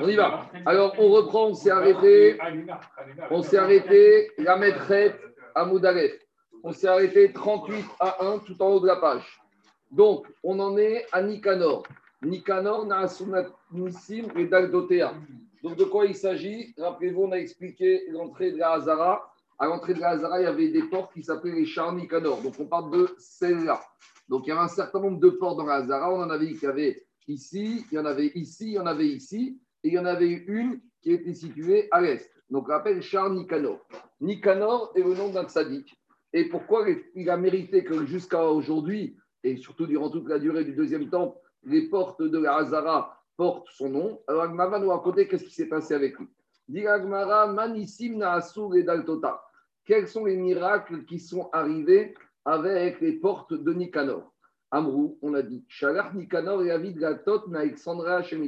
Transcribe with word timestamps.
On 0.00 0.08
y 0.08 0.16
va. 0.16 0.46
Alors, 0.66 0.94
on 0.98 1.08
reprend, 1.10 1.48
on 1.48 1.54
s'est 1.54 1.70
arrêté. 1.70 2.38
On 3.30 3.42
s'est 3.42 3.58
arrêté, 3.58 4.30
la 4.38 4.56
maîtresse 4.56 5.14
à 5.54 5.64
Moudalef. 5.64 6.12
On 6.64 6.72
s'est 6.72 6.86
arrêté 6.88 7.32
38 7.32 7.84
à 8.00 8.24
1 8.24 8.38
tout 8.38 8.60
en 8.62 8.68
haut 8.68 8.80
de 8.80 8.86
la 8.86 8.96
page. 8.96 9.40
Donc, 9.90 10.26
on 10.42 10.58
en 10.60 10.76
est 10.78 11.06
à 11.12 11.22
Nicanor. 11.22 11.82
Nicanor, 12.22 12.86
Nissim 13.72 14.28
et 14.36 14.46
Dagdotea. 14.46 15.12
Donc, 15.62 15.76
de 15.76 15.84
quoi 15.84 16.06
il 16.06 16.14
s'agit? 16.14 16.74
Rappelez-vous, 16.78 17.24
on 17.24 17.32
a 17.32 17.36
expliqué 17.36 18.04
l'entrée 18.10 18.52
de 18.52 18.58
la 18.58 18.72
Hazara. 18.72 19.28
À 19.58 19.66
l'entrée 19.66 19.94
de 19.94 20.00
la 20.00 20.10
Hazara, 20.10 20.40
il 20.40 20.44
y 20.44 20.46
avait 20.46 20.68
des 20.68 20.82
portes 20.84 21.12
qui 21.12 21.22
s'appelaient 21.22 21.54
les 21.54 21.66
chars 21.66 21.92
Nicanor. 21.92 22.40
Donc, 22.42 22.54
on 22.58 22.66
parle 22.66 22.90
de 22.90 23.14
celle-là. 23.18 23.80
Donc, 24.28 24.46
il 24.46 24.50
y 24.50 24.52
avait 24.52 24.62
un 24.62 24.68
certain 24.68 25.00
nombre 25.00 25.20
de 25.20 25.30
portes 25.30 25.58
dans 25.58 25.66
la 25.66 25.74
Hazara. 25.74 26.12
On 26.12 26.22
en 26.22 26.30
avait 26.30 26.54
qui 26.54 26.66
avait 26.66 27.04
ici, 27.28 27.84
il 27.90 27.94
y 27.96 27.98
en 27.98 28.06
avait 28.06 28.32
ici, 28.34 28.68
il 28.68 28.72
y 28.72 28.78
en 28.78 28.86
avait 28.86 29.06
ici, 29.06 29.60
et 29.84 29.88
il 29.88 29.94
y 29.94 29.98
en 29.98 30.04
avait 30.04 30.30
une 30.30 30.80
qui 31.00 31.12
était 31.12 31.34
située 31.34 31.88
à 31.90 32.00
l'est. 32.00 32.30
Donc, 32.50 32.66
on 32.68 32.72
l'appelle 32.72 33.02
Char 33.02 33.30
Nicanor. 33.30 33.80
Nicanor 34.20 34.92
est 34.94 35.02
le 35.02 35.14
nom 35.14 35.30
d'un 35.30 35.44
tzaddik. 35.44 35.96
Et 36.32 36.48
pourquoi 36.48 36.86
il 37.14 37.30
a 37.30 37.36
mérité 37.36 37.84
que 37.84 38.06
jusqu'à 38.06 38.44
aujourd'hui, 38.44 39.16
et 39.44 39.56
surtout 39.56 39.86
durant 39.86 40.10
toute 40.10 40.28
la 40.28 40.38
durée 40.38 40.64
du 40.64 40.72
deuxième 40.72 41.10
temple, 41.10 41.36
les 41.64 41.88
portes 41.88 42.22
de 42.22 42.38
la 42.38 42.56
Hazara 42.56 43.18
portent 43.36 43.68
son 43.70 43.90
nom 43.90 44.20
Alors, 44.28 44.42
Agmara 44.42 44.70
va 44.70 44.78
nous 44.78 44.90
raconter 44.90 45.26
qu'est-ce 45.26 45.44
qui 45.44 45.54
s'est 45.54 45.68
passé 45.68 45.94
avec 45.94 46.18
lui. 46.18 46.28
Dit 46.68 46.86
Agmara, 46.86 47.48
Manissim 47.48 48.16
Naasur 48.16 48.74
et 48.76 48.82
Daltota. 48.82 49.42
Quels 49.84 50.06
sont 50.06 50.24
les 50.24 50.36
miracles 50.36 51.04
qui 51.04 51.18
sont 51.18 51.50
arrivés 51.52 52.14
avec 52.44 53.00
les 53.00 53.14
portes 53.14 53.52
de 53.52 53.72
Nicanor? 53.72 54.32
Amrou, 54.70 55.18
on 55.20 55.34
a 55.34 55.42
dit, 55.42 55.64
Shalach 55.68 56.14
Nicanor 56.14 56.62
et 56.62 56.70
Avid 56.70 56.98
Gatot 56.98 57.52
Alexandra 57.54 58.22
chez 58.22 58.38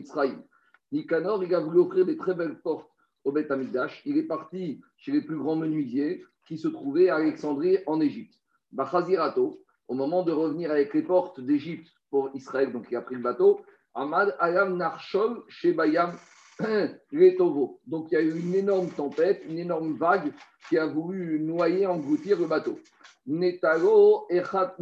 Nicanor, 0.94 1.42
il 1.42 1.52
a 1.52 1.58
voulu 1.58 1.80
offrir 1.80 2.06
des 2.06 2.16
très 2.16 2.34
belles 2.34 2.60
portes 2.60 2.88
au 3.24 3.32
Beth 3.32 3.50
Amidash. 3.50 4.00
Il 4.06 4.16
est 4.16 4.28
parti 4.28 4.80
chez 4.96 5.10
les 5.10 5.22
plus 5.22 5.36
grands 5.36 5.56
menuisiers 5.56 6.24
qui 6.46 6.56
se 6.56 6.68
trouvaient 6.68 7.08
à 7.08 7.16
Alexandrie 7.16 7.78
en 7.86 8.00
Égypte. 8.00 8.34
Bachazirato, 8.70 9.60
au 9.88 9.94
moment 9.94 10.22
de 10.22 10.30
revenir 10.30 10.70
avec 10.70 10.94
les 10.94 11.02
portes 11.02 11.40
d'Égypte 11.40 11.88
pour 12.10 12.30
Israël, 12.34 12.72
donc 12.72 12.86
il 12.92 12.96
a 12.96 13.00
pris 13.00 13.16
le 13.16 13.22
bateau, 13.22 13.60
Ahmad 13.92 14.36
Ayam 14.38 14.76
Narshol 14.76 15.42
chez 15.48 15.72
Bayam 15.72 16.12
Letovo. 17.10 17.80
Donc 17.88 18.12
il 18.12 18.14
y 18.14 18.18
a 18.18 18.22
eu 18.22 18.38
une 18.38 18.54
énorme 18.54 18.88
tempête, 18.90 19.42
une 19.48 19.58
énorme 19.58 19.96
vague 19.96 20.32
qui 20.68 20.78
a 20.78 20.86
voulu 20.86 21.40
noyer, 21.40 21.86
engloutir 21.86 22.38
le 22.38 22.46
bateau. 22.46 22.78
Netalo 23.26 24.26
Echat 24.30 24.76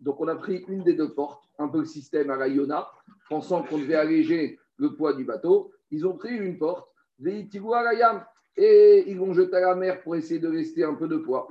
Donc 0.00 0.20
on 0.20 0.28
a 0.28 0.34
pris 0.34 0.64
une 0.68 0.82
des 0.82 0.94
deux 0.94 1.14
portes, 1.14 1.44
un 1.58 1.68
peu 1.68 1.78
le 1.78 1.86
système 1.86 2.28
à 2.28 2.36
la 2.36 2.48
pensant 3.30 3.62
qu'on 3.62 3.78
devait 3.78 3.94
alléger 3.94 4.58
le 4.76 4.94
poids 4.94 5.14
du 5.14 5.24
bateau. 5.24 5.72
Ils 5.90 6.06
ont 6.06 6.16
pris 6.16 6.36
une 6.36 6.58
porte, 6.58 6.88
et 8.56 9.04
ils 9.06 9.18
vont 9.18 9.32
jeter 9.32 9.56
à 9.56 9.60
la 9.60 9.74
mer 9.74 10.02
pour 10.02 10.16
essayer 10.16 10.40
de 10.40 10.48
rester 10.48 10.84
un 10.84 10.94
peu 10.94 11.08
de 11.08 11.16
poids. 11.16 11.48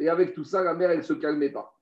Et 0.00 0.08
avec 0.08 0.34
tout 0.34 0.44
ça, 0.44 0.62
la 0.62 0.74
mer, 0.74 0.90
elle 0.90 0.98
ne 0.98 1.02
se 1.02 1.14
calmait 1.14 1.50
pas. 1.50 1.72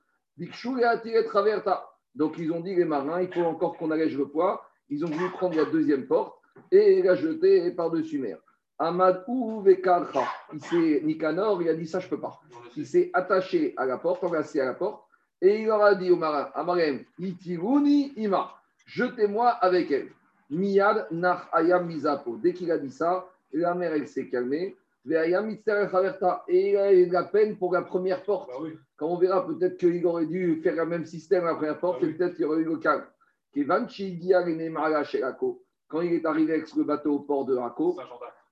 Donc 2.14 2.38
ils 2.38 2.52
ont 2.52 2.60
dit, 2.60 2.74
les 2.74 2.84
marins, 2.84 3.22
il 3.22 3.32
faut 3.32 3.42
encore 3.42 3.76
qu'on 3.76 3.90
allège 3.90 4.16
le 4.16 4.28
poids. 4.28 4.64
Ils 4.88 5.04
ont 5.04 5.08
voulu 5.08 5.30
prendre 5.30 5.56
la 5.56 5.64
deuxième 5.64 6.06
porte 6.06 6.38
et 6.70 7.02
la 7.02 7.14
jeter 7.14 7.70
par-dessus 7.72 8.18
mer. 8.18 8.38
Ahmad 8.78 9.24
il 9.28 10.60
s'est 10.60 11.00
Nicanor, 11.04 11.62
il 11.62 11.68
a 11.68 11.74
dit 11.74 11.86
ça, 11.86 12.00
je 12.00 12.06
ne 12.06 12.10
peux 12.10 12.20
pas. 12.20 12.40
Il 12.76 12.86
s'est 12.86 13.10
attaché 13.12 13.72
à 13.76 13.86
la 13.86 13.98
porte, 13.98 14.24
enlacé 14.24 14.60
à 14.60 14.64
la 14.64 14.74
porte, 14.74 15.04
et 15.40 15.60
il 15.60 15.66
leur 15.66 15.82
a 15.82 15.94
dit 15.94 16.10
aux 16.10 16.16
marins, 16.16 16.50
Amarem, 16.54 17.04
itiruni 17.18 18.12
ima, 18.16 18.52
jetez-moi 18.84 19.48
avec 19.48 19.90
elle. 19.90 20.08
Miyad 20.50 21.08
nach 21.10 21.48
ayam 21.52 21.86
mizapo. 21.86 22.36
Dès 22.36 22.52
qu'il 22.52 22.70
a 22.70 22.78
dit 22.78 22.90
ça, 22.90 23.26
la 23.52 23.74
mer, 23.74 23.92
elle 23.92 24.08
s'est 24.08 24.28
calmée. 24.28 24.76
Et 25.06 25.10
il 25.10 26.76
a 26.76 26.92
eu 26.92 27.06
de 27.06 27.12
la 27.12 27.24
peine 27.24 27.58
pour 27.58 27.74
la 27.74 27.82
première 27.82 28.22
porte. 28.22 28.48
Bah 28.48 28.68
Quand 28.96 29.08
on 29.08 29.18
verra, 29.18 29.46
peut-être 29.46 29.76
qu'il 29.76 30.06
aurait 30.06 30.24
dû 30.26 30.60
faire 30.62 30.76
le 30.76 30.86
même 30.86 31.04
système 31.04 31.44
à 31.44 31.48
la 31.48 31.54
première 31.56 31.78
porte, 31.78 32.00
bah 32.00 32.06
et 32.06 32.12
peut-être 32.14 32.36
qu'il 32.36 32.46
aurait 32.46 32.62
eu 32.62 32.64
le 32.64 32.78
calme. 32.78 33.04
Quand 35.88 36.00
il 36.00 36.14
est 36.14 36.24
arrivé 36.24 36.54
avec 36.54 36.74
le 36.74 36.84
bateau 36.84 37.14
au 37.16 37.18
port 37.20 37.44
de 37.44 37.54
Rako, 37.54 37.98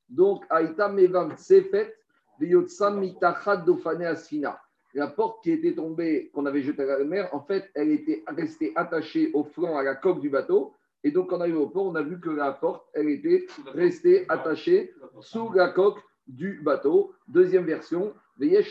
donc 0.09 0.45
Aïta 0.51 0.89
Mevam 0.89 1.37
Sefet, 1.39 1.97
Mitachad 2.39 3.65
Dofane 3.65 4.03
Asfina. 4.03 4.61
La 4.95 5.07
porte 5.07 5.43
qui 5.43 5.53
était 5.53 5.75
tombée, 5.75 6.31
qu'on 6.35 6.47
avait 6.47 6.63
jetée 6.63 6.83
à 6.83 6.99
la 6.99 7.05
mer, 7.05 7.29
en 7.33 7.41
fait, 7.41 7.71
elle 7.75 7.91
était 7.91 8.23
restée 8.27 8.73
attachée 8.77 9.31
au 9.33 9.45
flanc, 9.45 9.77
à 9.77 9.83
la 9.83 9.95
coque 9.95 10.21
du 10.21 10.29
bateau. 10.29 10.75
Et 11.05 11.11
donc, 11.11 11.31
quand 11.31 11.41
on 11.41 11.55
au 11.55 11.69
port, 11.69 11.87
on 11.87 11.95
a 11.95 12.03
vu 12.03 12.21
que 12.21 12.31
la 12.31 12.53
porte, 12.53 12.87
elle 12.95 13.09
était 13.09 13.47
restée 13.67 14.27
attachée 14.29 14.93
sous 15.21 15.53
la 15.53 15.69
coque 15.69 15.99
du 16.27 16.61
bateau. 16.63 17.13
Deuxième 17.27 17.65
version, 17.65 18.15
il 18.41 18.65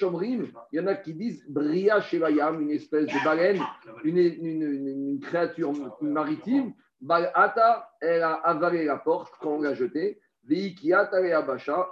y 0.74 0.80
en 0.80 0.88
a 0.88 0.96
qui 0.96 1.14
disent 1.14 1.46
Bria 1.48 2.02
Shevayam, 2.02 2.62
une 2.62 2.72
espèce 2.72 3.06
de 3.06 3.24
baleine, 3.24 3.62
une, 4.03 5.20
créature 5.22 5.72
maritime. 6.02 6.74
Balata, 7.00 7.90
elle 8.00 8.24
a 8.24 8.34
avalé 8.34 8.86
la 8.86 8.98
porte 8.98 9.34
quand 9.40 9.56
on 9.56 9.62
l'a 9.62 9.74
jetée. 9.74 10.20
Et 10.50 10.76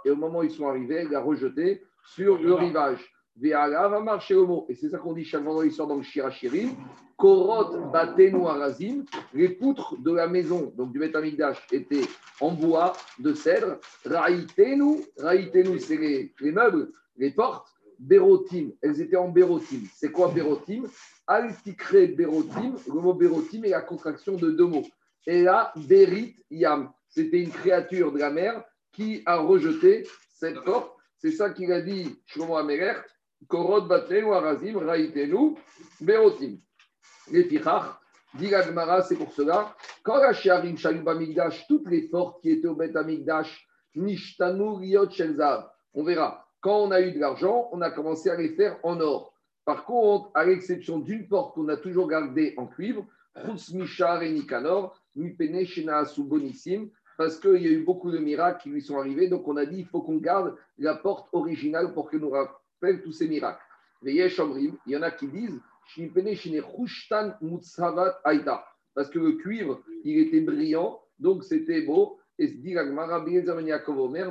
au 0.10 0.16
moment 0.16 0.40
où 0.40 0.44
ils 0.44 0.52
sont 0.52 0.68
arrivés, 0.68 0.96
elle 0.96 1.10
l'a 1.10 1.22
rejetée 1.22 1.84
sur 2.04 2.38
le 2.38 2.54
rivage. 2.54 3.00
Et 3.42 4.76
c'est 4.76 4.90
ça 4.90 4.98
qu'on 4.98 5.14
dit 5.14 5.24
chaque 5.24 5.44
dans 5.44 5.62
l'histoire 5.62 5.88
dans 5.88 5.96
le 5.96 6.04
Shirachirim. 6.04 6.72
Korot 7.18 7.90
batenu 7.92 8.48
arazim. 8.48 9.06
Les 9.34 9.50
poutres 9.50 9.96
de 10.02 10.12
la 10.12 10.28
maison, 10.28 10.74
donc 10.76 10.92
du 10.92 11.00
Betamikdash, 11.00 11.66
étaient 11.72 12.08
en 12.42 12.52
bois 12.52 12.94
de 13.20 13.34
cèdre. 13.34 13.78
Raïtenu, 14.06 15.04
raïtenu, 15.18 15.80
c'est 15.80 15.98
les, 15.98 16.34
les, 16.40 16.52
meubles, 16.52 16.92
les 17.18 17.32
portes. 17.32 17.68
Bérotim, 17.98 18.72
elles 18.82 19.02
étaient 19.02 19.18
en 19.18 19.28
bérotim. 19.28 19.82
C'est 19.94 20.12
quoi 20.12 20.32
bérotim 20.32 20.84
Altikre 21.28 22.16
bérotim. 22.16 22.76
Le 22.88 23.02
mot 23.02 23.14
bérotim 23.14 23.64
est 23.66 23.70
la 23.70 23.82
contraction 23.82 24.36
de 24.36 24.52
deux 24.52 24.66
mots. 24.66 24.86
Et 25.28 25.44
là, 25.44 25.74
berit 25.76 26.36
yam. 26.50 26.92
C'était 27.10 27.42
une 27.42 27.50
créature 27.50 28.12
de 28.12 28.20
la 28.20 28.30
mer 28.30 28.64
qui 28.94 29.22
a 29.26 29.38
rejeté 29.38 30.08
cette 30.34 30.62
porte. 30.64 30.96
C'est 31.18 31.32
ça 31.32 31.50
qu'il 31.50 31.72
a 31.74 31.82
dit 31.82 32.18
Shlomo 32.26 32.56
Améler. 32.56 32.94
Korot 33.48 33.82
batenu 33.82 34.34
arazim, 34.34 34.78
raïtenu, 34.78 35.56
bérotim. 36.02 36.58
Les 37.32 37.44
Pichach, 37.46 38.00
dit 38.36 38.50
c'est 39.08 39.16
pour 39.16 39.32
cela, 39.32 39.76
quand 40.04 40.18
la 40.18 40.34
Sharim 40.34 40.76
Migdash, 41.18 41.68
toutes 41.68 41.90
les 41.90 42.10
portes 42.10 42.42
qui 42.42 42.52
étaient 42.52 42.68
au 42.68 42.76
Bet 42.76 42.96
Amigdash, 42.96 43.68
Nishtanu 43.96 44.78
Riot 44.78 45.10
Shelzav, 45.10 45.70
on 45.94 46.04
verra, 46.04 46.46
quand 46.62 46.78
on 46.78 46.92
a 46.92 47.02
eu 47.02 47.12
de 47.12 47.20
l'argent, 47.20 47.70
on 47.72 47.82
a 47.82 47.90
commencé 47.92 48.30
à 48.30 48.36
les 48.36 48.50
faire 48.50 48.78
en 48.84 49.00
or. 49.00 49.34
Par 49.66 49.86
contre, 49.86 50.32
à 50.34 50.46
l'exception 50.46 51.00
d'une 51.00 51.28
porte 51.28 51.56
qu'on 51.56 51.70
a 51.70 51.78
toujours 51.78 52.08
gardée 52.08 52.54
en 52.58 52.68
cuivre, 52.68 53.06
Chutz 53.46 53.74
Mishar 53.74 54.24
et 54.24 54.32
Nikanor, 54.32 54.96
Mipene 55.16 55.66
Shena 55.66 56.04
Bonissim, 56.18 56.90
parce 57.18 57.38
qu'il 57.40 57.62
y 57.62 57.68
a 57.68 57.72
eu 57.72 57.84
beaucoup 57.84 58.12
de 58.12 58.18
miracles 58.18 58.64
qui 58.64 58.70
lui 58.70 58.82
sont 58.82 58.98
arrivés. 58.98 59.28
Donc 59.28 59.48
on 59.48 59.58
a 59.58 59.66
dit 59.66 59.80
il 59.80 59.86
faut 59.86 60.02
qu'on 60.02 60.18
garde 60.18 60.56
la 60.78 60.96
porte 60.96 61.30
originale 61.34 61.94
pour 61.94 62.10
qu'elle 62.10 62.22
nous 62.22 62.32
tous 63.04 63.12
ces 63.12 63.28
miracles. 63.28 63.62
il 64.04 64.74
y 64.88 64.98
en 64.98 65.02
a 65.02 65.12
qui 65.12 65.28
disent 65.28 65.60
parce 68.96 69.10
que 69.10 69.20
le 69.20 69.32
cuivre, 69.34 69.82
il 70.04 70.20
était 70.20 70.42
brillant, 70.42 71.02
donc 71.20 71.44
c'était 71.44 71.82
beau. 71.82 72.20
Et 72.38 72.48
dit 72.48 72.74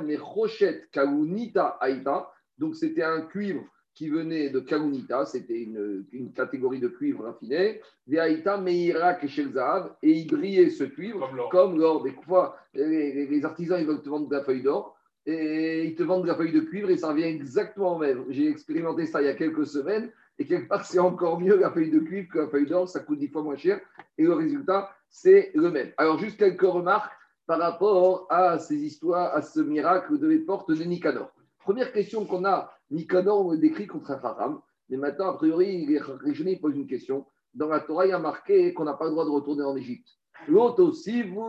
mais 0.03 0.15
Rochet 0.15 0.87
Kalunita 0.91 1.77
Aïta, 1.79 2.31
donc 2.57 2.75
c'était 2.75 3.03
un 3.03 3.21
cuivre 3.21 3.63
qui 3.93 4.09
venait 4.09 4.49
de 4.49 4.59
Kalunita, 4.61 5.25
c'était 5.25 5.61
une, 5.61 6.05
une, 6.11 6.31
catégorie 6.31 6.79
de 6.79 6.87
cuivre 6.87 7.25
raffiné, 7.25 7.81
Aïta 8.17 8.57
Meira 8.57 9.13
Keshelzav, 9.15 9.95
et 10.01 10.11
il 10.11 10.27
brillait 10.27 10.69
ce 10.69 10.85
cuivre 10.85 11.29
comme 11.51 11.77
l'or. 11.77 12.01
Des 12.01 12.15
fois, 12.23 12.57
les, 12.73 13.27
les, 13.27 13.45
artisans 13.45 13.79
ils 13.79 13.85
veulent 13.85 14.01
te 14.01 14.09
vendre 14.09 14.27
de 14.27 14.35
la 14.35 14.43
feuille 14.43 14.63
d'or, 14.63 14.97
et 15.29 15.85
ils 15.85 15.95
te 15.95 16.03
vendent 16.03 16.23
de 16.23 16.27
la 16.27 16.35
feuille 16.35 16.51
de 16.51 16.61
cuivre 16.61 16.89
et 16.89 16.97
ça 16.97 17.09
revient 17.09 17.23
exactement 17.23 17.95
au 17.95 17.99
même. 17.99 18.25
J'ai 18.29 18.47
expérimenté 18.47 19.05
ça 19.05 19.21
il 19.21 19.25
y 19.25 19.29
a 19.29 19.35
quelques 19.35 19.67
semaines 19.67 20.11
et 20.39 20.45
quelque 20.45 20.67
part, 20.69 20.85
c'est 20.85 20.99
encore 20.99 21.39
mieux 21.39 21.57
la 21.59 21.69
feuille 21.69 21.91
de 21.91 21.99
cuivre 21.99 22.29
que 22.31 22.39
la 22.39 22.47
feuille 22.47 22.65
d'or, 22.65 22.87
ça 22.87 23.01
coûte 23.01 23.19
dix 23.19 23.27
fois 23.27 23.43
moins 23.43 23.57
cher. 23.57 23.79
Et 24.17 24.23
le 24.23 24.33
résultat, 24.33 24.89
c'est 25.09 25.51
le 25.53 25.69
même. 25.69 25.91
Alors, 25.97 26.17
juste 26.17 26.37
quelques 26.37 26.61
remarques 26.61 27.11
par 27.45 27.59
rapport 27.59 28.25
à 28.29 28.57
ces 28.57 28.77
histoires, 28.77 29.35
à 29.35 29.41
ce 29.41 29.59
miracle 29.59 30.17
de 30.17 30.27
les 30.27 30.39
portes 30.39 30.71
de 30.71 30.83
Nicanor. 30.83 31.31
Première 31.59 31.91
question 31.91 32.25
qu'on 32.25 32.45
a, 32.45 32.71
Nicanor, 32.89 33.45
on 33.45 33.51
le 33.51 33.57
décrit 33.57 33.85
contre 33.85 34.11
Haram. 34.11 34.61
Mais 34.89 34.97
maintenant, 34.97 35.29
a 35.29 35.33
priori, 35.33 35.85
les 35.85 35.99
régionnés 35.99 36.57
posent 36.57 36.75
une 36.75 36.87
question. 36.87 37.25
Dans 37.53 37.67
la 37.67 37.81
Torah, 37.81 38.05
il 38.05 38.09
y 38.09 38.13
a 38.13 38.19
marqué 38.19 38.73
qu'on 38.73 38.85
n'a 38.85 38.93
pas 38.93 39.05
le 39.05 39.11
droit 39.11 39.25
de 39.25 39.29
retourner 39.29 39.63
en 39.63 39.75
Égypte. 39.75 40.07
L'autre 40.47 40.81
aussi, 40.83 41.21
vous 41.23 41.43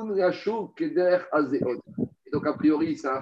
azéot. 1.32 1.80
Et 2.30 2.36
donc, 2.36 2.46
a 2.46 2.52
priori, 2.52 2.96
c'est 2.96 3.08
un. 3.08 3.20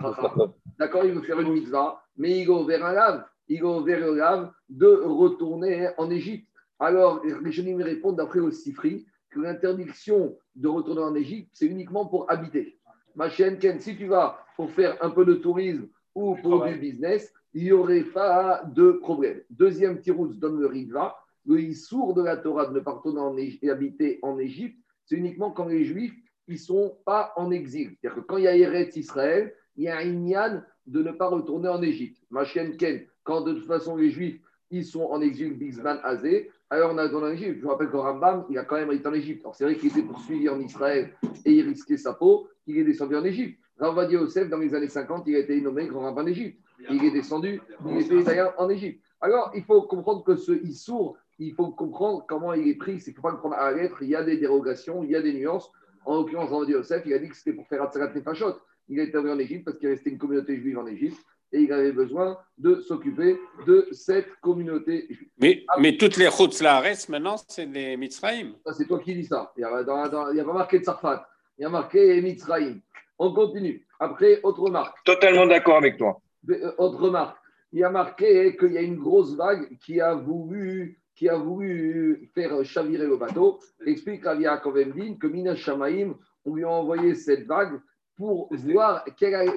D'accord, 0.78 1.04
il 1.04 1.14
veut 1.14 1.22
faire 1.22 1.40
une 1.40 1.52
mitzvah, 1.52 2.02
mais 2.16 2.40
il 2.40 2.48
va 2.48 2.62
vers 2.64 2.84
un 2.84 2.92
lave 2.92 3.24
il 3.48 3.62
va 3.62 3.80
vers 3.80 4.00
le 4.00 4.14
lave 4.14 4.52
de 4.68 4.86
retourner 4.86 5.88
en 5.96 6.10
Égypte. 6.10 6.48
Alors, 6.78 7.24
les 7.24 7.74
me 7.74 7.84
répondent, 7.84 8.16
d'après 8.16 8.40
le 8.40 8.50
Sifri, 8.50 9.06
que 9.30 9.40
l'interdiction 9.40 10.36
de 10.54 10.68
retourner 10.68 11.02
en 11.02 11.14
Égypte, 11.14 11.50
c'est 11.52 11.66
uniquement 11.66 12.06
pour 12.06 12.30
habiter. 12.30 12.78
Ma 13.14 13.28
chienne 13.28 13.58
Ken, 13.58 13.80
si 13.80 13.96
tu 13.96 14.06
vas 14.06 14.38
pour 14.56 14.70
faire 14.70 14.96
un 15.02 15.10
peu 15.10 15.24
de 15.24 15.34
tourisme 15.34 15.88
ou 16.14 16.36
pour 16.36 16.66
du 16.66 16.76
business, 16.76 17.32
il 17.54 17.64
n'y 17.64 17.72
aurait 17.72 18.04
pas 18.04 18.62
de 18.64 18.92
problème. 18.92 19.40
Deuxième 19.50 20.00
tirouz 20.00 20.38
donne 20.38 20.60
le 20.60 20.66
Ritva, 20.66 21.16
le 21.46 21.72
sourd 21.72 22.14
de 22.14 22.22
la 22.22 22.36
Torah 22.36 22.66
de 22.66 22.74
ne 22.74 22.80
pas 22.80 22.92
retourner 22.92 23.20
en 23.20 23.36
et 23.36 23.70
habiter 23.70 24.18
en 24.22 24.38
Égypte, 24.38 24.78
c'est 25.06 25.16
uniquement 25.16 25.50
quand 25.50 25.64
les 25.64 25.84
Juifs 25.84 26.14
ils 26.48 26.54
ne 26.54 26.58
sont 26.58 26.96
pas 27.04 27.32
en 27.36 27.50
exil. 27.50 27.96
C'est-à-dire 28.00 28.22
que 28.22 28.26
quand 28.26 28.36
il 28.36 28.44
y 28.44 28.48
a 28.48 28.56
Eretz 28.56 28.96
Israël, 28.96 29.54
il 29.76 29.84
y 29.84 29.88
a 29.88 29.98
un 29.98 30.02
Inyan 30.02 30.62
de 30.86 31.02
ne 31.02 31.12
pas 31.12 31.28
retourner 31.28 31.68
en 31.68 31.82
Égypte. 31.82 32.18
Ma 32.30 32.44
chienne 32.44 32.76
Ken, 32.76 33.02
quand 33.22 33.42
de 33.42 33.52
toute 33.52 33.66
façon 33.66 33.96
les 33.96 34.10
Juifs 34.10 34.40
ils 34.70 34.84
sont 34.84 35.04
en 35.04 35.22
exil, 35.22 35.56
Bisman 35.56 35.98
Azé, 36.02 36.50
alors 36.68 36.92
on 36.92 36.98
a 36.98 37.08
dans 37.08 37.24
l'Égypte. 37.24 37.56
Je 37.58 37.62
vous 37.62 37.70
rappelle 37.70 37.88
que 37.88 37.96
Rambam, 37.96 38.44
il 38.50 38.58
a 38.58 38.64
quand 38.64 38.76
même 38.76 38.92
été 38.92 39.06
en 39.06 39.14
Égypte. 39.14 39.40
Alors 39.42 39.54
c'est 39.54 39.64
vrai 39.64 39.76
qu'il 39.76 39.88
était 39.88 40.02
poursuivi 40.02 40.48
en 40.48 40.60
Israël 40.60 41.10
et 41.44 41.52
il 41.52 41.62
risquait 41.62 41.96
sa 41.96 42.12
peau, 42.12 42.48
il 42.66 42.76
est 42.76 42.84
descendu 42.84 43.16
en 43.16 43.24
Égypte. 43.24 43.58
Ravadi 43.78 44.14
Yosef, 44.14 44.50
dans 44.50 44.58
les 44.58 44.74
années 44.74 44.88
50, 44.88 45.24
il 45.26 45.36
a 45.36 45.38
été 45.38 45.60
nommé 45.60 45.86
grand 45.86 46.02
rabbin 46.02 46.24
d'Égypte. 46.24 46.60
Il 46.90 47.04
est 47.04 47.10
descendu, 47.10 47.60
il 47.86 47.98
était 47.98 48.42
en 48.56 48.68
Égypte. 48.68 49.02
Alors, 49.20 49.50
il 49.54 49.64
faut 49.64 49.82
comprendre 49.82 50.22
que 50.22 50.36
ce 50.36 50.52
Issour, 50.52 51.16
il 51.38 51.54
faut 51.54 51.70
comprendre 51.70 52.24
comment 52.28 52.52
il 52.52 52.68
est 52.68 52.74
pris. 52.74 53.00
C'est 53.00 53.12
qu'il 53.12 53.16
faut 53.16 53.22
pas 53.22 53.30
le 53.30 53.38
prendre 53.38 53.56
à 53.56 53.70
la 53.70 53.76
lettre. 53.82 54.02
Il 54.02 54.08
y 54.08 54.16
a 54.16 54.22
des 54.22 54.36
dérogations, 54.36 55.02
il 55.02 55.10
y 55.10 55.16
a 55.16 55.22
des 55.22 55.32
nuances. 55.32 55.70
En 56.08 56.16
l'occurrence, 56.16 56.48
Ravadi 56.48 56.72
Yosef, 56.72 57.02
il 57.04 57.12
a 57.12 57.18
dit 57.18 57.28
que 57.28 57.36
c'était 57.36 57.52
pour 57.52 57.68
faire 57.68 57.82
Atzarat 57.82 58.14
Nefashot. 58.14 58.54
Il 58.88 58.98
a 58.98 59.02
été 59.02 59.18
en 59.18 59.38
Égypte 59.38 59.66
parce 59.66 59.76
qu'il 59.76 59.90
restait 59.90 60.08
une 60.08 60.16
communauté 60.16 60.56
juive 60.56 60.78
en 60.78 60.86
Égypte 60.86 61.18
et 61.52 61.60
il 61.60 61.70
avait 61.70 61.92
besoin 61.92 62.38
de 62.56 62.80
s'occuper 62.80 63.38
de 63.66 63.86
cette 63.92 64.34
communauté 64.40 65.06
juive. 65.10 65.28
Mais, 65.38 65.66
mais 65.78 65.98
toutes 65.98 66.16
les 66.16 66.28
routes 66.28 66.62
là 66.62 66.80
restent 66.80 67.10
maintenant, 67.10 67.36
c'est 67.46 67.66
des 67.66 67.98
Mitzrayim. 67.98 68.54
c'est 68.72 68.86
toi 68.86 69.00
qui 69.00 69.16
dis 69.16 69.26
ça. 69.26 69.52
Il 69.58 69.60
n'y 69.60 69.66
a, 69.66 70.44
pas 70.44 70.52
marqué 70.54 70.78
Tsarfat, 70.78 71.28
il 71.58 71.62
y 71.62 71.64
a 71.66 71.68
marqué 71.68 72.22
Mitzrayim. 72.22 72.80
On 73.18 73.34
continue. 73.34 73.86
Après, 74.00 74.40
autre 74.44 74.62
remarque. 74.62 74.96
Totalement 75.04 75.46
d'accord 75.46 75.76
avec 75.76 75.98
toi. 75.98 76.22
Euh, 76.48 76.72
autre 76.78 77.00
remarque. 77.00 77.36
Il 77.70 77.80
y 77.80 77.84
a 77.84 77.90
marqué 77.90 78.56
qu'il 78.56 78.72
y 78.72 78.78
a 78.78 78.82
une 78.82 78.96
grosse 78.96 79.36
vague 79.36 79.76
qui 79.84 80.00
a 80.00 80.14
voulu, 80.14 81.02
qui 81.18 81.28
a 81.28 81.36
voulu 81.36 82.30
faire 82.32 82.64
chavirer 82.64 83.06
le 83.06 83.16
bateau. 83.16 83.58
Explique 83.84 84.24
à 84.24 84.36
Yaakov 84.36 84.76
que 85.18 85.26
Mina 85.26 85.56
Shamaim, 85.56 86.14
on 86.44 86.54
lui 86.54 86.62
a 86.62 86.70
envoyé 86.70 87.16
cette 87.16 87.44
vague 87.44 87.80
pour 88.16 88.48
voir, 88.52 89.04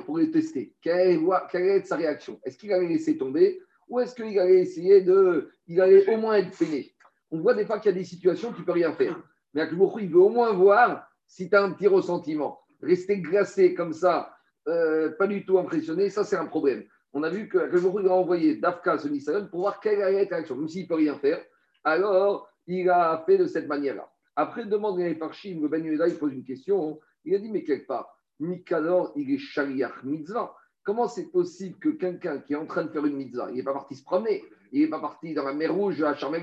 pour 0.08 0.18
les 0.18 0.32
tester, 0.32 0.74
quelle 0.82 1.20
allait, 1.54 1.78
être 1.78 1.86
sa 1.86 1.98
réaction? 1.98 2.40
Est-ce 2.44 2.58
qu'il 2.58 2.74
allait 2.74 2.88
laisser 2.88 3.16
tomber 3.16 3.60
ou 3.88 4.00
est-ce 4.00 4.16
qu'il 4.16 4.40
allait 4.40 4.62
essayer 4.62 5.02
de. 5.02 5.52
Il 5.68 5.80
allait 5.82 6.12
au 6.12 6.18
moins 6.18 6.36
être 6.36 6.58
peiné 6.58 6.96
On 7.30 7.40
voit 7.40 7.54
des 7.54 7.66
fois 7.66 7.78
qu'il 7.78 7.92
y 7.92 7.96
a 7.96 7.98
des 7.98 8.06
situations 8.06 8.50
où 8.50 8.54
tu 8.54 8.62
ne 8.62 8.66
peux 8.66 8.72
rien 8.72 8.94
faire. 8.94 9.22
Mais 9.54 9.62
avec 9.62 9.74
il 9.74 10.10
veut 10.10 10.20
au 10.20 10.30
moins 10.30 10.54
voir 10.54 11.08
si 11.28 11.48
tu 11.48 11.56
as 11.56 11.62
un 11.62 11.72
petit 11.72 11.88
ressentiment. 11.88 12.60
Rester 12.82 13.20
glacé 13.20 13.76
comme 13.76 13.94
ça, 13.94 14.34
euh, 14.68 15.12
pas 15.12 15.28
du 15.28 15.46
tout 15.46 15.60
impressionné, 15.60 16.10
ça 16.10 16.24
c'est 16.24 16.38
un 16.38 16.46
problème. 16.46 16.86
On 17.14 17.22
a 17.24 17.30
vu 17.30 17.50
que 17.50 17.58
il 17.58 18.08
a 18.08 18.14
envoyé 18.14 18.56
Dafka 18.56 18.98
ce 18.98 19.08
Nissan 19.08 19.50
pour 19.50 19.60
voir 19.60 19.80
quelle 19.80 20.02
allait 20.02 20.24
être 20.24 20.32
la 20.32 20.38
réaction. 20.38 20.56
Même 20.56 20.70
s'il 20.70 20.84
ne 20.84 20.88
peut 20.88 20.96
rien 20.96 21.16
faire, 21.16 21.44
alors 21.84 22.50
il 22.68 22.90
a 22.90 23.24
fait 23.26 23.38
de 23.38 23.46
cette 23.46 23.68
manière-là. 23.68 24.12
Après, 24.36 24.66
demande 24.66 25.00
à 25.02 25.14
Parchim, 25.16 25.60
le 25.62 25.68
Ben 25.68 25.86
il 25.86 26.18
pose 26.18 26.34
une 26.34 26.44
question. 26.44 27.00
Il 27.26 27.36
a 27.36 27.40
dit 27.40 27.50
Mais 27.50 27.64
quelque 27.64 27.88
part, 27.88 28.16
Mikador, 28.40 29.12
il 29.16 29.32
est 29.32 29.38
Shaliach 29.38 30.04
Mitzvah. 30.04 30.56
Comment 30.84 31.08
c'est 31.08 31.32
possible 31.32 31.78
que 31.78 31.90
quelqu'un 31.90 32.40
qui 32.40 32.54
est 32.54 32.56
en 32.56 32.66
train 32.66 32.84
de 32.84 32.90
faire 32.90 33.06
une 33.06 33.16
mitzvah, 33.16 33.52
il 33.52 33.58
n'est 33.58 33.64
pas 33.64 33.74
parti 33.74 33.96
se 33.96 34.04
promener, 34.04 34.44
il 34.72 34.82
n'est 34.82 34.90
pas 34.90 35.00
parti 35.00 35.36
dans 35.36 35.44
la 35.44 35.54
mer 35.54 35.72
Rouge 35.72 36.02
à 36.02 36.16
Sharm 36.16 36.36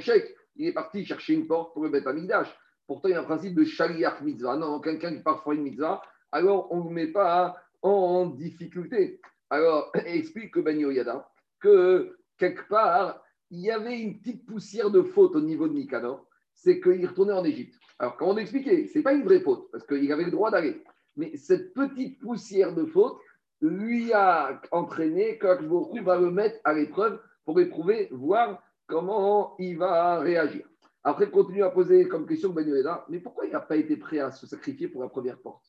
il 0.57 0.67
est 0.67 0.73
parti 0.73 1.05
chercher 1.05 1.35
une 1.35 1.47
porte 1.47 1.73
pour 1.73 1.85
le 1.85 1.89
Beth 1.89 2.07
Amidash. 2.07 2.49
Pourtant, 2.87 3.09
il 3.09 3.13
y 3.13 3.15
a 3.15 3.21
un 3.21 3.25
principe 3.25 3.55
de 3.55 3.65
Shaliach 3.65 4.21
Mitzvah. 4.23 4.57
Non, 4.57 4.81
quelqu'un 4.81 5.15
qui 5.15 5.23
part 5.23 5.43
faire 5.43 5.53
une 5.55 5.63
mitzvah, 5.63 6.03
alors 6.31 6.71
on 6.73 6.85
ne 6.85 6.91
met 6.91 7.09
pas 7.09 7.57
en 7.83 8.27
difficulté. 8.27 9.21
Alors, 9.51 9.91
explique 10.05 10.53
que 10.55 10.61
Ben 10.61 10.79
que 11.61 12.17
quelque 12.39 12.69
part, 12.69 13.21
il 13.51 13.61
y 13.61 13.71
avait 13.71 14.01
une 14.01 14.19
petite 14.19 14.47
poussière 14.47 14.91
de 14.91 15.03
faute 15.03 15.35
au 15.37 15.41
niveau 15.41 15.69
de 15.69 15.73
Mikador, 15.73 16.27
c'est 16.55 16.81
qu'il 16.81 17.07
retournait 17.07 17.33
en 17.33 17.45
Égypte. 17.45 17.79
Alors, 17.99 18.17
quand 18.17 18.29
on 18.29 18.37
expliquait, 18.37 18.87
ce 18.87 18.99
n'est 18.99 19.05
pas 19.05 19.13
une 19.13 19.25
vraie 19.25 19.41
faute, 19.41 19.71
parce 19.71 19.87
qu'il 19.87 20.13
avait 20.13 20.25
le 20.25 20.31
droit 20.31 20.51
d'aller. 20.51 20.83
Mais 21.17 21.37
cette 21.37 21.75
petite 21.75 22.21
poussière 22.21 22.75
de 22.75 22.85
faute 22.85 23.19
lui 23.61 24.13
a 24.13 24.61
entraîné 24.71 25.39
qu'Akbourou 25.39 26.03
va 26.03 26.19
le 26.19 26.31
mettre 26.31 26.61
à 26.65 26.75
l'épreuve 26.75 27.21
pour 27.45 27.59
éprouver, 27.61 28.09
voir 28.13 28.63
comment 28.87 29.57
il 29.59 29.79
va 29.79 30.21
réagir. 30.21 30.65
Après, 31.03 31.31
continue 31.31 31.63
à 31.63 31.71
poser 31.71 32.07
comme 32.07 32.27
question 32.27 32.51
Benueda, 32.51 33.05
mais 33.09 33.19
pourquoi 33.19 33.47
il 33.47 33.53
n'a 33.53 33.61
pas 33.61 33.77
été 33.77 33.97
prêt 33.97 34.19
à 34.19 34.31
se 34.31 34.47
sacrifier 34.47 34.89
pour 34.89 35.03
la 35.03 35.09
première 35.09 35.39
porte? 35.39 35.65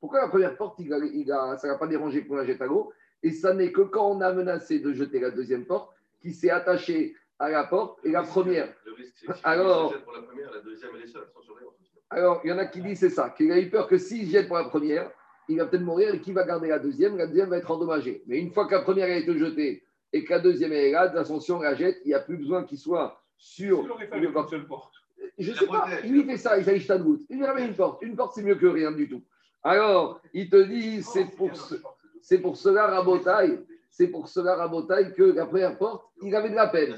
Pourquoi 0.00 0.22
la 0.22 0.28
première 0.28 0.56
porte, 0.56 0.78
il 0.80 0.92
a, 1.32 1.56
ça 1.58 1.68
n'a 1.68 1.76
pas 1.76 1.86
dérangé 1.86 2.22
pour 2.22 2.36
la 2.36 2.44
jette 2.44 2.60
à 2.62 2.66
l'eau? 2.66 2.92
Et 3.22 3.30
ça 3.30 3.54
n'est 3.54 3.70
que 3.70 3.82
quand 3.82 4.10
on 4.10 4.20
a 4.22 4.32
menacé 4.32 4.78
de 4.78 4.92
jeter 4.92 5.20
la 5.20 5.30
deuxième 5.30 5.66
porte 5.66 5.94
qui 6.20 6.32
s'est 6.32 6.50
attaché 6.50 7.14
à 7.40 7.48
la 7.48 7.64
porte 7.64 7.98
et 8.04 8.10
la 8.10 8.22
première. 8.22 8.72
Alors, 9.42 9.92
pour 10.04 10.12
la 10.12 10.22
première, 10.22 10.52
la 10.52 10.60
deuxième, 10.60 10.90
elle 10.94 11.02
est 11.02 11.06
seule, 11.08 11.26
sans 11.34 11.40
alors, 12.12 12.40
il 12.42 12.50
y 12.50 12.52
en 12.52 12.58
a 12.58 12.66
qui 12.66 12.82
disent 12.82 12.98
c'est 12.98 13.10
ça, 13.10 13.30
qu'il 13.30 13.52
a 13.52 13.60
eu 13.60 13.70
peur 13.70 13.86
que 13.86 13.96
s'il 13.96 14.28
jette 14.28 14.48
pour 14.48 14.56
la 14.56 14.64
première, 14.64 15.10
il 15.48 15.58
va 15.58 15.66
peut-être 15.66 15.84
mourir 15.84 16.12
et 16.12 16.20
qui 16.20 16.32
va 16.32 16.44
garder 16.44 16.68
la 16.68 16.80
deuxième, 16.80 17.16
la 17.16 17.28
deuxième 17.28 17.50
va 17.50 17.58
être 17.58 17.70
endommagée. 17.70 18.24
Mais 18.26 18.38
une 18.38 18.50
fois 18.50 18.66
que 18.66 18.74
la 18.74 18.82
première 18.82 19.06
a 19.06 19.16
été 19.16 19.38
jetée 19.38 19.84
et 20.12 20.24
que 20.24 20.30
la 20.32 20.40
deuxième 20.40 20.72
est 20.72 20.90
là, 20.90 21.12
l'ascension 21.12 21.60
la 21.60 21.76
jette, 21.76 21.98
il 22.04 22.08
n'y 22.08 22.14
a 22.14 22.20
plus 22.20 22.36
besoin 22.36 22.64
qu'il 22.64 22.78
soit 22.78 23.22
sur. 23.36 23.84
Il 23.84 23.90
aurait 23.92 24.08
fallu 24.08 24.26
une 24.26 24.48
seule 24.48 24.66
porte. 24.66 24.92
Je 25.38 25.52
ne 25.52 25.56
sais 25.56 25.66
pas, 25.66 25.86
lui 26.02 26.24
fait 26.24 26.36
ça, 26.36 26.58
il 26.58 26.64
s'agit 26.64 26.86
de 26.86 26.96
goutte. 26.96 27.22
Il 27.30 27.44
ramène 27.44 27.68
une 27.68 27.76
porte. 27.76 28.02
Une 28.02 28.16
porte, 28.16 28.34
c'est 28.34 28.42
mieux 28.42 28.56
que 28.56 28.66
rien 28.66 28.90
du 28.90 29.08
tout. 29.08 29.22
Alors, 29.62 30.20
il 30.34 30.50
te 30.50 30.60
dit, 30.64 31.02
c'est 31.02 31.26
pour, 31.36 31.50
c'est 32.22 32.38
pour 32.38 32.56
cela, 32.56 32.88
Rabotaille, 32.88 33.60
c'est 33.88 34.08
pour 34.08 34.26
cela, 34.28 34.56
Rabotaille, 34.56 35.14
que 35.14 35.22
la 35.22 35.46
première 35.46 35.78
porte, 35.78 36.06
il 36.22 36.34
avait 36.34 36.50
de 36.50 36.56
la 36.56 36.66
peine. 36.66 36.96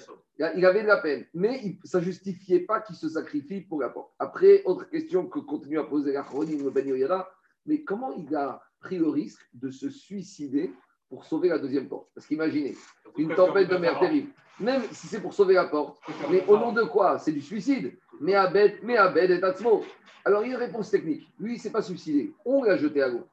Il 0.57 0.67
avait 0.67 0.83
de 0.83 0.89
la 0.89 0.97
peine, 0.97 1.25
mais 1.35 1.77
ça 1.85 1.99
ne 1.99 2.05
justifiait 2.05 2.61
pas 2.61 2.81
qu'il 2.81 2.97
se 2.97 3.09
sacrifie 3.09 3.61
pour 3.61 3.81
la 3.81 3.91
porte. 3.91 4.13
Après, 4.19 4.63
autre 4.65 4.89
question 4.89 5.27
que 5.27 5.39
continue 5.39 5.79
à 5.79 5.85
poser 5.85 6.13
la 6.13 6.23
Chronie 6.23 6.59
Ben 6.75 7.25
mais 7.67 7.83
comment 7.83 8.13
il 8.13 8.35
a 8.35 8.61
pris 8.81 8.99
le 8.99 9.09
risque 9.09 9.43
de 9.55 9.71
se 9.71 9.89
suicider 9.89 10.73
pour 11.09 11.25
sauver 11.25 11.49
la 11.49 11.59
deuxième 11.59 11.89
porte? 11.89 12.09
Parce 12.15 12.27
qu'imaginez, 12.27 12.75
une 13.17 13.35
tempête 13.35 13.69
de 13.69 13.77
mer 13.77 14.01
terrible, 14.01 14.31
même 14.59 14.83
si 14.91 15.07
c'est 15.07 15.21
pour 15.21 15.33
sauver 15.33 15.55
la 15.55 15.67
porte, 15.67 15.99
mais 16.31 16.45
au 16.47 16.57
nom 16.57 16.73
de 16.73 16.83
quoi? 16.83 17.19
C'est 17.19 17.33
du 17.33 17.43
suicide. 17.43 17.93
Mais 18.21 18.35
Abed, 18.35 18.81
mais 18.83 18.97
Abed 18.97 19.31
et 19.31 19.41
Tatsmo. 19.41 19.85
Alors, 20.25 20.45
il 20.45 20.51
y 20.51 20.53
a 20.53 20.57
une 20.57 20.63
réponse 20.63 20.91
technique. 20.91 21.29
Lui, 21.39 21.53
il 21.53 21.57
ne 21.57 21.61
s'est 21.61 21.71
pas 21.71 21.83
suicidé. 21.83 22.33
On 22.45 22.63
l'a 22.63 22.77
jeté 22.77 23.03
à 23.03 23.09
l'eau. 23.09 23.27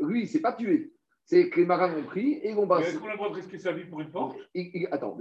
Lui, 0.00 0.20
il 0.20 0.24
ne 0.24 0.28
s'est 0.28 0.40
pas 0.40 0.52
tué 0.52 0.92
c'est 1.24 1.48
que 1.48 1.60
les 1.60 1.66
marins 1.66 1.94
ont 1.94 2.02
pris 2.02 2.32
et 2.34 2.50
ils 2.50 2.54
vont 2.54 2.66
passer. 2.66 2.90
Est-ce 2.90 2.98
qu'on 2.98 3.06
a 3.06 3.12
le 3.12 3.16
droit 3.16 3.30
de 3.30 3.34
risquer 3.34 3.58
sa 3.58 3.72
vie 3.72 3.84
pour 3.84 4.00
une 4.00 4.10
porte? 4.10 4.36
Attends, 4.90 5.16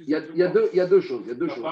il 0.00 0.08
y, 0.08 0.14
a, 0.14 0.20
il, 0.30 0.36
y 0.36 0.42
a 0.42 0.48
deux, 0.48 0.68
il 0.72 0.76
y 0.76 0.80
a 0.80 0.86
deux 0.86 1.00
choses. 1.00 1.22
Il 1.24 1.28
y 1.28 1.32
a 1.32 1.34
deux 1.34 1.48
choses. 1.48 1.64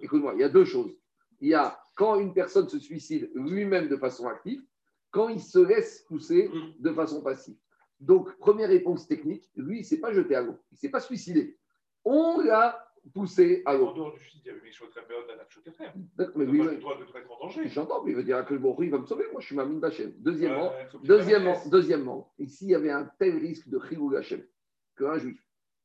Écoute-moi, 0.00 0.32
il 0.34 0.40
y 0.40 0.44
a 0.44 0.48
deux 0.48 0.64
choses. 0.64 0.96
Il 1.40 1.48
y 1.48 1.54
a 1.54 1.78
quand 1.94 2.18
une 2.18 2.32
personne 2.32 2.68
se 2.68 2.78
suicide 2.78 3.30
lui-même 3.34 3.88
de 3.88 3.96
façon 3.96 4.26
active, 4.26 4.62
quand 5.10 5.28
il 5.28 5.40
se 5.40 5.58
laisse 5.58 6.02
pousser 6.02 6.48
mm. 6.48 6.82
de 6.82 6.92
façon 6.92 7.22
passive. 7.22 7.56
Donc, 8.00 8.36
première 8.38 8.68
réponse 8.68 9.08
technique, 9.08 9.48
lui, 9.56 9.78
il 9.78 9.80
ne 9.80 9.84
s'est 9.84 9.98
pas 9.98 10.12
jeté 10.12 10.34
à 10.36 10.42
l'eau, 10.42 10.56
il 10.70 10.74
ne 10.74 10.78
s'est 10.78 10.90
pas 10.90 11.00
suicidé. 11.00 11.58
On 12.04 12.40
l'a 12.40 12.87
poussé 13.12 13.62
à 13.66 13.74
l'eau. 13.74 13.86
En 13.86 13.94
dehors 13.94 14.12
du 14.12 14.20
suicide, 14.20 14.42
il 14.44 14.48
y 14.48 14.50
avait 14.50 14.60
mais 16.34 16.46
oui, 16.46 16.58
le 16.58 16.76
droit 16.78 16.96
de 16.96 17.00
mettre 17.00 17.32
en 17.32 17.46
danger. 17.46 17.68
J'entends, 17.68 18.02
mais 18.04 18.12
il 18.12 18.16
veut 18.16 18.22
dire 18.22 18.44
que 18.44 18.54
bon, 18.54 18.76
il 18.80 18.90
va 18.90 18.98
me 18.98 19.06
sauver. 19.06 19.24
Moi, 19.32 19.40
je 19.40 19.46
suis 19.46 19.56
ma 19.56 19.64
mine 19.64 19.80
d'Hachem. 19.80 20.12
Deuxièmement, 20.18 20.72
deuxièmement, 21.02 21.56
deuxièmement, 21.66 22.32
ici, 22.38 22.66
il 22.66 22.70
y 22.70 22.74
avait 22.74 22.90
un 22.90 23.10
tel 23.18 23.36
risque 23.36 23.68
de 23.68 23.78
Chilou 23.88 24.14
Hachem 24.14 24.42
qu'un 24.96 25.18
juif 25.18 25.40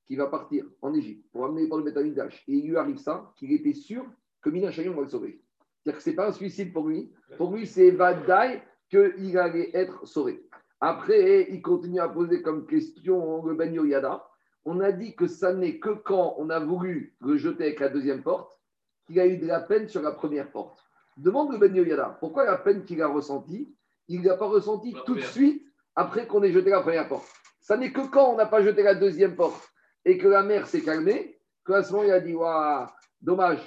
qui 0.06 0.16
va 0.16 0.28
partir 0.28 0.66
en 0.82 0.94
Égypte 0.94 1.26
pour 1.32 1.46
amener 1.46 1.68
par 1.68 1.78
le 1.78 1.86
Betamidash, 1.86 2.44
et 2.48 2.54
il 2.54 2.68
lui 2.68 2.78
arrive 2.78 2.98
ça, 2.98 3.34
qu'il 3.38 3.54
était 3.54 3.74
sûr 3.74 4.06
que 4.42 4.50
Mina 4.50 4.70
va 4.70 5.02
le 5.02 5.08
sauver. 5.08 5.42
C'est-à-dire 5.80 5.98
que 5.98 6.04
ce 6.04 6.10
n'est 6.10 6.16
pas 6.16 6.28
un 6.28 6.34
suicide 6.34 6.74
pour 6.74 6.88
lui. 6.88 7.14
Pour 7.38 7.56
lui, 7.56 7.66
c'est 7.66 7.92
Vadaï 7.92 8.62
qu'il 8.90 9.38
allait 9.38 9.72
être 9.74 10.06
sauvé. 10.06 10.46
Après, 10.82 11.48
il 11.50 11.62
continue 11.62 12.00
à 12.00 12.10
poser 12.10 12.42
comme 12.42 12.68
question 12.68 13.46
le 13.46 13.56
Benyo 13.56 13.86
Yada 13.86 14.28
on 14.66 14.80
a 14.80 14.92
dit 14.92 15.16
que 15.16 15.28
ça 15.28 15.54
n'est 15.54 15.80
que 15.80 15.90
quand 15.90 16.36
on 16.38 16.50
a 16.50 16.60
voulu 16.60 17.16
le 17.22 17.38
jeter 17.38 17.66
avec 17.66 17.80
la 17.80 17.90
deuxième 17.90 18.24
porte 18.24 18.60
qu'il 19.06 19.20
a 19.20 19.28
eu 19.28 19.38
de 19.38 19.46
la 19.46 19.60
peine 19.60 19.88
sur 19.88 20.02
la 20.02 20.12
première 20.12 20.50
porte. 20.50 20.80
Demande 21.18 21.52
le 21.52 21.58
Ben 21.58 21.76
Yoyada, 21.76 22.18
pourquoi 22.20 22.46
la 22.46 22.58
peine 22.58 22.86
qu'il 22.86 23.02
a 23.02 23.08
ressentie, 23.08 23.76
il 24.08 24.22
ne 24.22 24.28
l'a 24.28 24.38
pas 24.38 24.48
ressentie 24.48 24.96
tout 25.06 25.16
de 25.16 25.22
suite 25.22 25.64
après 25.96 26.26
qu'on 26.26 26.42
ait 26.44 26.52
jeté 26.52 26.70
la 26.70 26.82
première 26.82 27.08
porte? 27.08 27.28
Ça 27.60 27.78
n'est 27.78 27.92
que 27.92 28.08
quand 28.08 28.32
on 28.32 28.36
n'a 28.36 28.46
pas 28.46 28.64
jeté 28.64 28.84
la 28.84 28.96
deuxième 28.96 29.36
porte 29.36 29.70
et 30.06 30.18
que 30.18 30.28
la 30.28 30.44
mer 30.44 30.68
s'est 30.68 30.82
calmée, 30.82 31.38
qu'à 31.66 31.84
ce 31.84 31.92
moment 31.92 32.06
il 32.06 32.12
a 32.12 32.20
dit 32.20 32.34
Waouh, 32.34 32.88
dommage, 33.22 33.60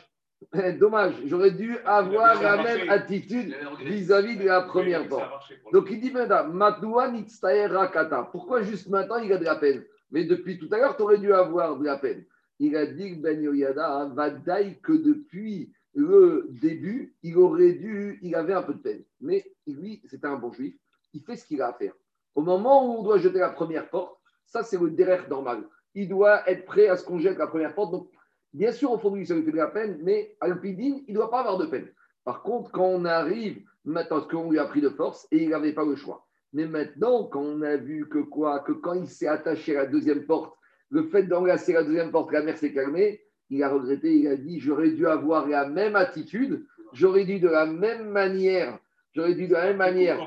dommage, 0.80 1.14
j'aurais 1.24 1.52
dû 1.52 1.78
avoir 1.84 2.42
la 2.42 2.62
même 2.62 2.90
attitude 2.90 3.54
vis-à-vis 3.80 4.36
de 4.36 4.44
la 4.44 4.62
première 4.62 5.08
porte. 5.08 5.52
Donc 5.72 5.88
il 5.90 6.00
dit 6.00 6.12
Rakata, 6.12 8.28
pourquoi 8.32 8.62
juste 8.62 8.88
maintenant 8.88 9.18
il 9.18 9.32
a 9.32 9.38
de 9.38 9.44
la 9.44 9.56
peine? 9.56 9.84
Mais 10.10 10.24
depuis 10.24 10.58
tout 10.58 10.68
à 10.72 10.78
l'heure, 10.78 10.96
tu 10.96 11.02
aurais 11.02 11.18
dû 11.18 11.32
avoir 11.32 11.78
de 11.78 11.84
la 11.84 11.98
peine. 11.98 12.24
Il 12.58 12.76
a 12.76 12.86
dit 12.86 13.16
Ben 13.16 13.40
Yoyada, 13.40 14.06
Vadaï, 14.14 14.78
que 14.80 14.92
depuis 14.92 15.72
le 15.94 16.48
début, 16.60 17.14
il 17.22 17.36
aurait 17.38 17.72
dû, 17.72 18.18
il 18.22 18.34
avait 18.34 18.52
un 18.52 18.62
peu 18.62 18.74
de 18.74 18.78
peine. 18.78 19.04
Mais 19.20 19.44
lui, 19.66 20.02
c'était 20.06 20.26
un 20.26 20.36
bon 20.36 20.52
juif, 20.52 20.74
il 21.14 21.22
fait 21.22 21.36
ce 21.36 21.46
qu'il 21.46 21.60
a 21.62 21.68
à 21.68 21.72
faire. 21.72 21.92
Au 22.34 22.42
moment 22.42 22.86
où 22.86 23.00
on 23.00 23.02
doit 23.02 23.18
jeter 23.18 23.38
la 23.38 23.50
première 23.50 23.88
porte, 23.88 24.18
ça 24.46 24.62
c'est 24.62 24.78
le 24.78 24.90
derrière 24.90 25.28
normal. 25.28 25.64
Il 25.94 26.08
doit 26.08 26.48
être 26.48 26.66
prêt 26.66 26.88
à 26.88 26.96
ce 26.96 27.04
qu'on 27.04 27.18
jette 27.18 27.38
la 27.38 27.46
première 27.46 27.74
porte. 27.74 27.92
Donc, 27.92 28.10
bien 28.52 28.72
sûr, 28.72 28.92
au 28.92 28.98
fond 28.98 29.10
de 29.10 29.16
lui, 29.16 29.26
ça 29.26 29.34
lui 29.34 29.42
fait 29.42 29.52
de 29.52 29.56
la 29.56 29.68
peine, 29.68 29.98
mais 30.02 30.36
à 30.40 30.48
il 30.48 31.04
ne 31.08 31.14
doit 31.14 31.30
pas 31.30 31.40
avoir 31.40 31.56
de 31.56 31.66
peine. 31.66 31.88
Par 32.24 32.42
contre, 32.42 32.70
quand 32.70 32.84
on 32.84 33.04
arrive, 33.06 33.62
maintenant, 33.84 34.20
ce 34.20 34.28
qu'on 34.28 34.50
lui 34.50 34.58
a 34.58 34.66
pris 34.66 34.82
de 34.82 34.90
force, 34.90 35.26
et 35.30 35.44
il 35.44 35.48
n'avait 35.48 35.72
pas 35.72 35.84
le 35.84 35.96
choix. 35.96 36.25
Mais 36.56 36.66
maintenant, 36.66 37.24
quand 37.24 37.42
on 37.42 37.60
a 37.60 37.76
vu 37.76 38.08
que 38.08 38.16
quoi 38.16 38.60
Que 38.60 38.72
quand 38.72 38.94
il 38.94 39.08
s'est 39.08 39.26
attaché 39.26 39.76
à 39.76 39.82
la 39.82 39.86
deuxième 39.88 40.24
porte, 40.24 40.56
le 40.88 41.02
fait 41.02 41.24
d'enlacer 41.24 41.74
la 41.74 41.84
deuxième 41.84 42.10
porte, 42.10 42.32
la 42.32 42.40
mer 42.40 42.56
s'est 42.56 42.72
calmée, 42.72 43.20
il 43.50 43.62
a 43.62 43.68
regretté, 43.68 44.16
il 44.16 44.26
a 44.26 44.36
dit 44.36 44.58
j'aurais 44.58 44.92
dû 44.92 45.06
avoir 45.06 45.46
la 45.46 45.68
même 45.68 45.96
attitude, 45.96 46.64
j'aurais 46.94 47.26
dû 47.26 47.40
de 47.40 47.48
la 47.48 47.66
même 47.66 48.08
manière, 48.08 48.78
j'aurais 49.14 49.34
dû 49.34 49.48
de 49.48 49.52
la 49.52 49.66
même 49.66 49.76
manière 49.76 50.18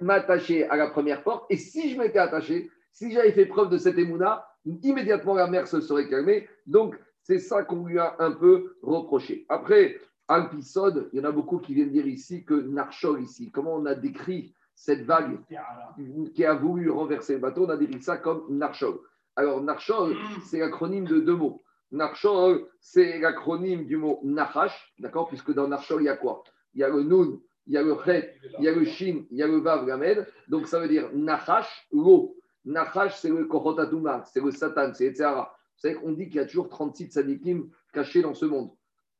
m'attacher 0.00 0.68
à 0.68 0.76
la 0.76 0.86
première 0.86 1.24
porte. 1.24 1.44
Et 1.50 1.56
si 1.56 1.90
je 1.90 1.98
m'étais 1.98 2.20
attaché, 2.20 2.70
si 2.92 3.10
j'avais 3.10 3.32
fait 3.32 3.46
preuve 3.46 3.68
de 3.68 3.78
cette 3.78 3.98
émouna, 3.98 4.46
immédiatement 4.84 5.34
la 5.34 5.48
mer 5.48 5.66
se 5.66 5.80
serait 5.80 6.08
calmée. 6.08 6.48
Donc, 6.68 6.96
c'est 7.24 7.40
ça 7.40 7.64
qu'on 7.64 7.84
lui 7.84 7.98
a 7.98 8.14
un 8.20 8.30
peu 8.30 8.76
reproché. 8.80 9.44
Après, 9.48 9.98
Alpisode, 10.28 11.10
il 11.12 11.18
y 11.18 11.20
en 11.20 11.28
a 11.28 11.32
beaucoup 11.32 11.58
qui 11.58 11.74
viennent 11.74 11.90
dire 11.90 12.06
ici 12.06 12.44
que 12.44 12.54
Narchol, 12.54 13.22
ici, 13.22 13.50
comment 13.50 13.74
on 13.74 13.86
a 13.86 13.96
décrit 13.96 14.54
cette 14.82 15.04
vague 15.04 15.38
qui 16.34 16.44
a 16.44 16.54
voulu 16.54 16.90
renverser 16.90 17.34
le 17.34 17.38
bateau, 17.38 17.66
on 17.66 17.68
a 17.68 17.76
décrit 17.76 18.02
ça 18.02 18.16
comme 18.16 18.44
Narchol. 18.50 18.98
Alors, 19.36 19.62
Narchol, 19.62 20.16
c'est 20.44 20.58
l'acronyme 20.58 21.04
de 21.04 21.20
deux 21.20 21.36
mots. 21.36 21.62
Narchol, 21.92 22.66
c'est 22.80 23.20
l'acronyme 23.20 23.86
du 23.86 23.96
mot 23.96 24.18
Nachash, 24.24 24.92
d'accord 24.98 25.28
Puisque 25.28 25.54
dans 25.54 25.68
Narchol, 25.68 26.02
il 26.02 26.06
y 26.06 26.08
a 26.08 26.16
quoi? 26.16 26.42
Il 26.74 26.80
y 26.80 26.82
a 26.82 26.88
le 26.88 27.04
Nun, 27.04 27.38
il 27.68 27.74
y 27.74 27.76
a 27.76 27.82
le 27.84 27.96
Chet, 28.04 28.34
il 28.58 28.64
y 28.64 28.68
a 28.68 28.72
le 28.72 28.84
Shin, 28.84 29.22
il 29.30 29.36
y 29.36 29.42
a 29.44 29.46
le 29.46 29.58
Vav, 29.58 29.86
Gamed. 29.86 30.26
Donc, 30.48 30.66
ça 30.66 30.80
veut 30.80 30.88
dire 30.88 31.08
Nachash, 31.14 31.86
l'eau. 31.92 32.34
Nachash, 32.64 33.20
c'est 33.20 33.30
le 33.30 33.44
Kohotatuma, 33.44 34.24
c'est 34.24 34.40
le 34.40 34.50
Satan, 34.50 34.92
c'est 34.94 35.06
etc. 35.06 35.30
Vous 35.36 35.42
savez 35.76 35.94
qu'on 35.94 36.10
dit 36.10 36.26
qu'il 36.26 36.36
y 36.36 36.40
a 36.40 36.46
toujours 36.46 36.68
36 36.68 37.12
sadikim 37.12 37.70
cachés 37.92 38.22
dans 38.22 38.34
ce 38.34 38.46
monde. 38.46 38.70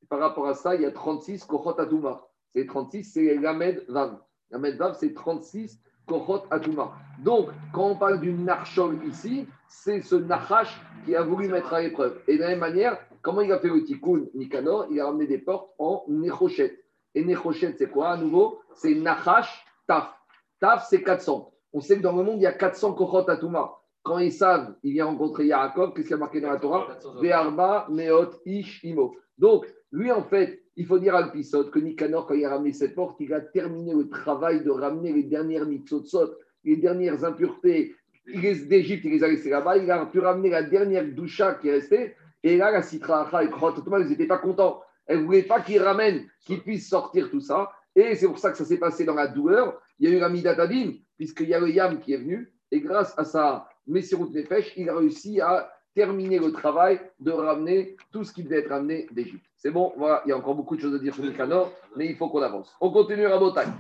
par 0.09 0.19
rapport 0.19 0.49
à 0.49 0.55
ça, 0.55 0.75
il 0.75 0.83
y 0.83 0.87
a 0.87 0.91
36 0.91 1.45
Kohotatuma. 1.45 2.21
C'est 2.49 2.67
36, 2.67 3.05
c'est 3.05 3.39
Gamed 3.39 3.85
Vav. 3.87 4.19
Gamed 4.53 4.77
Vav, 4.77 4.97
c'est 4.99 5.15
36 5.15 5.81
Kohot 6.07 6.43
Atuma. 6.51 6.93
Donc, 7.25 7.49
quand 7.73 7.89
on 7.89 7.97
parle 7.97 8.21
du 8.21 8.33
Narchol 8.33 8.99
ici, 9.07 9.47
c'est 9.69 10.03
ce 10.03 10.17
Nachash 10.17 10.81
qui 11.05 11.17
a 11.17 11.23
voulu 11.23 11.49
mettre 11.49 11.73
à 11.73 11.81
l'épreuve. 11.81 12.21
Et 12.29 12.37
de 12.37 12.43
la 12.43 12.49
même 12.49 12.59
manière, 12.59 12.99
comment 13.23 13.41
il 13.41 13.53
a 13.53 13.59
fait 13.59 13.69
le 13.69 13.85
Tikkun 13.85 14.27
Nikanor? 14.35 14.87
Il 14.91 15.01
a 15.01 15.07
ramené 15.07 15.27
des 15.27 15.39
portes 15.39 15.71
en 15.79 16.05
Nechochet. 16.09 16.79
Et 17.15 17.25
Nechochet, 17.25 17.75
c'est 17.79 17.91
quoi 17.91 18.11
à 18.11 18.17
nouveau? 18.17 18.61
C'est 18.75 18.95
Nachash 18.95 19.65
Taf. 19.87 20.13
Taf, 20.61 20.87
c'est 20.89 21.03
400. 21.03 21.51
On 21.73 21.81
sait 21.81 21.97
que 21.97 22.03
dans 22.03 22.17
le 22.17 22.23
monde, 22.23 22.37
il 22.37 22.43
y 22.43 22.47
a 22.47 22.53
400 22.53 22.95
Kohot 22.95 23.31
Atuma. 23.31 23.73
Quand 24.03 24.19
ils 24.19 24.33
savent, 24.33 24.75
il 24.83 24.95
vient 24.95 25.07
rencontrer 25.07 25.47
Yaakov, 25.47 25.95
qu'est-ce 25.95 26.09
qu'il 26.09 26.17
a 26.17 26.19
marqué 26.19 26.41
dans 26.41 26.51
la 26.51 26.59
Torah? 26.59 26.89
Ve'arba 27.21 27.87
Meot 27.89 28.41
Ish 28.45 28.83
Imo. 28.83 29.15
Donc, 29.39 29.67
lui, 29.93 30.11
en 30.11 30.23
fait, 30.23 30.63
il 30.77 30.87
faut 30.87 30.99
dire 30.99 31.15
à 31.15 31.23
l'épisode 31.23 31.71
que 31.71 31.79
Nicanor, 31.79 32.27
quand 32.27 32.35
il 32.35 32.45
a 32.47 32.51
ramené 32.51 32.73
cette 32.73 32.95
porte, 32.95 33.21
il 33.21 33.33
a 33.35 33.41
terminé 33.41 33.93
le 33.93 34.09
travail 34.09 34.65
de 34.65 34.71
ramener 34.71 35.13
les 35.13 35.25
dernières 35.25 35.67
mitzotzot, 35.67 36.35
les 36.65 36.77
dernières 36.77 37.25
impuretés 37.25 37.95
d'Égypte, 38.27 39.05
il 39.05 39.13
les 39.13 39.25
a 39.25 39.29
laissées 39.29 39.51
là-bas. 39.51 39.77
Il 39.77 39.91
a 39.91 40.07
pu 40.07 40.21
ramener 40.21 40.49
la 40.49 40.63
dernière 40.63 41.05
doucha 41.05 41.55
qui 41.55 41.69
est 41.69 41.73
restée. 41.73 42.15
Et 42.43 42.57
là, 42.57 42.71
la 42.71 42.83
Citra 42.83 43.29
et 43.43 43.51
Krototoma, 43.51 44.01
ils 44.01 44.09
n'étaient 44.09 44.27
pas 44.27 44.39
contents. 44.39 44.83
Elles 45.07 45.21
ne 45.21 45.25
voulaient 45.25 45.43
pas 45.43 45.61
qu'il 45.61 45.83
ramène, 45.83 46.25
qu'il 46.41 46.63
puisse 46.63 46.89
sortir 46.89 47.31
tout 47.31 47.41
ça. 47.41 47.71
Et 47.95 48.15
c'est 48.15 48.27
pour 48.27 48.39
ça 48.39 48.51
que 48.51 48.57
ça 48.57 48.65
s'est 48.65 48.79
passé 48.79 49.05
dans 49.05 49.15
la 49.15 49.27
douleur. 49.27 49.81
Il 49.99 50.09
y 50.09 50.13
a 50.13 50.17
eu 50.17 50.21
la 50.21 50.29
Midatadim, 50.29 50.95
puisqu'il 51.17 51.49
y 51.49 51.55
a 51.55 51.61
le 51.61 51.69
Yam 51.69 52.01
qui 52.01 52.15
est 52.15 52.19
venu. 52.19 52.53
Et 52.71 52.81
grâce 52.81 53.13
à 53.19 53.25
sa 53.25 53.69
Messirut 53.87 54.31
Nefesh, 54.31 54.73
il 54.77 54.89
a 54.89 54.97
réussi 54.97 55.41
à 55.41 55.71
terminer 55.95 56.39
le 56.39 56.53
travail 56.53 57.01
de 57.21 57.31
ramener 57.31 57.97
tout 58.11 58.25
ce 58.25 58.33
qui 58.33 58.43
devait 58.43 58.61
être 58.61 58.71
ramené 58.71 59.07
d'Égypte. 59.13 59.45
C'est 59.57 59.71
bon, 59.71 59.93
voilà, 59.97 60.23
il 60.25 60.31
y 60.31 60.33
a 60.33 60.37
encore 60.37 60.55
beaucoup 60.55 60.77
de 60.77 60.81
choses 60.81 60.95
à 60.95 60.99
dire 60.99 61.15
sur 61.15 61.25
Nicanor, 61.25 61.73
mais 61.97 62.07
il 62.07 62.17
faut 62.17 62.29
qu'on 62.29 62.43
avance. 62.43 62.75
On 62.81 62.91
continue 62.91 63.27
à 63.27 63.39
Botagne. 63.39 63.73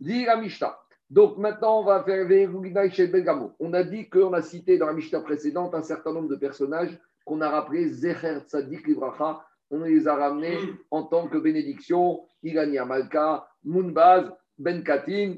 Dit 0.00 0.24
la 0.24 0.36
Mishnah. 0.36 0.76
Donc 1.08 1.38
maintenant, 1.38 1.80
on 1.80 1.84
va 1.84 2.04
faire 2.04 2.92
chez 2.92 3.08
Belgamo. 3.08 3.52
On 3.58 3.72
a 3.72 3.82
dit 3.82 4.08
qu'on 4.08 4.32
a 4.32 4.42
cité 4.42 4.78
dans 4.78 4.86
la 4.86 4.92
Mishnah 4.92 5.20
précédente 5.20 5.74
un 5.74 5.82
certain 5.82 6.12
nombre 6.12 6.28
de 6.28 6.36
personnages 6.36 6.96
qu'on 7.24 7.40
a 7.40 7.48
rappelés 7.48 7.88
Zecher 7.88 8.38
Tzadik 8.46 8.86
Libracha. 8.86 9.44
On 9.70 9.80
les 9.82 10.06
a 10.06 10.14
ramenés 10.14 10.58
en 10.90 11.04
tant 11.04 11.28
que 11.28 11.38
bénédiction. 11.38 12.22
Irania 12.42 12.84
Malka, 12.84 13.46
Mounbaz, 13.64 14.32
Ben 14.58 14.82
Katin. 14.82 15.34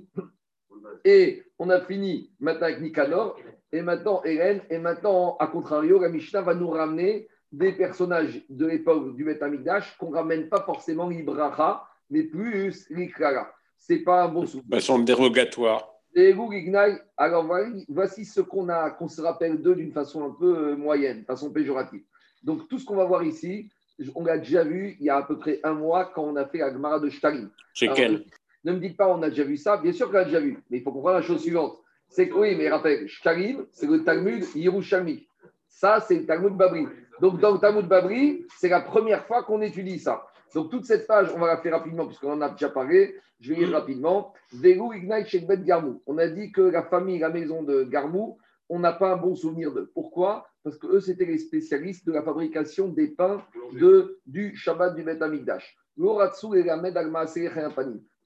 Et 1.04 1.42
on 1.58 1.70
a 1.70 1.80
fini 1.80 2.30
maintenant 2.40 2.66
avec 2.66 2.80
Nicanor 2.80 3.38
et 3.72 3.82
maintenant 3.82 4.22
Hélène, 4.24 4.60
et 4.70 4.78
maintenant, 4.78 5.36
à 5.38 5.46
contrario, 5.46 5.98
la 5.98 6.08
Mishnah 6.08 6.42
va 6.42 6.54
nous 6.54 6.70
ramener 6.70 7.28
des 7.50 7.72
personnages 7.72 8.42
de 8.48 8.66
l'époque 8.66 9.14
du 9.14 9.24
Beth 9.24 9.42
qu'on 9.98 10.10
ne 10.10 10.16
ramène 10.16 10.48
pas 10.48 10.62
forcément 10.62 11.08
l'Ibracha, 11.08 11.84
mais 12.10 12.24
plus 12.24 12.86
l'Ikrara. 12.90 13.52
Ce 13.78 13.92
n'est 13.92 14.00
pas 14.00 14.24
un 14.24 14.28
bon 14.28 14.46
souvenir. 14.46 14.68
Bah, 14.68 14.80
sont 14.80 14.98
dérogatoire. 14.98 15.88
Et 16.14 16.34
alors 17.16 17.50
voici 17.88 18.24
ce 18.24 18.40
qu'on 18.40 18.68
a, 18.68 18.90
qu'on 18.90 19.08
se 19.08 19.20
rappelle 19.22 19.62
d'eux 19.62 19.74
d'une 19.74 19.92
façon 19.92 20.24
un 20.24 20.30
peu 20.30 20.72
euh, 20.72 20.76
moyenne, 20.76 21.24
façon 21.24 21.50
péjorative. 21.50 22.02
Donc 22.42 22.68
tout 22.68 22.78
ce 22.78 22.84
qu'on 22.84 22.96
va 22.96 23.06
voir 23.06 23.24
ici, 23.24 23.70
on 24.14 24.24
l'a 24.24 24.36
déjà 24.36 24.62
vu 24.62 24.96
il 25.00 25.06
y 25.06 25.10
a 25.10 25.16
à 25.16 25.22
peu 25.22 25.38
près 25.38 25.60
un 25.64 25.72
mois 25.72 26.10
quand 26.14 26.24
on 26.24 26.36
a 26.36 26.46
fait 26.46 26.58
la 26.58 26.70
Gemara 26.70 27.00
de 27.00 27.08
Shtalim. 27.08 27.50
C'est 27.72 27.88
quel? 27.94 28.24
Ne 28.64 28.72
me 28.72 28.78
dites 28.78 28.96
pas 28.96 29.08
on 29.08 29.22
a 29.22 29.28
déjà 29.28 29.44
vu 29.44 29.56
ça, 29.56 29.76
bien 29.76 29.92
sûr 29.92 30.10
qu'on 30.10 30.18
a 30.18 30.24
déjà 30.24 30.40
vu, 30.40 30.62
mais 30.70 30.78
il 30.78 30.82
faut 30.82 30.92
comprendre 30.92 31.16
la 31.16 31.22
chose 31.22 31.40
suivante. 31.40 31.78
C'est 32.08 32.28
que 32.28 32.34
oui, 32.34 32.54
mais 32.56 32.68
rappelle, 32.68 33.08
Shtalim, 33.08 33.66
c'est 33.72 33.86
le 33.86 34.04
Talmud 34.04 34.44
Yerushalmi. 34.54 35.26
Ça, 35.66 36.00
c'est 36.00 36.16
le 36.16 36.26
Talmud 36.26 36.54
Babri. 36.54 36.86
Donc, 37.20 37.40
dans 37.40 37.52
le 37.52 37.58
Talmud 37.58 37.88
Babri, 37.88 38.44
c'est 38.58 38.68
la 38.68 38.82
première 38.82 39.24
fois 39.26 39.42
qu'on 39.42 39.62
étudie 39.62 39.98
ça. 39.98 40.26
Donc, 40.54 40.70
toute 40.70 40.84
cette 40.84 41.06
page, 41.06 41.32
on 41.34 41.38
va 41.38 41.46
la 41.46 41.56
faire 41.56 41.72
rapidement, 41.72 42.06
puisqu'on 42.06 42.32
en 42.32 42.40
a 42.42 42.50
déjà 42.50 42.68
parlé. 42.68 43.16
Je 43.40 43.54
vais 43.54 43.60
lire 43.60 43.72
rapidement. 43.72 44.34
On 46.06 46.18
a 46.18 46.28
dit 46.28 46.52
que 46.52 46.60
la 46.60 46.82
famille, 46.82 47.18
la 47.18 47.30
maison 47.30 47.62
de 47.62 47.82
Garmou, 47.84 48.38
on 48.68 48.78
n'a 48.78 48.92
pas 48.92 49.14
un 49.14 49.16
bon 49.16 49.34
souvenir 49.34 49.72
d'eux. 49.72 49.90
Pourquoi? 49.94 50.46
Parce 50.62 50.78
que 50.78 50.86
eux, 50.86 51.00
c'était 51.00 51.24
les 51.24 51.38
spécialistes 51.38 52.06
de 52.06 52.12
la 52.12 52.22
fabrication 52.22 52.88
des 52.88 53.08
pains 53.08 53.42
de, 53.72 54.20
du 54.26 54.54
Shabbat 54.54 54.94
du 54.94 55.02
Bet 55.02 55.22
Amigdash. 55.22 55.76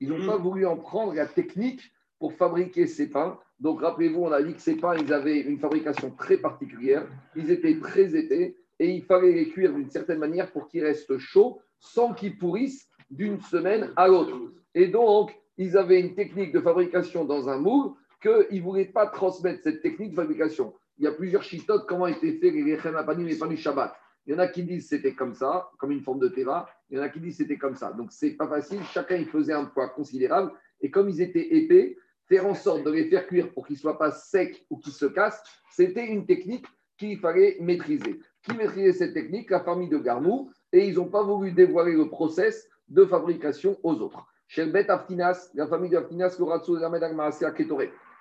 Ils 0.01 0.09
n'ont 0.09 0.27
pas 0.27 0.37
voulu 0.37 0.67
en 0.67 0.77
prendre 0.77 1.15
la 1.15 1.27
technique 1.27 1.83
pour 2.19 2.33
fabriquer 2.35 2.87
ces 2.87 3.09
pains. 3.09 3.39
Donc, 3.61 3.81
rappelez-vous, 3.81 4.23
on 4.23 4.33
a 4.33 4.43
dit 4.43 4.55
que 4.55 4.61
ces 4.61 4.77
pains, 4.77 4.97
ils 4.97 5.13
avaient 5.13 5.41
une 5.41 5.59
fabrication 5.59 6.11
très 6.11 6.37
particulière. 6.37 7.07
Ils 7.35 7.51
étaient 7.51 7.79
très 7.79 8.15
épais 8.15 8.57
et 8.79 8.91
il 8.91 9.03
fallait 9.03 9.33
les 9.33 9.49
cuire 9.49 9.73
d'une 9.73 9.91
certaine 9.91 10.19
manière 10.19 10.53
pour 10.53 10.69
qu'ils 10.69 10.85
restent 10.85 11.17
chauds 11.19 11.61
sans 11.79 12.13
qu'ils 12.13 12.37
pourrissent 12.37 12.89
d'une 13.11 13.41
semaine 13.41 13.93
à 13.97 14.09
l'autre. 14.09 14.37
Et 14.75 14.89
donc, 14.89 15.35
ils 15.57 15.77
avaient 15.77 16.01
une 16.01 16.15
technique 16.15 16.53
de 16.53 16.61
fabrication 16.61 17.25
dans 17.25 17.49
un 17.49 17.59
moule 17.59 17.93
qu'ils 18.21 18.59
ne 18.59 18.63
voulaient 18.63 18.87
pas 18.87 19.07
transmettre 19.07 19.63
cette 19.63 19.81
technique 19.81 20.11
de 20.11 20.17
fabrication. 20.17 20.75
Il 20.99 21.05
y 21.05 21.09
a 21.09 21.13
plusieurs 21.13 21.43
chitotes, 21.43 21.87
comment 21.87 22.07
étaient 22.07 22.33
faits 22.33 22.55
les 22.55 22.63
lechem 22.63 22.97
apanim 22.97 23.29
et 23.29 23.39
pas 23.39 23.47
du 23.47 23.57
Shabbat. 23.57 23.95
Il 24.27 24.33
y 24.33 24.37
en 24.37 24.39
a 24.41 24.49
qui 24.49 24.65
disent 24.65 24.89
c'était 24.89 25.15
comme 25.15 25.35
ça, 25.35 25.71
comme 25.79 25.93
une 25.93 26.03
forme 26.03 26.19
de 26.19 26.29
teva. 26.29 26.69
Il 26.91 26.97
y 26.97 27.01
en 27.01 27.03
a 27.03 27.09
qui 27.09 27.21
disent 27.21 27.37
c'était 27.37 27.59
comme 27.59 27.77
ça. 27.77 27.93
Donc, 27.93 28.13
c'est 28.13 28.33
pas 28.33 28.49
facile. 28.49 28.81
Chacun, 28.93 29.17
il 29.17 29.27
faisait 29.27 29.53
un 29.53 29.67
poids 29.67 29.89
considérable. 29.89 30.53
Et 30.81 30.91
comme 30.91 31.09
ils 31.09 31.21
étaient 31.21 31.55
épais, 31.57 31.97
faire 32.27 32.47
en 32.47 32.55
sorte 32.55 32.85
de 32.85 32.91
les 32.91 33.09
faire 33.09 33.27
cuire 33.27 33.53
pour 33.53 33.67
qu'ils 33.67 33.77
ne 33.77 33.81
soient 33.81 33.99
pas 33.99 34.11
secs 34.11 34.67
ou 34.69 34.79
qu'ils 34.79 34.93
se 34.93 35.07
cassent, 35.07 35.43
c'était 35.71 36.07
une 36.07 36.27
technique 36.27 36.67
qu'il 36.99 37.19
fallait 37.19 37.57
maîtriser. 37.61 38.21
Qui 38.43 38.57
maîtrisait 38.57 38.93
cette 38.93 39.15
technique? 39.15 39.51
La 39.51 39.61
famille 39.61 39.89
de 39.89 39.99
Garmou. 39.99 40.51
Et 40.73 40.89
ils 40.89 40.95
n'ont 40.95 41.09
pas 41.09 41.23
voulu 41.23 41.53
dévoiler 41.53 41.93
le 41.93 42.09
process 42.09 42.69
de 42.89 43.05
fabrication 43.05 43.79
aux 43.83 43.95
autres. 43.95 44.27
Chez 44.49 44.67
Bet 44.67 44.91
Aftinas, 44.91 45.51
la 45.55 45.67
famille 45.67 45.91
de 45.91 45.97
Aftinas, 45.97 46.37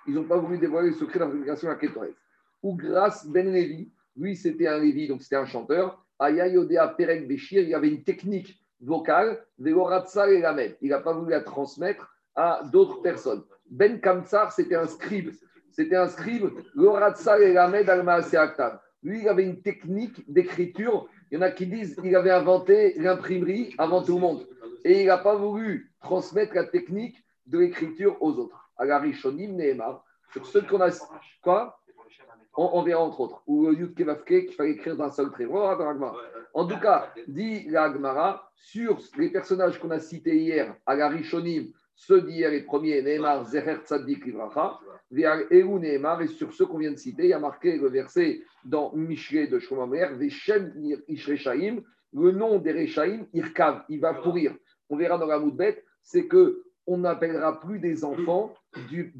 ils 0.08 0.14
n'ont 0.14 0.24
pas 0.24 0.38
voulu 0.38 0.58
dévoiler 0.58 0.90
le 0.90 0.94
secret 0.94 1.18
de 1.18 1.24
la 1.24 1.30
fabrication 1.30 1.68
à 1.68 1.74
Ketoret. 1.74 2.14
Ou 2.62 2.74
grâce 2.74 3.26
Ben 3.26 3.52
Levi, 3.52 3.90
lui 4.16 4.36
c'était 4.36 4.66
un 4.66 4.78
Lévi, 4.78 5.08
donc 5.08 5.22
c'était 5.22 5.36
un 5.36 5.46
chanteur. 5.46 6.02
Aya 6.18 6.48
Yodea 6.48 6.88
Perek 6.88 7.28
Béchir, 7.28 7.62
il 7.62 7.74
avait 7.74 7.88
une 7.88 8.02
technique 8.02 8.58
vocale, 8.80 9.44
Il 9.58 9.74
n'a 9.74 11.00
pas 11.00 11.12
voulu 11.12 11.30
la 11.30 11.40
transmettre 11.40 12.14
à 12.34 12.62
d'autres 12.72 13.02
personnes. 13.02 13.42
Ben 13.70 14.00
Kamtsar, 14.00 14.52
c'était 14.52 14.76
un 14.76 14.86
scribe. 14.86 15.30
C'était 15.70 15.96
un 15.96 16.08
scribe. 16.08 16.50
Lui, 19.02 19.20
il 19.20 19.28
avait 19.28 19.44
une 19.44 19.60
technique 19.62 20.32
d'écriture. 20.32 21.08
Il 21.30 21.34
y 21.34 21.38
en 21.38 21.42
a 21.42 21.50
qui 21.50 21.66
disent 21.66 21.96
qu'il 21.96 22.14
avait 22.16 22.30
inventé 22.30 22.94
l'imprimerie 22.98 23.74
avant 23.78 24.02
tout 24.02 24.14
le 24.14 24.20
monde. 24.20 24.46
Et 24.84 25.02
il 25.02 25.06
n'a 25.06 25.18
pas 25.18 25.36
voulu 25.36 25.92
transmettre 26.00 26.54
la 26.54 26.64
technique 26.64 27.22
de 27.46 27.58
l'écriture 27.58 28.16
aux 28.20 28.32
autres. 28.38 28.70
Agari 28.78 29.12
Shonim 29.12 29.56
Nehemar, 29.56 30.04
sur 30.32 30.46
ceux 30.46 30.62
qu'on 30.62 30.80
a. 30.80 30.90
Quoi? 31.42 31.78
On, 32.56 32.82
verra 32.82 33.02
entre 33.02 33.20
autres. 33.20 33.42
Ou 33.46 33.70
Yud 33.70 33.94
Kevavke, 33.94 34.46
qu'il 34.46 34.52
fallait 34.52 34.72
écrire 34.72 34.96
d'un 34.96 35.10
seul 35.10 35.30
trait. 35.30 35.46
En 36.54 36.66
tout 36.66 36.80
cas, 36.80 37.12
dit 37.28 37.68
la 37.68 37.84
Agmara, 37.84 38.50
sur 38.54 38.98
les 39.18 39.30
personnages 39.30 39.78
qu'on 39.78 39.90
a 39.90 40.00
cités 40.00 40.36
hier, 40.36 40.74
à 40.86 40.94
la 40.94 41.08
Rishonim, 41.08 41.66
ceux 41.94 42.22
d'hier 42.22 42.52
et 42.52 42.62
premier, 42.62 43.02
Neymar, 43.02 43.46
Zeher 43.46 43.76
Tzadik 43.84 44.24
Livracha, 44.24 44.78
Eru 45.12 45.80
Neymar, 45.80 46.22
et 46.22 46.28
sur 46.28 46.52
ceux 46.52 46.66
qu'on 46.66 46.78
vient 46.78 46.92
de 46.92 46.96
citer, 46.96 47.24
il 47.24 47.28
y 47.30 47.32
a 47.34 47.38
marqué 47.38 47.76
le 47.76 47.88
verset 47.88 48.42
dans 48.64 48.92
Mishré 48.94 49.46
de 49.46 49.58
Shomamer, 49.58 50.14
Veshem 50.14 50.72
Ishrechaim, 51.08 51.82
le 52.12 52.32
nom 52.32 52.58
des 52.58 52.72
Rechaim, 52.72 53.26
Irkav, 53.32 53.84
il 53.88 54.00
va 54.00 54.14
pourrir. 54.14 54.54
On 54.88 54.96
verra 54.96 55.18
dans 55.18 55.26
la 55.26 55.38
Moudbet, 55.38 55.84
c'est 56.02 56.26
que 56.26 56.62
on 56.86 56.98
n'appellera 56.98 57.60
plus 57.60 57.78
des 57.78 58.04
enfants 58.04 58.54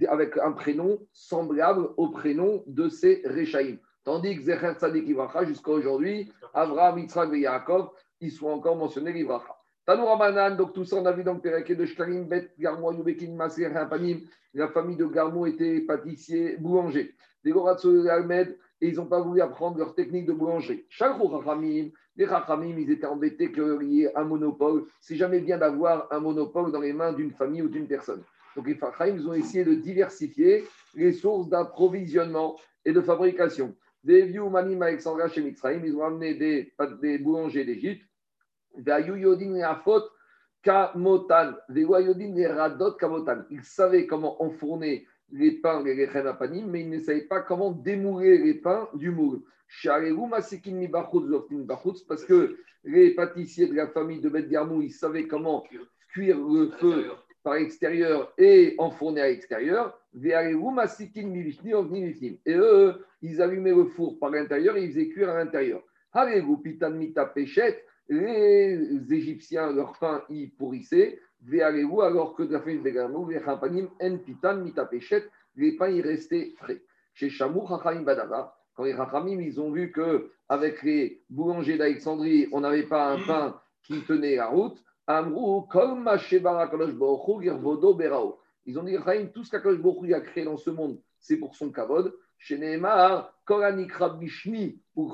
avec 0.09 0.39
un 0.39 0.53
prénom 0.53 0.99
semblable 1.13 1.89
au 1.97 2.09
prénom 2.09 2.63
de 2.67 2.89
ces 2.89 3.23
Rechaim. 3.25 3.77
Tandis 4.05 4.37
que 4.37 4.43
Zecher 4.43 4.75
Tzadik 4.79 5.09
Ivracha, 5.09 5.45
jusqu'à 5.45 5.73
aujourd'hui, 5.73 6.33
Avraham, 6.55 6.99
Yitzhak 6.99 7.33
et 7.33 7.41
Yaakov, 7.41 7.91
ils 8.21 8.31
sont 8.31 8.47
encore 8.47 8.77
mentionnés 8.77 9.13
l'Ivracha. 9.13 9.57
Manan, 9.89 10.57
donc 10.57 10.73
tout 10.75 10.85
ça, 10.85 10.97
on 10.97 11.07
a 11.07 11.13
vu 11.13 11.25
de 11.25 11.85
Shtarim, 11.85 12.25
Bet, 12.25 12.53
Garmo, 12.59 12.93
Yubekin, 12.93 13.35
Maser, 13.35 13.71
Panim. 13.91 14.21
La 14.55 14.69
famille 14.69 14.97
de 14.97 15.07
Garmo 15.07 15.47
était 15.47 15.81
pâtissier, 15.81 16.57
boulanger. 16.57 17.15
Les 17.45 17.53
Goratso 17.53 18.09
Almed, 18.09 18.57
et 18.81 18.89
ils 18.89 18.97
n'ont 18.97 19.07
pas 19.07 19.21
voulu 19.21 19.41
apprendre 19.41 19.79
leur 19.79 19.95
technique 19.95 20.27
de 20.27 20.33
boulangerie. 20.33 20.85
Chaque 20.89 21.17
Rachamim, 21.19 21.91
les 22.17 22.25
Rachamim, 22.25 22.79
ils 22.79 22.91
étaient 22.91 23.07
embêtés 23.07 23.53
qu'il 23.53 23.93
y 23.93 24.05
ait 24.05 24.17
un 24.17 24.25
monopole. 24.25 24.87
C'est 25.01 25.17
jamais 25.17 25.41
bien 25.41 25.59
d'avoir 25.59 26.11
un 26.11 26.21
monopole 26.21 26.73
dans 26.73 26.81
les 26.81 26.93
mains 26.93 27.13
d'une 27.13 27.33
famille 27.33 27.63
ou 27.63 27.69
d'une 27.69 27.87
personne. 27.87 28.23
Donc 28.55 28.67
les 28.67 28.75
Rachamim, 28.75 29.17
ils 29.17 29.29
ont 29.29 29.35
essayé 29.35 29.65
de 29.65 29.75
diversifier 29.75 30.65
les 30.95 31.13
sources 31.13 31.49
d'approvisionnement 31.49 32.57
et 32.85 32.93
de 32.93 33.01
fabrication. 33.01 33.75
Des 34.03 34.23
vieux 34.23 34.49
Manim 34.49 34.81
Alexandra 34.83 35.29
chez 35.29 35.43
Mitzrayim, 35.43 35.85
ils 35.85 35.97
ont 35.97 36.05
amené 36.05 36.35
des, 36.35 36.73
des 37.03 37.19
boulangers 37.19 37.65
d'Égypte. 37.65 38.07
Ils 43.51 43.63
savaient 43.63 44.07
comment 44.07 44.43
enfourner 44.43 45.07
les 45.33 45.53
pains, 45.53 45.83
les 45.83 46.05
apanim, 46.05 46.67
mais 46.67 46.81
ils 46.83 46.91
ne 46.91 47.01
savaient 47.01 47.23
pas 47.23 47.41
comment 47.41 47.73
démouler 47.73 48.39
les 48.39 48.55
pains 48.55 48.89
du 48.95 49.11
moule. 49.11 49.43
Parce 52.09 52.25
que 52.25 52.57
les 52.85 53.11
pâtissiers 53.15 53.67
de 53.67 53.75
la 53.75 53.89
famille 53.89 54.21
de 54.21 54.29
Beth 54.29 54.49
Garmou, 54.49 54.83
ils 54.83 54.93
savaient 54.93 55.27
comment 55.27 55.65
cuire 56.09 56.39
le 56.39 56.69
feu 56.79 57.11
par 57.43 57.55
l'extérieur 57.55 58.33
et 58.39 58.75
enfourner 58.79 59.21
à 59.21 59.29
l'extérieur. 59.29 60.01
Et 60.15 60.33
eux, 62.55 63.05
ils 63.23 63.43
allumaient 63.43 63.75
le 63.75 63.85
four 63.87 64.19
par 64.19 64.31
l'intérieur 64.31 64.77
et 64.77 64.85
ils 64.85 64.93
faisaient 64.93 65.09
cuire 65.09 65.31
à 65.31 65.39
l'intérieur. 65.45 65.83
Les 68.09 69.13
Égyptiens, 69.13 69.73
leur 69.73 69.99
pain, 69.99 70.23
ils 70.31 70.53
pourrissaient 70.53 71.19
alors 72.03 72.35
que 72.35 72.43
la 72.43 72.61
famille 72.61 72.83
de 72.83 72.91
Garmou, 72.91 73.29
les 73.29 73.43
Champanim, 73.43 73.89
En 74.01 74.19
Pitan, 74.19 74.57
Mitapéchet, 74.57 75.29
les 75.57 75.77
pains, 75.77 75.89
ils 75.89 76.03
restaient 76.03 76.53
frais. 76.57 76.83
Chez 77.15 77.31
Chamou, 77.31 77.67
Chachamim 77.69 78.03
Badava, 78.03 78.57
quand 78.75 78.85
les 78.85 78.95
Chachamim, 78.95 79.41
ils 79.41 79.61
ont 79.61 79.71
vu 79.71 79.93
qu'avec 79.93 80.83
les 80.83 81.23
boulangers 81.31 81.79
d'Alexandrie, 81.79 82.49
on 82.53 82.61
n'avait 82.61 82.83
pas 82.83 83.13
un 83.13 83.19
pain 83.27 83.61
qui 83.83 84.01
tenait 84.03 84.37
la 84.37 84.49
route, 84.49 84.83
Amrou, 85.07 85.67
Baruch 85.73 87.43
Girvodo 87.43 87.95
Berao. 87.95 88.41
Ils 88.65 88.79
ont 88.79 88.83
dit, 88.83 88.97
Chaim, 89.05 89.27
tout 89.33 89.45
ce 89.45 89.51
qu'Akadosh 89.53 89.81
Baruch 89.81 90.13
a 90.13 90.21
créé 90.21 90.45
dans 90.45 90.57
ce 90.57 90.71
monde, 90.71 91.01
c'est 91.21 91.37
pour 91.37 91.55
son 91.55 91.71
kavod. 91.71 92.13
Chez 92.39 92.59
Nehemar, 92.59 93.33
Koranikra 93.45 94.11
Bishmi 94.11 94.83
ou 94.97 95.11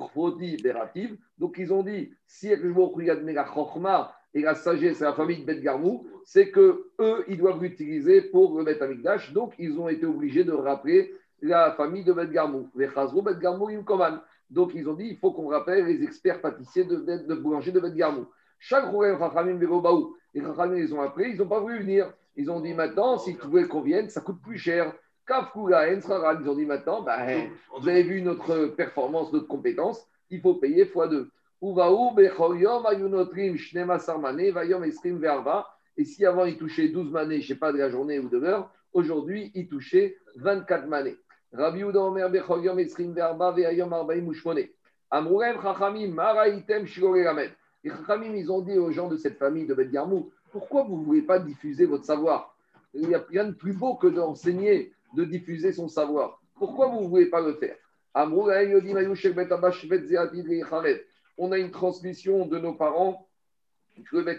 Berativ. 0.62 1.16
Donc 1.38 1.56
ils 1.58 1.72
ont 1.72 1.82
dit, 1.82 2.14
si 2.26 2.50
Akadosh 2.50 2.74
Baruch 2.74 3.08
a 3.10 3.16
donné 3.16 3.34
la 3.34 3.44
Chochma 3.44 4.14
et 4.34 4.40
la 4.40 4.54
sagesse 4.54 5.02
à 5.02 5.06
la 5.06 5.12
famille 5.12 5.40
de 5.40 5.44
Bet 5.44 5.60
Garmou, 5.60 6.06
c'est 6.24 6.50
que 6.50 6.86
eux, 7.00 7.24
ils 7.28 7.36
doivent 7.36 7.62
l'utiliser 7.62 8.22
pour 8.22 8.56
le 8.56 8.64
mettre 8.64 8.82
Amikdash. 8.82 9.32
Donc, 9.32 9.54
ils 9.58 9.78
ont 9.78 9.88
été 9.88 10.06
obligés 10.06 10.44
de 10.44 10.52
rappeler 10.52 11.12
la 11.42 11.72
famille 11.72 12.04
de 12.04 12.12
Bet 12.12 12.28
Garmou. 12.28 12.70
Les 12.74 12.88
Chazrou, 12.88 13.22
Bet 13.22 13.36
Garmou, 13.40 13.68
Donc, 14.50 14.72
ils 14.74 14.88
ont 14.88 14.94
dit, 14.94 15.08
il 15.10 15.18
faut 15.18 15.32
qu'on 15.32 15.48
rappelle 15.48 15.84
les 15.84 16.02
experts 16.02 16.40
pâtissiers 16.40 16.84
de, 16.84 16.96
de, 16.96 17.26
de 17.26 17.34
boulanger 17.34 17.72
de 17.72 17.80
Bet 17.80 17.92
Garmou. 17.92 18.26
Chaque 18.58 18.86
Rouren, 18.86 19.18
Chachamim, 19.18 19.56
Berobaou, 19.56 20.16
les 20.34 20.40
Chachamim, 20.40 20.76
ils 20.76 20.94
ont 20.94 21.02
appelé, 21.02 21.30
ils 21.30 21.38
n'ont 21.38 21.48
pas 21.48 21.60
voulu 21.60 21.80
venir. 21.80 22.12
Ils 22.36 22.50
ont 22.50 22.60
dit 22.60 22.72
maintenant, 22.72 23.18
si 23.18 23.32
vous 23.32 23.50
voulez 23.50 23.68
qu'on 23.68 23.82
vienne, 23.82 24.08
ça 24.08 24.20
coûte 24.20 24.40
plus 24.40 24.56
cher. 24.56 24.94
Kafkula, 25.26 25.94
Ensraran, 25.94 26.40
ils 26.40 26.48
ont 26.48 26.54
dit 26.54 26.66
maintenant, 26.66 27.02
ben, 27.02 27.50
vous 27.78 27.88
avez 27.88 28.02
vu 28.02 28.22
notre 28.22 28.66
performance, 28.66 29.32
notre 29.32 29.46
compétence, 29.46 30.06
il 30.30 30.40
faut 30.40 30.54
payer 30.54 30.84
x2. 30.84 31.28
Et 31.64 31.68
si 36.04 36.26
avant 36.26 36.44
il 36.44 36.58
touchait 36.58 36.88
12 36.88 37.12
manées, 37.12 37.40
je 37.40 37.44
ne 37.44 37.46
sais 37.46 37.54
pas 37.54 37.72
de 37.72 37.78
la 37.78 37.88
journée 37.88 38.18
ou 38.18 38.28
de 38.28 38.36
l'heure, 38.36 38.68
aujourd'hui 38.92 39.52
il 39.54 39.68
touchait 39.68 40.16
24 40.36 40.88
manées. 40.88 41.16
Rabbi 41.52 41.84
Omer 41.84 42.28
Bechoyom 42.30 42.80
Esrim 42.80 43.12
Verba 43.12 43.52
Veayom 43.52 43.92
Arbaim 43.92 44.28
Ushmone. 44.28 44.64
Amrulem 45.08 45.62
Chachamim 45.62 46.08
Maraitem 46.08 46.84
Shigore 46.84 47.14
Les 47.14 47.90
Chachamim, 47.90 48.34
ils 48.34 48.50
ont 48.50 48.62
dit 48.62 48.76
aux 48.78 48.90
gens 48.90 49.06
de 49.08 49.16
cette 49.16 49.38
famille 49.38 49.66
de 49.66 49.74
Bet 49.74 49.86
Garmou, 49.86 50.32
pourquoi 50.50 50.82
vous 50.82 50.98
ne 50.98 51.04
voulez 51.04 51.22
pas 51.22 51.38
diffuser 51.38 51.86
votre 51.86 52.04
savoir? 52.04 52.56
Il 52.92 53.06
n'y 53.06 53.14
a 53.14 53.24
rien 53.28 53.44
de 53.44 53.52
plus 53.52 53.72
beau 53.72 53.94
que 53.94 54.08
d'enseigner, 54.08 54.92
de 55.14 55.24
diffuser 55.24 55.72
son 55.72 55.86
savoir. 55.86 56.42
Pourquoi 56.56 56.88
vous 56.88 57.02
ne 57.02 57.06
voulez 57.06 57.26
pas 57.26 57.40
le 57.40 57.54
faire? 57.54 57.76
On 61.38 61.52
a 61.52 61.58
une 61.58 61.70
transmission 61.70 62.46
de 62.46 62.58
nos 62.58 62.74
parents 62.74 63.28
que 64.10 64.16
le 64.16 64.22
Bet 64.22 64.38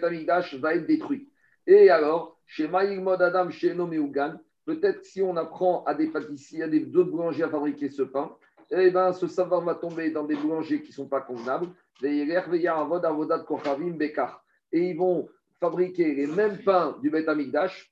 va 0.58 0.74
être 0.74 0.86
détruit. 0.86 1.28
Et 1.66 1.90
alors, 1.90 2.38
chez 2.46 2.68
Maïgmod 2.68 3.22
Adam, 3.22 3.50
chez 3.50 3.74
Nomeugan, 3.74 4.38
peut-être 4.64 5.04
si 5.04 5.22
on 5.22 5.36
apprend 5.36 5.84
à 5.84 5.94
des 5.94 6.08
pâtissiers, 6.08 6.64
à 6.64 6.68
des 6.68 6.80
d'autres 6.80 7.10
boulangers 7.10 7.44
à 7.44 7.48
fabriquer 7.48 7.88
ce 7.88 8.02
pain, 8.02 8.36
eh 8.70 8.90
ben, 8.90 9.12
ce 9.12 9.26
savoir 9.26 9.60
va 9.62 9.74
tomber 9.74 10.10
dans 10.10 10.24
des 10.24 10.36
boulangers 10.36 10.82
qui 10.82 10.88
ne 10.88 10.94
sont 10.94 11.08
pas 11.08 11.20
convenables. 11.20 11.68
Et 12.02 12.24
ils 14.72 14.96
vont 14.96 15.28
fabriquer 15.60 16.14
les 16.14 16.26
mêmes 16.26 16.58
pains 16.58 16.96
du 17.00 17.10
Beth 17.10 17.28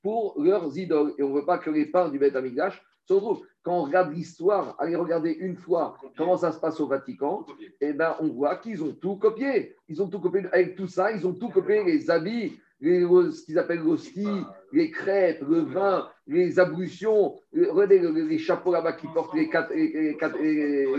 pour 0.01 0.35
leurs 0.41 0.77
idoles. 0.77 1.13
Et 1.17 1.23
on 1.23 1.29
ne 1.29 1.35
veut 1.35 1.45
pas 1.45 1.57
que 1.57 1.69
les 1.69 1.85
pains 1.85 2.09
du 2.09 2.19
Beth 2.19 2.33
se 2.33 3.13
retrouvent. 3.13 3.45
Quand 3.63 3.79
on 3.79 3.83
regarde 3.83 4.13
l'histoire, 4.13 4.75
allez 4.77 4.95
regarder 4.95 5.31
une 5.31 5.55
fois 5.55 5.95
comment 6.17 6.35
ça 6.35 6.51
se 6.51 6.59
passe 6.59 6.81
au 6.81 6.87
Vatican, 6.87 7.45
eh 7.79 7.93
ben, 7.93 8.15
on 8.19 8.27
voit 8.27 8.57
qu'ils 8.57 8.83
ont 8.83 8.91
tout 8.93 9.15
copié. 9.15 9.77
Ils 9.87 10.01
ont 10.01 10.09
tout 10.09 10.19
copié 10.19 10.41
avec 10.51 10.75
tout 10.75 10.87
ça, 10.87 11.11
ils 11.11 11.25
ont 11.25 11.33
tout 11.33 11.49
copié 11.49 11.81
les 11.83 12.11
habits, 12.11 12.59
ce 12.81 13.45
qu'ils 13.45 13.57
appellent 13.57 13.83
l'hostie, 13.83 14.27
les 14.73 14.91
crêpes, 14.91 15.41
le 15.47 15.59
vin, 15.59 16.09
les 16.27 16.59
ablutions, 16.59 17.35
regardez 17.53 17.99
les, 17.99 18.37
chapeaux 18.37 18.73
là-bas 18.73 18.93
qui 18.93 19.07
portent 19.07 19.33
les, 19.33 19.49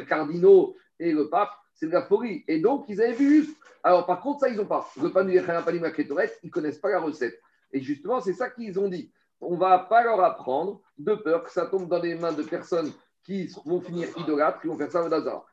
cardinaux 0.09 0.77
et 0.99 1.13
le 1.13 1.29
pape, 1.29 1.51
c'est 1.75 1.87
de 1.87 1.93
la 1.93 2.03
folie. 2.03 2.45
Et 2.49 2.61
donc, 2.61 2.87
ils 2.89 3.01
avaient 3.03 3.13
vu 3.13 3.47
Alors, 3.83 4.07
par 4.07 4.21
contre, 4.21 4.41
ça, 4.41 4.49
ils 4.49 4.57
n'ont 4.57 4.65
pas. 4.65 4.89
Le 5.03 5.11
pain 5.11 5.25
du 5.25 5.33
ils 5.33 5.43
ne 5.43 6.51
connaissent 6.51 6.79
pas 6.79 6.91
la 6.91 7.01
recette. 7.01 7.39
Et 7.73 7.81
justement, 7.81 8.21
c'est 8.21 8.33
ça 8.33 8.49
qu'ils 8.49 8.79
ont 8.79 8.89
dit. 8.89 9.13
On 9.41 9.55
ne 9.55 9.59
va 9.59 9.79
pas 9.79 10.03
leur 10.05 10.21
apprendre 10.21 10.81
de 10.99 11.15
peur 11.15 11.43
que 11.43 11.51
ça 11.51 11.67
tombe 11.67 11.89
dans 11.89 12.01
les 12.01 12.15
mains 12.15 12.33
de 12.33 12.43
personnes 12.43 12.93
qui 13.25 13.51
vont 13.65 13.81
finir 13.81 14.09
idolâtres, 14.19 14.61
qui 14.61 14.69
vont 14.69 14.77
faire 14.77 14.91
ça 14.91 15.03
au 15.03 15.13
hasard. 15.13 15.47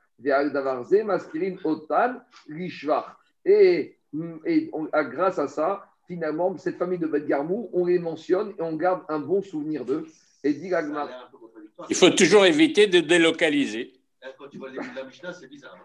Et, 3.45 3.97
et 4.45 4.71
grâce 4.93 5.39
à 5.39 5.47
ça, 5.47 5.85
finalement, 6.07 6.55
cette 6.57 6.77
famille 6.77 6.99
de 6.99 7.07
Beth 7.07 7.25
Garmou, 7.25 7.69
on 7.73 7.85
les 7.85 7.99
mentionne 7.99 8.53
et 8.59 8.61
on 8.61 8.75
garde 8.75 9.03
un 9.09 9.19
bon 9.19 9.41
souvenir 9.41 9.85
d'eux. 9.85 10.05
Et 10.43 10.53
dit 10.53 10.71
Il 11.89 11.95
faut 11.95 12.09
toujours 12.09 12.45
éviter 12.45 12.87
de 12.87 12.99
délocaliser. 12.99 13.93
Quand 14.37 14.47
tu 14.49 14.57
vois 14.57 14.69
le 14.69 14.75
début 14.75 14.89
de 14.89 14.95
la 14.95 15.05
Mishnah, 15.05 15.33
c'est 15.33 15.47
bizarre. 15.47 15.77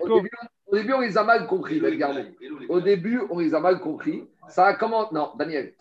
au, 0.00 0.76
début, 0.76 0.92
on 0.92 1.00
les 1.00 1.16
a 1.16 1.24
mal 1.24 1.46
compris, 1.46 1.80
Beth 1.80 1.96
Garmou. 1.96 2.24
Au 2.68 2.80
début, 2.80 3.20
on 3.30 3.38
les 3.38 3.54
a 3.54 3.60
mal 3.60 3.80
compris. 3.80 4.24
Ça 4.48 4.66
a 4.66 4.74
comment 4.74 5.08
Non, 5.12 5.32
Daniel. 5.36 5.74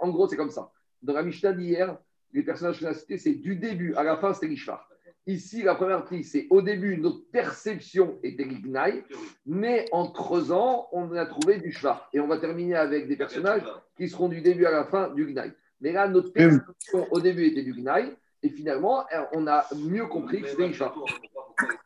En 0.00 0.10
gros, 0.10 0.28
c'est 0.28 0.36
comme 0.36 0.50
ça. 0.50 0.70
Dans 1.02 1.14
la 1.14 1.22
Mishnah 1.22 1.52
d'hier, 1.52 1.96
les 2.32 2.42
personnages 2.42 2.80
que 2.80 2.86
a 2.86 2.94
cités, 2.94 3.18
c'est 3.18 3.34
du 3.34 3.56
début 3.56 3.94
à 3.94 4.02
la 4.02 4.16
fin, 4.16 4.32
c'était 4.34 4.48
l'Ishvar. 4.48 4.88
Ici, 5.28 5.62
la 5.62 5.74
première 5.74 5.98
partie, 5.98 6.24
c'est 6.24 6.46
au 6.48 6.62
début, 6.62 6.96
notre 6.96 7.30
perception 7.30 8.18
était 8.22 8.44
l'ignaï, 8.44 9.04
mais 9.44 9.84
en 9.92 10.10
creusant, 10.10 10.88
on 10.90 11.12
a 11.12 11.26
trouvé 11.26 11.58
du 11.58 11.70
shvar. 11.70 12.08
Et 12.14 12.20
on 12.20 12.26
va 12.26 12.38
terminer 12.38 12.76
avec 12.76 13.08
des 13.08 13.16
personnages 13.16 13.62
qui 13.98 14.08
seront 14.08 14.28
du 14.28 14.40
début 14.40 14.64
à 14.64 14.70
la 14.70 14.84
fin 14.86 15.10
du 15.10 15.26
gnaï. 15.26 15.52
Mais 15.82 15.92
là, 15.92 16.08
notre 16.08 16.32
perception 16.32 17.06
au 17.10 17.20
début 17.20 17.44
était 17.44 17.62
du 17.62 17.74
gnaï, 17.74 18.16
et 18.42 18.48
finalement, 18.48 19.04
on 19.32 19.46
a 19.46 19.66
mieux 19.76 20.06
compris 20.06 20.40
que 20.40 20.48
c'était 20.48 20.66
du 20.66 20.72
shvar. 20.72 20.94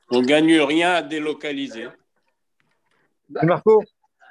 On 0.09 0.21
ne 0.21 0.27
gagne 0.27 0.61
rien 0.61 0.93
à 0.93 1.03
délocaliser. 1.03 1.89
Marco 3.43 3.83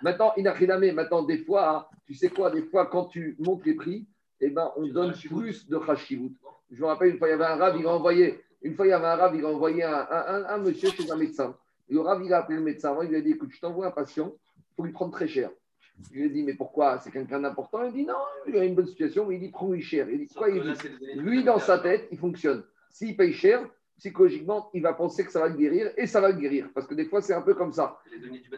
Maintenant, 0.02 0.34
maintenant, 0.38 1.24
des 1.24 1.40
fois, 1.40 1.90
tu 2.06 2.14
sais 2.14 2.30
quoi, 2.30 2.50
des 2.50 2.64
fois, 2.64 2.86
quand 2.86 3.06
tu 3.06 3.36
montes 3.40 3.66
les 3.66 3.74
prix, 3.74 4.08
eh 4.42 4.50
ben, 4.50 4.72
on 4.76 4.86
donne 4.88 5.14
plus 5.14 5.68
de 5.70 5.78
khashivut. 5.78 6.34
Je 6.72 6.82
me 6.82 6.88
rappelle 6.88 7.10
une 7.12 7.18
fois, 7.18 7.28
il 7.28 7.32
y 7.32 7.34
avait 7.34 7.46
un 7.46 7.56
rab, 7.56 7.76
il 7.78 7.86
a 7.86 7.90
envoyé 7.90 8.40
Une 8.64 8.76
fois, 8.76 8.86
il 8.86 8.90
y 8.90 8.94
avait 8.94 9.08
un 9.08 9.16
Rav, 9.16 9.36
il 9.36 9.44
a 9.44 9.48
envoyé 9.50 9.84
un, 9.84 10.08
un- 10.12 10.46
un 10.46 10.58
monsieur 10.60 10.90
chez 10.92 11.10
un 11.12 11.16
médecin. 11.16 11.56
Le 11.90 12.00
Rav, 12.00 12.22
il 12.24 12.32
a 12.34 12.38
appelé 12.40 12.58
le 12.58 12.64
médecin 12.64 12.96
il 13.04 13.10
lui 13.10 13.18
a 13.18 13.22
dit 13.22 13.32
Écoute, 13.32 13.50
je 13.52 13.60
t'envoie 13.60 13.88
un 13.88 13.92
patient, 13.92 14.32
il 14.58 14.76
faut 14.76 14.84
lui 14.84 14.92
prendre 14.94 15.12
très 15.12 15.28
cher. 15.28 15.50
Je 16.12 16.14
lui 16.20 16.26
ai 16.26 16.30
dit 16.30 16.44
Mais 16.44 16.54
pourquoi? 16.54 17.00
C'est 17.00 17.12
quelqu'un 17.12 17.40
d'important? 17.40 17.84
Il 17.86 17.92
dit 17.94 18.06
Non, 18.06 18.14
il 18.48 18.56
a 18.58 18.64
une 18.64 18.76
bonne 18.76 18.88
situation, 18.88 19.26
mais 19.26 19.36
il 19.36 19.40
dit 19.42 19.50
Prends-lui 19.50 19.82
cher. 19.82 20.08
Il 20.10 20.20
dit 20.20 20.28
Quoi 20.34 20.50
Il 20.50 20.62
dit 20.62 20.68
Lui, 21.16 21.44
dans 21.44 21.60
sa 21.60 21.80
tête, 21.80 22.08
il 22.12 22.18
fonctionne. 22.20 22.64
S'il 22.92 23.16
paye 23.18 23.34
cher, 23.34 23.68
psychologiquement, 23.98 24.70
il 24.74 24.82
va 24.84 24.94
penser 24.94 25.26
que 25.26 25.32
ça 25.32 25.40
va 25.40 25.48
le 25.50 25.56
guérir 25.56 25.92
et 25.98 26.08
ça 26.08 26.22
va 26.22 26.30
le 26.30 26.38
guérir. 26.38 26.70
Parce 26.74 26.88
que 26.88 26.94
des 26.96 27.06
fois, 27.06 27.22
c'est 27.22 27.34
un 27.34 27.42
peu 27.42 27.54
comme 27.56 27.72
ça. 27.74 28.00
Les 28.12 28.20
données 28.20 28.40
du. 28.40 28.50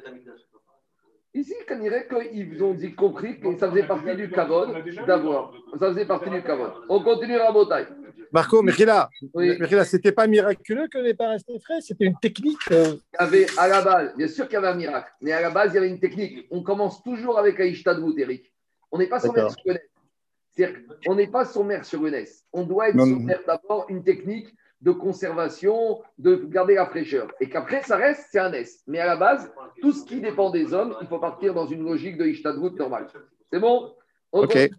Ici, 1.36 1.54
on 1.72 1.80
dirait 1.80 2.08
qu'ils 2.08 2.64
ont 2.64 2.74
dit 2.74 2.94
compris 2.94 3.40
que 3.40 3.58
ça 3.58 3.70
faisait 3.70 3.88
partie 3.88 4.16
du 4.16 4.30
kavod 4.30 4.70
d'avoir. 5.08 5.52
Ça 5.80 5.90
faisait 5.90 6.06
partie 6.06 6.30
du 6.30 6.44
kavod. 6.44 6.72
On 6.90 7.02
continue 7.04 7.38
la 7.38 7.52
bataille. 7.52 7.88
Marco, 8.32 8.62
Mechila, 8.62 9.10
Oui. 9.34 9.58
C'était 9.86 10.12
pas 10.12 10.28
miraculeux 10.28 10.88
que 10.88 10.98
les 10.98 11.14
parents 11.14 11.34
restaient 11.34 11.60
frais, 11.60 11.82
c'était 11.82 12.06
une 12.06 12.18
technique. 12.20 12.58
euh, 12.72 12.96
Il 13.14 13.18
y 13.20 13.24
avait 13.24 13.46
à 13.58 13.68
la 13.68 13.82
base, 13.82 14.16
bien 14.16 14.28
sûr 14.28 14.46
qu'il 14.46 14.56
y 14.56 14.58
avait 14.58 14.68
un 14.70 14.76
miracle, 14.76 15.12
mais 15.22 15.32
à 15.32 15.42
la 15.42 15.50
base, 15.52 15.72
il 15.72 15.76
y 15.76 15.78
avait 15.78 15.90
une 15.90 16.00
technique. 16.00 16.48
On 16.50 16.64
commence 16.64 17.04
toujours 17.04 17.38
avec 17.38 17.60
Aïshta 17.60 17.94
de 17.94 18.20
Eric. 18.20 18.52
On 18.92 18.98
n'est 18.98 19.08
pas 19.08 19.20
sur 19.20 19.34
mer 19.34 19.50
sur 19.52 20.68
qu'on 21.06 21.16
n'est 21.16 21.28
pas 21.28 21.46
sur 21.46 21.64
mer 21.64 21.84
sur 21.84 22.00
Gonesse. 22.00 22.46
On 22.54 22.64
doit 22.64 22.90
être 22.90 23.04
sur 23.04 23.20
mer 23.20 23.40
d'abord 23.48 23.86
une 23.90 24.04
technique 24.04 24.48
de 24.84 24.92
conservation, 24.92 26.02
de 26.18 26.36
garder 26.36 26.76
la 26.76 26.86
fraîcheur. 26.86 27.34
Et 27.40 27.50
qu'après, 27.50 27.82
ça 27.84 27.96
reste, 27.96 28.28
c'est 28.32 28.40
un 28.40 28.52
S. 28.52 28.84
Mais 28.86 29.00
à 29.00 29.06
la 29.06 29.16
base, 29.16 29.50
tout 29.82 29.94
ce 29.94 30.06
qui 30.06 30.20
dépend 30.20 30.50
des 30.50 30.74
hommes, 30.74 30.96
il 31.02 31.08
faut 31.08 31.20
partir 31.20 31.54
dans 31.54 31.66
une 31.66 31.86
logique 31.86 32.18
de 32.18 32.26
Ishtadwood 32.26 32.78
normale. 32.78 33.08
C'est 33.52 33.60
bon? 33.60 33.96
On 34.34 34.42
Ok. 34.42 34.52
continue. 34.52 34.76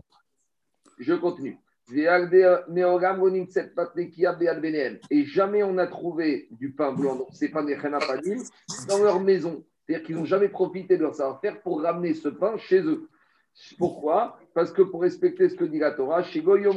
Je 0.98 1.14
continue. 1.14 1.58
Et 1.92 2.04
jamais 5.24 5.62
on 5.62 5.78
a 5.78 5.86
trouvé 5.86 6.48
du 6.50 6.72
pain 6.72 6.92
blanc, 6.92 7.16
donc 7.16 7.28
c'est 7.32 7.48
pas 7.50 7.62
des 7.62 7.76
dans 8.88 8.98
leur 8.98 9.20
maison. 9.20 9.64
C'est-à-dire 9.86 10.06
qu'ils 10.06 10.16
n'ont 10.16 10.24
jamais 10.24 10.48
profité 10.48 10.96
de 10.96 11.02
leur 11.02 11.14
savoir-faire 11.14 11.60
pour 11.62 11.82
ramener 11.82 12.14
ce 12.14 12.28
pain 12.28 12.56
chez 12.56 12.80
eux. 12.80 13.08
Pourquoi? 13.78 14.38
Parce 14.54 14.72
que 14.72 14.82
pour 14.82 15.02
respecter 15.02 15.48
ce 15.48 15.56
que 15.56 15.64
dit 15.64 15.78
la 15.78 15.92
Torah, 15.92 16.22
chez 16.22 16.40
Goyom 16.40 16.76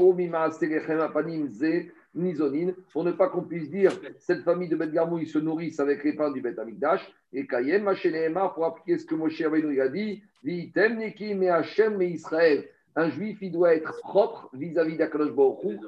Nizonin, 2.17 2.73
pour 2.91 3.03
ne 3.03 3.11
pas 3.11 3.29
qu'on 3.29 3.43
puisse 3.43 3.69
dire 3.69 3.91
cette 4.19 4.43
famille 4.43 4.69
de 4.69 4.75
Bet 4.75 4.89
Garmou, 4.89 5.19
ils 5.19 5.27
se 5.27 5.39
nourrissent 5.39 5.79
avec 5.79 6.03
les 6.03 6.13
pains 6.13 6.31
du 6.31 6.41
Bet 6.41 6.59
Amikdash, 6.59 7.07
et 7.33 7.45
Kayem, 7.45 7.83
Machénéma, 7.83 8.51
pour 8.53 8.65
appliquer 8.65 8.97
ce 8.97 9.05
que 9.05 9.15
Moshe 9.15 9.41
Rabbeinu 9.41 9.79
a 9.81 9.87
dit, 9.87 10.21
Vitem 10.43 10.97
Me 10.97 12.03
Israël. 12.05 12.65
Un 12.95 13.09
juif, 13.11 13.37
il 13.41 13.51
doit 13.51 13.75
être 13.75 13.99
propre 14.01 14.49
vis-à-vis 14.53 14.97
d'Akadosh 14.97 15.35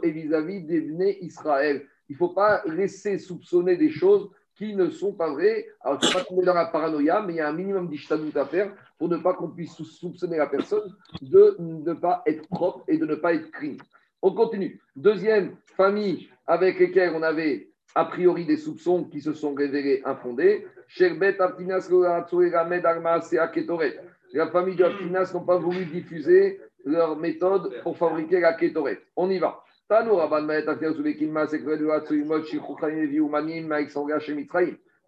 et 0.04 0.12
vis-à-vis 0.12 0.62
des 0.62 1.18
Israël. 1.22 1.82
Il 2.08 2.14
ne 2.14 2.18
faut 2.18 2.30
pas 2.30 2.62
laisser 2.68 3.18
soupçonner 3.18 3.78
des 3.78 3.90
choses 3.90 4.30
qui 4.56 4.76
ne 4.76 4.90
sont 4.90 5.14
pas 5.14 5.32
vraies. 5.32 5.66
Alors, 5.82 6.00
il 6.04 6.08
ne 6.08 6.14
pas 6.14 6.24
tomber 6.24 6.44
dans 6.46 6.54
la 6.54 6.66
paranoïa, 6.66 7.24
mais 7.26 7.34
il 7.34 7.36
y 7.38 7.40
a 7.40 7.48
un 7.50 7.54
minimum 7.54 7.88
d'ishtadut 7.88 8.38
à 8.38 8.46
faire 8.46 8.74
pour 8.98 9.08
ne 9.08 9.18
pas 9.18 9.34
qu'on 9.34 9.48
puisse 9.50 9.74
sou- 9.74 9.86
soupçonner 9.86 10.38
la 10.38 10.48
personne 10.48 10.94
de 11.22 11.56
ne 11.60 11.94
pas 11.94 12.22
être 12.28 12.48
propre 12.50 12.84
et 12.88 12.98
de 12.98 13.06
ne 13.06 13.16
pas 13.16 13.34
être 13.34 13.50
clean. 13.52 13.78
On 14.22 14.34
continue. 14.34 14.82
Deuxième 14.96 15.56
famille 15.78 16.30
avec 16.46 16.80
lesquelles 16.80 17.14
on 17.16 17.24
avait 17.24 17.70
a 17.96 18.06
priori 18.06 18.46
des 18.46 18.58
soupçons 18.58 19.06
qui 19.06 19.22
se 19.22 19.34
sont 19.34 19.54
révélés 19.54 20.02
infondés. 20.06 20.68
Sherbet 20.88 21.40
Abtinas 21.40 21.90
Ramed 21.92 22.86
Armaase 22.86 23.34
Aketoret. 23.34 24.00
La 24.34 24.48
famille 24.48 24.76
de 24.76 24.84
Abtinas 24.84 25.32
n'ont 25.34 25.46
pas 25.46 25.58
voulu 25.58 25.86
diffuser 25.86 26.60
leur 26.86 27.18
méthode 27.18 27.82
pour 27.84 27.98
fabriquer 27.98 28.40
la 28.40 28.54
Ketoret. 28.54 29.02
On 29.16 29.30
y 29.30 29.40
va. 29.40 29.64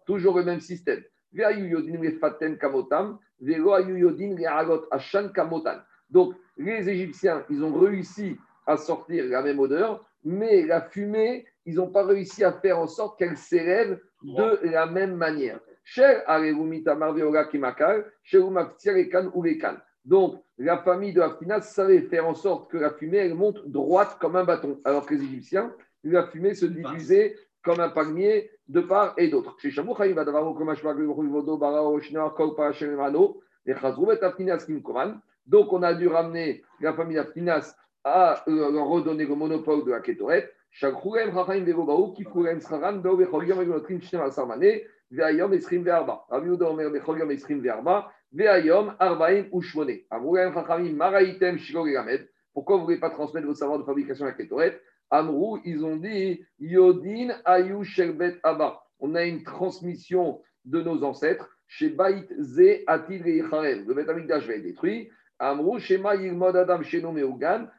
Toujours 0.06 0.38
le 0.38 0.44
même 0.44 0.60
système. 0.60 1.02
Donc, 6.10 6.34
les 6.58 6.90
Égyptiens, 6.90 7.44
ils 7.48 7.64
ont 7.64 7.78
réussi 7.78 8.36
à 8.66 8.76
sortir 8.76 9.24
la 9.26 9.42
même 9.42 9.58
odeur, 9.58 10.04
mais 10.24 10.64
la 10.64 10.80
fumée, 10.80 11.46
ils 11.66 11.76
n'ont 11.76 11.90
pas 11.90 12.04
réussi 12.04 12.44
à 12.44 12.52
faire 12.52 12.78
en 12.78 12.86
sorte 12.86 13.18
qu'elle 13.18 13.36
s'élève 13.36 13.98
de 14.22 14.60
la 14.68 14.86
même 14.86 15.16
manière. 15.16 15.60
Donc, 20.04 20.42
la 20.58 20.78
famille 20.78 21.12
de 21.12 21.22
savait 21.60 22.02
faire 22.02 22.26
en 22.26 22.34
sorte 22.34 22.70
que 22.70 22.78
la 22.78 22.90
fumée, 22.90 23.18
elle 23.18 23.34
monte 23.34 23.66
droite 23.66 24.16
comme 24.20 24.36
un 24.36 24.44
bâton, 24.44 24.80
alors 24.84 25.06
que 25.06 25.14
les 25.14 25.24
Égyptiens, 25.24 25.74
la 26.04 26.26
fumée 26.26 26.54
se 26.54 26.66
diffusait 26.66 27.36
comme 27.62 27.80
un 27.80 27.88
palmier 27.88 28.50
de 28.68 28.80
part 28.80 29.14
et 29.16 29.28
d'autre. 29.28 29.56
Chez. 29.60 29.70
Donc, 35.46 35.72
on 35.72 35.82
a 35.82 35.94
dû 35.94 36.08
ramener 36.08 36.62
la 36.80 36.92
famille 36.94 37.16
d'Haftinas 37.16 37.74
à 38.04 38.42
euh, 38.48 38.72
leur 38.72 38.86
redonner 38.86 39.26
le 39.26 39.34
monopole 39.34 39.84
de 39.84 39.90
la 39.90 40.00
Ketoret. 40.00 40.50
Shakhurem, 40.70 41.30
Rachaim, 41.30 41.64
Vegobaou, 41.64 42.12
Kifurem, 42.12 42.60
Scharan, 42.60 42.94
Beo, 42.94 43.16
Becholium, 43.16 43.58
Vegonotrim, 43.58 44.00
Shnem, 44.00 44.22
Asarmane, 44.22 44.82
Veayom, 45.10 45.52
Esrim. 45.52 45.86
Rabbi 45.86 46.46
Yehuda 46.46 46.70
Omer, 46.70 46.90
Becholium, 46.90 47.30
Esrim, 47.30 47.60
Vearba. 47.60 48.10
Veayom, 48.34 48.94
Arbaim, 48.98 49.48
Ushmone. 49.52 50.04
Amroulem, 50.10 50.52
Rachamim, 50.52 50.96
Maraitem, 50.96 51.58
Shilog, 51.58 51.90
Gamed. 51.92 52.26
Pourquoi 52.54 52.76
vous 52.76 52.82
ne 52.82 52.86
voulez 52.86 53.00
pas 53.00 53.10
transmettre 53.10 53.46
vos 53.46 53.54
savoirs 53.54 53.78
de 53.78 53.84
fabrication 53.84 54.24
à 54.24 54.28
la 54.28 54.34
Ketoret? 54.34 54.80
Amrou, 55.10 55.58
ils 55.64 55.84
ont 55.84 55.96
dit 55.96 56.42
Yodin, 56.58 57.34
Ayu, 57.44 57.84
Sherbet, 57.84 58.38
Abba. 58.42 58.82
On 58.98 59.14
a 59.14 59.24
une 59.24 59.42
transmission 59.42 60.40
de 60.64 60.80
nos 60.80 61.04
ancêtres. 61.04 61.50
Chez 61.66 61.90
Baït, 61.90 62.26
Ze, 62.40 62.82
Atil, 62.86 63.22
Veicharem. 63.22 63.86
Le 63.86 63.94
Beth 63.94 64.08
Amikdash 64.08 64.46
va 64.46 64.54
être 64.54 64.62
détruit. 64.62 65.10
Amrou, 65.38 65.78
Shema, 65.78 66.16
Yilmod, 66.16 66.56
Adam, 66.56 66.82
Sheno, 66.82 67.12
Meogan. 67.12 67.70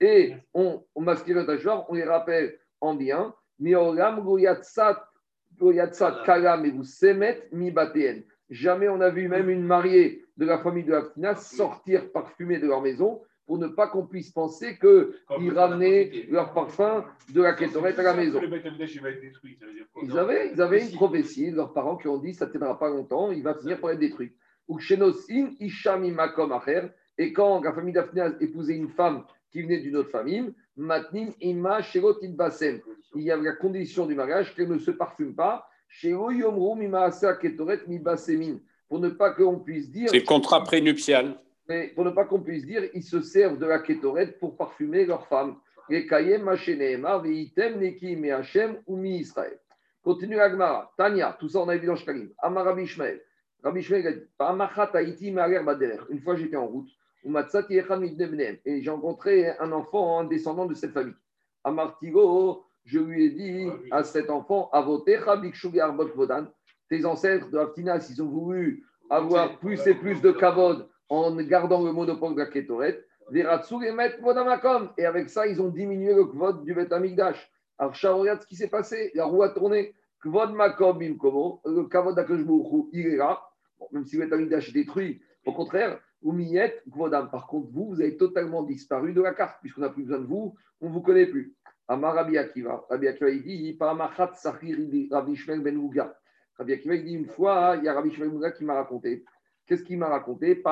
Et 0.00 0.34
on, 0.52 0.84
on 0.94 1.06
on 1.88 1.94
les 1.94 2.04
rappelle 2.04 2.58
en 2.80 2.94
bien. 2.94 3.34
Jamais 8.50 8.88
on 8.88 9.00
a 9.00 9.10
vu 9.10 9.28
même 9.28 9.48
une 9.48 9.64
mariée 9.64 10.24
de 10.36 10.44
la 10.44 10.58
famille 10.58 10.84
de 10.84 10.92
Haftina 10.92 11.34
sortir 11.34 12.12
parfumée 12.12 12.58
de 12.58 12.66
leur 12.66 12.82
maison 12.82 13.22
pour 13.46 13.58
ne 13.58 13.68
pas 13.68 13.88
qu'on 13.88 14.06
puisse 14.06 14.30
penser 14.30 14.78
qu'ils 14.78 15.52
ramenaient 15.52 16.26
leur 16.28 16.52
parfum 16.52 17.04
de 17.32 17.40
la 17.42 17.54
Kétorette 17.54 17.98
à 17.98 18.02
la 18.02 18.14
maison. 18.14 18.40
Ils 20.02 20.18
avaient, 20.18 20.50
ils 20.52 20.60
avaient 20.60 20.84
une 20.84 20.94
prophétie 20.94 21.52
de 21.52 21.56
leurs 21.56 21.72
parents 21.72 21.96
qui 21.96 22.08
ont 22.08 22.18
dit 22.18 22.34
ça 22.34 22.46
ne 22.46 22.50
tiendra 22.50 22.78
pas 22.78 22.90
longtemps, 22.90 23.30
il 23.30 23.42
va 23.42 23.54
finir 23.54 23.80
par 23.80 23.92
être 23.92 23.98
détruit. 23.98 24.32
Ou 24.68 24.78
Shenosin, 24.78 25.50
Isham, 25.60 26.04
Imakom, 26.04 26.52
Acher. 26.52 26.88
Et 27.18 27.32
quand 27.32 27.62
la 27.62 27.72
famille 27.72 27.94
d'Afniaz 27.94 28.36
épousait 28.40 28.74
une 28.74 28.88
femme 28.88 29.24
qui 29.50 29.62
venait 29.62 29.78
d'une 29.78 29.96
autre 29.96 30.10
famille, 30.10 30.52
Matnim, 30.76 31.32
Ima, 31.40 31.82
Sherotit 31.82 32.28
Basem. 32.28 32.80
Il 33.14 33.22
y 33.22 33.30
avait 33.30 33.44
la 33.44 33.52
condition 33.52 34.06
du 34.06 34.14
mariage 34.14 34.54
qu'elle 34.54 34.68
ne 34.68 34.78
se 34.78 34.90
parfume 34.90 35.34
pas. 35.34 35.68
Shero 35.88 36.30
Yomru, 36.30 36.78
Mimaasa, 36.78 37.34
Ketoret, 37.34 37.80
Mibasemin. 37.86 38.58
Pour 38.88 39.00
ne 39.00 39.08
pas 39.08 39.30
qu'on 39.30 39.58
puisse 39.58 39.90
dire. 39.90 40.10
C'est 40.10 40.18
le 40.18 40.24
contrat 40.24 40.62
prénuptial. 40.62 41.36
Mais 41.68 41.88
pour 41.88 42.04
ne 42.04 42.10
pas 42.10 42.24
qu'on 42.24 42.40
puisse 42.40 42.64
dire, 42.64 42.82
ils 42.94 43.02
se 43.02 43.20
servent 43.20 43.58
de 43.58 43.66
la 43.66 43.80
kétoret 43.80 44.32
pour 44.38 44.56
parfumer 44.56 45.04
leurs 45.04 45.26
femmes. 45.26 45.56
Les 45.88 46.06
kayem, 46.06 46.42
machénéma, 46.42 47.18
veitem, 47.18 47.80
neki, 47.80 48.16
me 48.16 48.32
Hachem, 48.32 48.76
ou 48.86 48.96
mi 48.96 49.18
Israël. 49.18 49.58
Continue 50.02 50.38
Agmara. 50.38 50.92
Tania, 50.96 51.36
tout 51.38 51.48
ça 51.48 51.60
on 51.60 51.68
a 51.68 51.76
vu 51.76 51.86
dans 51.86 51.96
Shkalim. 51.96 52.30
Amar 52.38 52.64
Rabbi 52.64 52.82
Ishmael. 52.82 53.20
Rabbi 53.66 53.80
Ishmael 53.80 54.06
a 54.06 54.12
dit. 55.74 55.86
Une 56.10 56.20
fois 56.20 56.36
j'étais 56.36 56.54
en 56.56 56.68
route. 56.68 56.88
Et 57.24 58.82
j'ai 58.82 58.90
rencontré 58.90 59.50
un 59.58 59.72
enfant, 59.72 60.20
un 60.20 60.24
descendant 60.24 60.66
de 60.66 60.74
cette 60.74 60.92
famille. 60.92 61.16
Amartigo, 61.64 62.64
je 62.84 63.00
lui 63.00 63.24
ai 63.24 63.30
dit 63.30 63.66
à 63.90 64.04
cet 64.04 64.30
enfant. 64.30 64.70
Tes 66.88 67.04
ancêtres 67.04 67.50
de 67.50 67.58
Haftinas, 67.58 68.06
ils 68.08 68.22
ont 68.22 68.28
voulu 68.28 68.84
avoir 69.10 69.58
plus 69.58 69.84
et 69.88 69.94
plus 69.94 70.20
de 70.20 70.30
kavod 70.30 70.88
en 71.08 71.34
gardant 71.34 71.82
le 71.82 71.90
monopole 71.90 72.34
de 72.34 72.38
la 72.38 72.46
Ketoret. 72.46 73.02
Et 73.34 75.04
avec 75.04 75.28
ça, 75.28 75.48
ils 75.48 75.60
ont 75.60 75.70
diminué 75.70 76.14
le 76.14 76.26
kvod 76.26 76.62
du 76.62 76.72
Bet 76.72 76.92
Amigdash. 76.92 77.50
Alors, 77.78 77.96
regarde 78.20 78.42
ce 78.42 78.46
qui 78.46 78.54
s'est 78.54 78.68
passé. 78.70 79.10
La 79.14 79.24
roue 79.24 79.42
a 79.42 79.48
tourné. 79.48 79.96
Kvod 80.20 80.52
Makom 80.52 80.98
Bimkomo. 80.98 81.60
Le 81.64 81.88
kavod 81.88 82.14
d'Akashbourou, 82.14 82.90
il 82.92 83.08
est 83.08 83.16
là. 83.16 83.42
Même 83.92 84.04
si 84.04 84.16
le 84.16 84.26
Bet 84.26 84.34
Amigdash 84.34 84.68
est 84.68 84.72
détruit, 84.72 85.20
au 85.44 85.52
contraire, 85.52 86.00
Oumiyet, 86.22 86.82
Kvodam. 86.90 87.30
Par 87.30 87.46
contre, 87.46 87.68
vous, 87.70 87.88
vous 87.88 88.00
avez 88.00 88.16
totalement 88.16 88.62
disparu 88.62 89.12
de 89.12 89.22
la 89.22 89.34
carte, 89.34 89.58
puisqu'on 89.60 89.82
n'a 89.82 89.90
plus 89.90 90.02
besoin 90.02 90.18
de 90.18 90.26
vous, 90.26 90.54
on 90.80 90.88
ne 90.88 90.92
vous 90.92 91.00
connaît 91.00 91.26
plus. 91.26 91.54
Amar 91.88 92.14
Rabbi 92.14 92.36
Akiva. 92.36 92.84
Rabbi 92.90 93.06
Akiva, 93.06 93.30
il 93.30 93.42
dit 93.44 95.08
Rabbi 95.10 95.36
Shmuel 95.36 95.60
Ben 95.60 95.76
Ouga. 95.76 96.18
Rabbi 96.58 96.72
Akiva, 96.72 96.94
il 96.96 97.04
dit 97.04 97.14
une 97.14 97.26
fois, 97.26 97.76
il 97.78 97.84
y 97.84 97.88
a 97.88 97.94
Rabbi 97.94 98.10
Shmuel 98.10 98.30
Ben 98.30 98.50
qui 98.50 98.64
m'a 98.64 98.74
raconté. 98.74 99.24
Qu'est-ce 99.66 99.82
qu'il 99.82 99.98
m'a 99.98 100.08
raconté? 100.08 100.62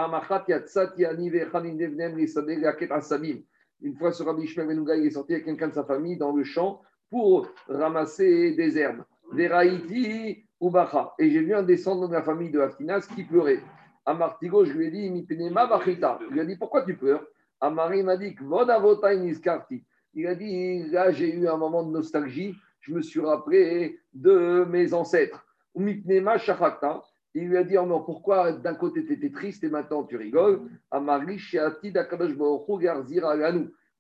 Une 3.81 3.97
fois, 3.97 4.13
ce 4.13 4.23
Rabbi 4.23 4.47
Shmuel 4.47 4.69
Ben 4.69 4.79
Ougaï 4.79 5.07
est 5.07 5.11
sorti 5.11 5.35
avec 5.35 5.45
quelqu'un 5.45 5.69
de 5.69 5.75
sa 5.75 5.85
famille 5.85 6.17
dans 6.17 6.35
le 6.35 6.43
champ 6.43 6.81
pour 7.11 7.49
ramasser 7.69 8.55
des 8.55 8.79
herbes. 8.79 9.05
Des 9.35 9.49
Et 11.19 11.31
j'ai 11.31 11.41
vu 11.41 11.55
un 11.55 11.63
descendant 11.63 12.09
de 12.09 12.15
la 12.15 12.23
famille 12.23 12.51
de 12.51 12.61
Aftinas 12.61 13.07
qui 13.15 13.25
pleurait. 13.25 13.61
À 14.07 14.15
Martigo, 14.15 14.65
je 14.65 14.73
lui 14.73 14.87
ai 14.87 14.91
dit, 14.91 15.11
Mitenema 15.11 15.67
bachita. 15.67 16.19
Il 16.31 16.41
a 16.41 16.45
dit, 16.45 16.57
pourquoi 16.57 16.83
tu 16.83 16.97
pleures? 16.97 17.27
Amari 17.61 18.03
m'a 18.03 18.17
dit, 18.17 18.35
Vodavota 18.41 19.13
iniskarti. 19.15 19.85
Il 20.15 20.27
a 20.27 20.35
dit, 20.35 20.85
là, 20.91 21.11
j'ai 21.11 21.35
eu 21.35 21.49
un 21.49 21.57
moment 21.57 21.83
de 21.83 21.91
nostalgie. 21.91 22.55
Je 22.81 22.93
me 22.95 23.03
suis 23.03 23.21
rappelé 23.21 23.99
de 24.13 24.65
mes 24.65 24.95
ancêtres. 24.95 25.45
Shachakta. 25.77 27.03
Il 27.35 27.49
lui 27.49 27.57
a 27.57 27.65
dit, 27.65 27.77
oh 27.77 27.87
non, 27.87 28.03
pourquoi 28.03 28.53
d'un 28.53 28.75
côté 28.75 29.05
tu 29.05 29.15
étais 29.15 29.31
triste 29.31 29.65
et 29.65 29.69
maintenant 29.69 30.05
tu 30.05 30.17
rigoles? 30.17 30.61
Amari 30.91 31.39
shiati 31.39 31.91
dakadosh 31.91 32.37
garzira. 32.81 33.35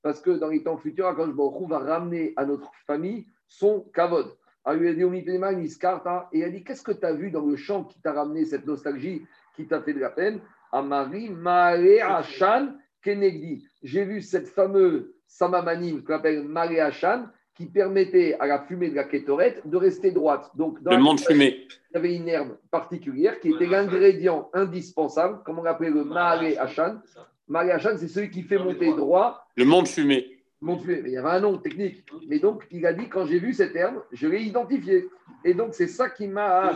Parce 0.03 0.21
que 0.21 0.31
dans 0.31 0.49
les 0.49 0.63
temps 0.63 0.77
futurs, 0.77 1.09
Akadosh 1.09 1.35
va 1.69 1.79
ramener 1.79 2.33
à 2.37 2.45
notre 2.45 2.71
famille 2.87 3.27
son 3.49 3.81
kavod. 3.93 4.37
Alors, 4.65 4.81
il 4.81 4.93
lui 4.93 5.05
a 5.05 5.23
dit, 5.23 5.57
niskarta. 5.57 6.29
Et 6.33 6.39
il 6.39 6.45
a 6.45 6.49
dit, 6.49 6.65
qu'est-ce 6.65 6.83
que 6.83 6.93
tu 6.93 7.05
as 7.05 7.13
vu 7.13 7.31
dans 7.31 7.45
le 7.45 7.57
chant 7.57 7.85
qui 7.85 8.01
t'a 8.01 8.13
ramené 8.13 8.45
cette 8.45 8.67
nostalgie 8.67 9.23
qui 9.57 9.67
t'a 9.67 9.83
fait 9.83 9.93
de 9.93 10.01
la 10.01 10.11
peine? 10.11 10.41
Amari 10.73 11.29
Mare 11.31 12.03
Hashan 12.03 12.75
Kenegdi. 13.03 13.65
J'ai 13.83 14.05
vu 14.05 14.23
cette 14.23 14.49
fameuse 14.49 15.07
Samamanim 15.27 16.03
qu'on 16.03 16.15
appelle 16.15 16.43
Mare 16.43 16.81
Hashan 16.81 17.27
qui 17.55 17.67
permettait 17.67 18.37
à 18.41 18.47
la 18.47 18.61
fumée 18.61 18.91
de 18.91 18.97
la 18.97 19.05
kétorette 19.05 19.63
de 19.69 19.77
rester 19.77 20.11
droite. 20.11 20.51
Donc, 20.57 20.83
dans 20.83 20.91
Le 20.91 20.99
monde 20.99 21.21
fumé. 21.21 21.69
il 21.91 21.95
y 21.95 21.97
avait 21.97 22.17
une 22.17 22.29
herbe 22.29 22.57
particulière 22.71 23.39
qui 23.39 23.51
était 23.51 23.67
l'ingrédient 23.67 24.49
indispensable, 24.53 25.41
comme 25.45 25.61
on 25.61 25.63
l'appelait 25.63 25.91
le 25.91 26.05
Mare 26.05 26.43
Hashan. 26.59 27.01
C'est 27.05 27.15
ça. 27.15 27.29
Mare 27.47 27.71
Hashan, 27.71 27.97
c'est 27.99 28.09
celui 28.09 28.31
qui 28.31 28.43
fait 28.43 28.59
monter 28.59 28.87
droit. 28.87 28.97
droit 28.97 29.47
Le 29.57 29.65
monde 29.67 29.87
fumé. 29.87 30.34
Mon 30.65 30.77
Dieu, 30.77 31.01
mais 31.03 31.11
il 31.11 31.13
y 31.13 31.17
avait 31.19 31.29
un 31.29 31.41
nom 31.41 31.59
technique. 31.59 32.05
Mais 32.27 32.39
donc, 32.39 32.67
il 32.71 32.87
a 32.87 32.95
dit, 32.95 33.09
quand 33.09 33.27
j'ai 33.27 33.39
vu 33.39 33.53
cette 33.53 33.77
herbe, 33.77 34.03
je 34.13 34.27
l'ai 34.27 34.43
identifié. 34.43 35.09
Et 35.45 35.53
donc, 35.53 35.75
c'est 35.75 35.89
ça 35.89 36.09
qui 36.09 36.27
m'a 36.27 36.73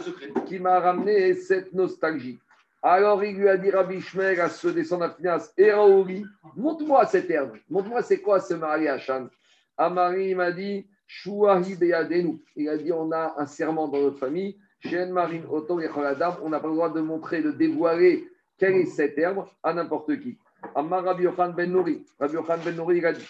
qui 0.46 0.58
ramené 0.58 1.32
cette 1.34 1.72
nostalgie. 1.72 2.38
Alors, 2.82 3.24
il 3.24 3.36
lui 3.36 3.48
a 3.48 3.56
dit, 3.56 3.70
Rabbi 3.70 4.00
Shmer, 4.00 4.38
à 4.40 4.50
ce 4.50 4.68
descendant 4.68 5.10
Finas, 5.10 5.52
Eraouri, 5.56 6.24
montre-moi 6.54 7.06
cette 7.06 7.30
herbe. 7.30 7.56
Montre-moi 7.70 8.02
c'est 8.02 8.20
quoi 8.20 8.40
ce 8.40 8.54
Mari 8.54 8.88
Hachan. 8.88 9.28
Amari 9.78 10.34
m'a 10.34 10.52
dit, 10.52 10.86
Shuahi 11.06 11.74
Beyadenu. 11.74 12.42
Il 12.56 12.68
a 12.68 12.76
dit, 12.76 12.92
on 12.92 13.10
a 13.10 13.34
un 13.38 13.46
serment 13.46 13.88
dans 13.88 14.00
notre 14.00 14.18
famille. 14.18 14.58
Shen 14.80 15.10
Marin 15.10 15.42
Oto 15.50 15.80
et 15.80 15.88
on 15.88 16.48
n'a 16.50 16.60
pas 16.60 16.68
le 16.68 16.74
droit 16.74 16.90
de 16.90 17.00
montrer, 17.00 17.42
de 17.42 17.50
dévoiler 17.50 18.28
quelle 18.58 18.74
est 18.74 18.86
cette 18.86 19.16
herbe 19.18 19.46
à 19.62 19.72
n'importe 19.72 20.20
qui. 20.20 20.36
Amar 20.74 21.04
Rabbi 21.04 21.24
Yochan 21.24 21.50
Ben 21.50 21.72
Nouri. 21.72 22.04
Rabbi 22.20 22.34
Yochan 22.34 22.58
Ben 22.64 22.76
Nouri, 22.76 22.98
il 22.98 23.06
a 23.06 23.12
dit, 23.12 23.26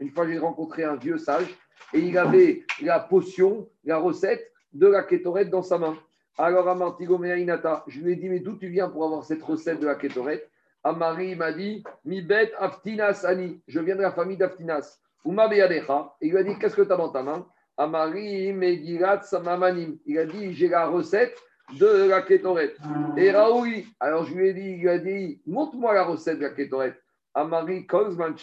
Une 0.00 0.10
fois, 0.10 0.26
j'ai 0.26 0.38
rencontré 0.38 0.84
un 0.84 0.96
vieux 0.96 1.18
sage 1.18 1.54
et 1.92 2.00
il 2.00 2.18
avait 2.18 2.64
la 2.82 3.00
potion, 3.00 3.68
la 3.84 3.98
recette 3.98 4.52
de 4.72 4.86
la 4.86 5.02
kétorette 5.02 5.50
dans 5.50 5.62
sa 5.62 5.78
main. 5.78 5.96
Alors, 6.38 6.68
Amartigo 6.68 7.18
Meainata, 7.18 7.84
je 7.86 8.00
lui 8.00 8.12
ai 8.12 8.16
dit, 8.16 8.28
mais 8.28 8.40
d'où 8.40 8.56
tu 8.56 8.68
viens 8.68 8.88
pour 8.88 9.04
avoir 9.04 9.24
cette 9.24 9.42
recette 9.42 9.80
de 9.80 9.86
la 9.86 9.94
kétorette 9.94 10.50
Amari 10.86 11.34
m'a 11.34 11.50
dit, 11.52 11.82
Mi 12.04 12.22
bet 12.22 12.52
Aftinas 12.58 13.24
Ani, 13.24 13.60
je 13.66 13.80
viens 13.80 13.96
de 13.96 14.02
la 14.02 14.12
famille 14.12 14.36
d'Aftinas. 14.36 15.00
Il 15.24 15.32
lui 15.32 16.38
a 16.38 16.42
dit, 16.44 16.58
qu'est-ce 16.60 16.76
que 16.76 16.82
tu 16.82 16.92
as 16.92 16.96
dans 16.96 17.08
ta 17.08 17.24
main? 17.24 17.44
Amari 17.76 18.52
Megirat 18.52 19.22
Samamanim, 19.22 19.98
il 20.06 20.18
a 20.18 20.26
dit, 20.26 20.54
j'ai 20.54 20.68
la 20.68 20.86
recette 20.86 21.36
de 21.80 22.08
la 22.08 22.22
kétorette. 22.22 22.76
Et 23.16 23.32
Raoui, 23.32 23.86
alors 23.98 24.26
je 24.26 24.34
lui 24.34 24.48
ai 24.48 24.54
dit, 24.54 24.80
dit, 25.02 25.42
montre-moi 25.46 25.92
la 25.92 26.04
recette 26.04 26.38
de 26.38 26.44
la 26.44 26.50
kétorette. 26.50 27.02
Amari 27.36 27.86
Kozman. 27.86 28.34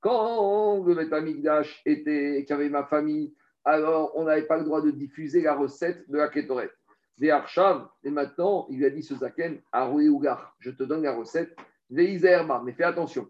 Quand 0.00 0.84
le 0.84 0.94
Betamikdash 0.94 1.82
était, 1.86 2.44
qu'il 2.46 2.54
avait 2.54 2.68
ma 2.68 2.84
famille, 2.84 3.34
alors 3.64 4.12
on 4.14 4.24
n'avait 4.24 4.46
pas 4.46 4.58
le 4.58 4.64
droit 4.64 4.82
de 4.82 4.90
diffuser 4.90 5.40
la 5.40 5.54
recette 5.54 6.08
de 6.10 6.18
la 6.18 6.28
kétorette. 6.28 6.74
Des 7.16 7.30
Arshav, 7.30 7.88
et 8.04 8.10
maintenant, 8.10 8.66
il 8.70 8.84
a 8.84 8.90
dit 8.90 9.02
ce 9.02 9.14
Zaken, 9.14 9.60
Aroué 9.72 10.08
Ougar, 10.08 10.54
je 10.60 10.70
te 10.70 10.84
donne 10.84 11.02
la 11.02 11.14
recette, 11.16 11.56
Veizerma, 11.90 12.62
mais 12.64 12.72
fais 12.72 12.84
attention. 12.84 13.26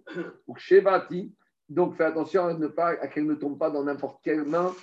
Shevati, 0.57 1.33
donc 1.69 1.95
fais 1.95 2.05
attention 2.05 2.47
à 2.47 2.55
ne 2.55 2.67
pas, 2.67 2.89
à 2.89 3.07
qu'elle 3.07 3.27
ne 3.27 3.35
tombe 3.35 3.57
pas 3.57 3.71
dans 3.71 3.85
n'importe 3.85 4.21
quelle 4.23 4.45
main, 4.45 4.75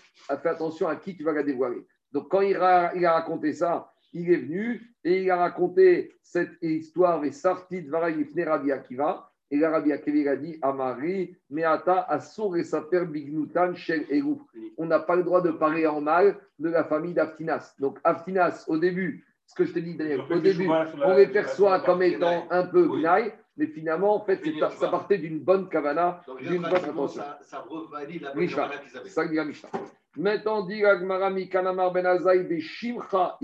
fais 0.41 0.49
attention 0.49 0.87
à 0.87 0.95
qui 0.95 1.15
tu 1.15 1.23
vas 1.23 1.33
la 1.33 1.43
dévoiler. 1.43 1.85
Donc, 2.13 2.29
quand 2.29 2.41
il 2.41 2.55
a 2.55 3.11
raconté 3.11 3.53
ça, 3.53 3.91
il 4.15 4.31
est 4.31 4.37
venu 4.37 4.81
et 5.03 5.23
il 5.23 5.29
a 5.29 5.35
raconté 5.35 6.15
cette 6.23 6.57
histoire 6.61 7.21
des 7.21 7.31
Sartit 7.31 7.81
Varayifne 7.81 8.43
Rabbi 8.43 8.71
Akiva. 8.71 9.29
Et 9.51 9.57
la 9.57 9.69
Rabbi 9.69 9.91
Akiva 9.91 10.31
a 10.31 10.35
dit 10.37 10.57
Amari, 10.61 11.35
Meata, 11.51 12.01
Asur 12.09 12.57
et 12.57 12.63
Saper 12.63 13.05
Bignutan 13.05 13.75
Shel 13.75 14.05
Eru. 14.09 14.37
On 14.77 14.87
n'a 14.87 14.99
pas 14.99 15.15
le 15.15 15.23
droit 15.23 15.41
de 15.41 15.51
parler 15.51 15.85
en 15.85 16.01
mal 16.01 16.37
de 16.57 16.69
la 16.69 16.83
famille 16.83 17.13
d'Aftinas. 17.13 17.75
Donc, 17.79 17.99
Aftinas, 18.03 18.65
au 18.67 18.77
début, 18.77 19.25
ce 19.45 19.53
que 19.53 19.65
je 19.65 19.73
te 19.73 19.79
dis, 19.79 19.95
Daniel, 19.95 20.21
au 20.21 20.39
début, 20.39 20.67
on 20.67 21.15
les 21.15 21.27
perçoit 21.27 21.81
comme 21.81 22.01
étant 22.01 22.47
un 22.49 22.65
peu 22.65 22.87
gnaille, 22.87 23.33
mais 23.57 23.67
finalement, 23.67 24.15
en 24.15 24.25
fait, 24.25 24.41
ça, 24.59 24.69
ça 24.71 24.89
partait 24.89 25.17
d'une 25.17 25.39
bonne 25.39 25.69
kavana, 25.69 26.21
d'une 26.41 26.61
bonne 26.61 26.75
intention. 26.75 27.07
ça, 27.07 27.39
ça 27.41 27.59
revalide 27.59 28.21
la 28.23 28.31
qu'ils 28.33 28.59
avaient. 28.59 29.09
Ça 29.09 29.27
dit 29.27 29.35
la 29.35 29.45
Mishnah. 29.45 29.69
Maintenant, 30.17 30.65
dit 30.65 30.83
Agmara 30.83 31.29
Mikanamar 31.29 31.91
Ben 31.91 32.05
Azaï 32.05 32.43
Beshimcha 32.43 33.37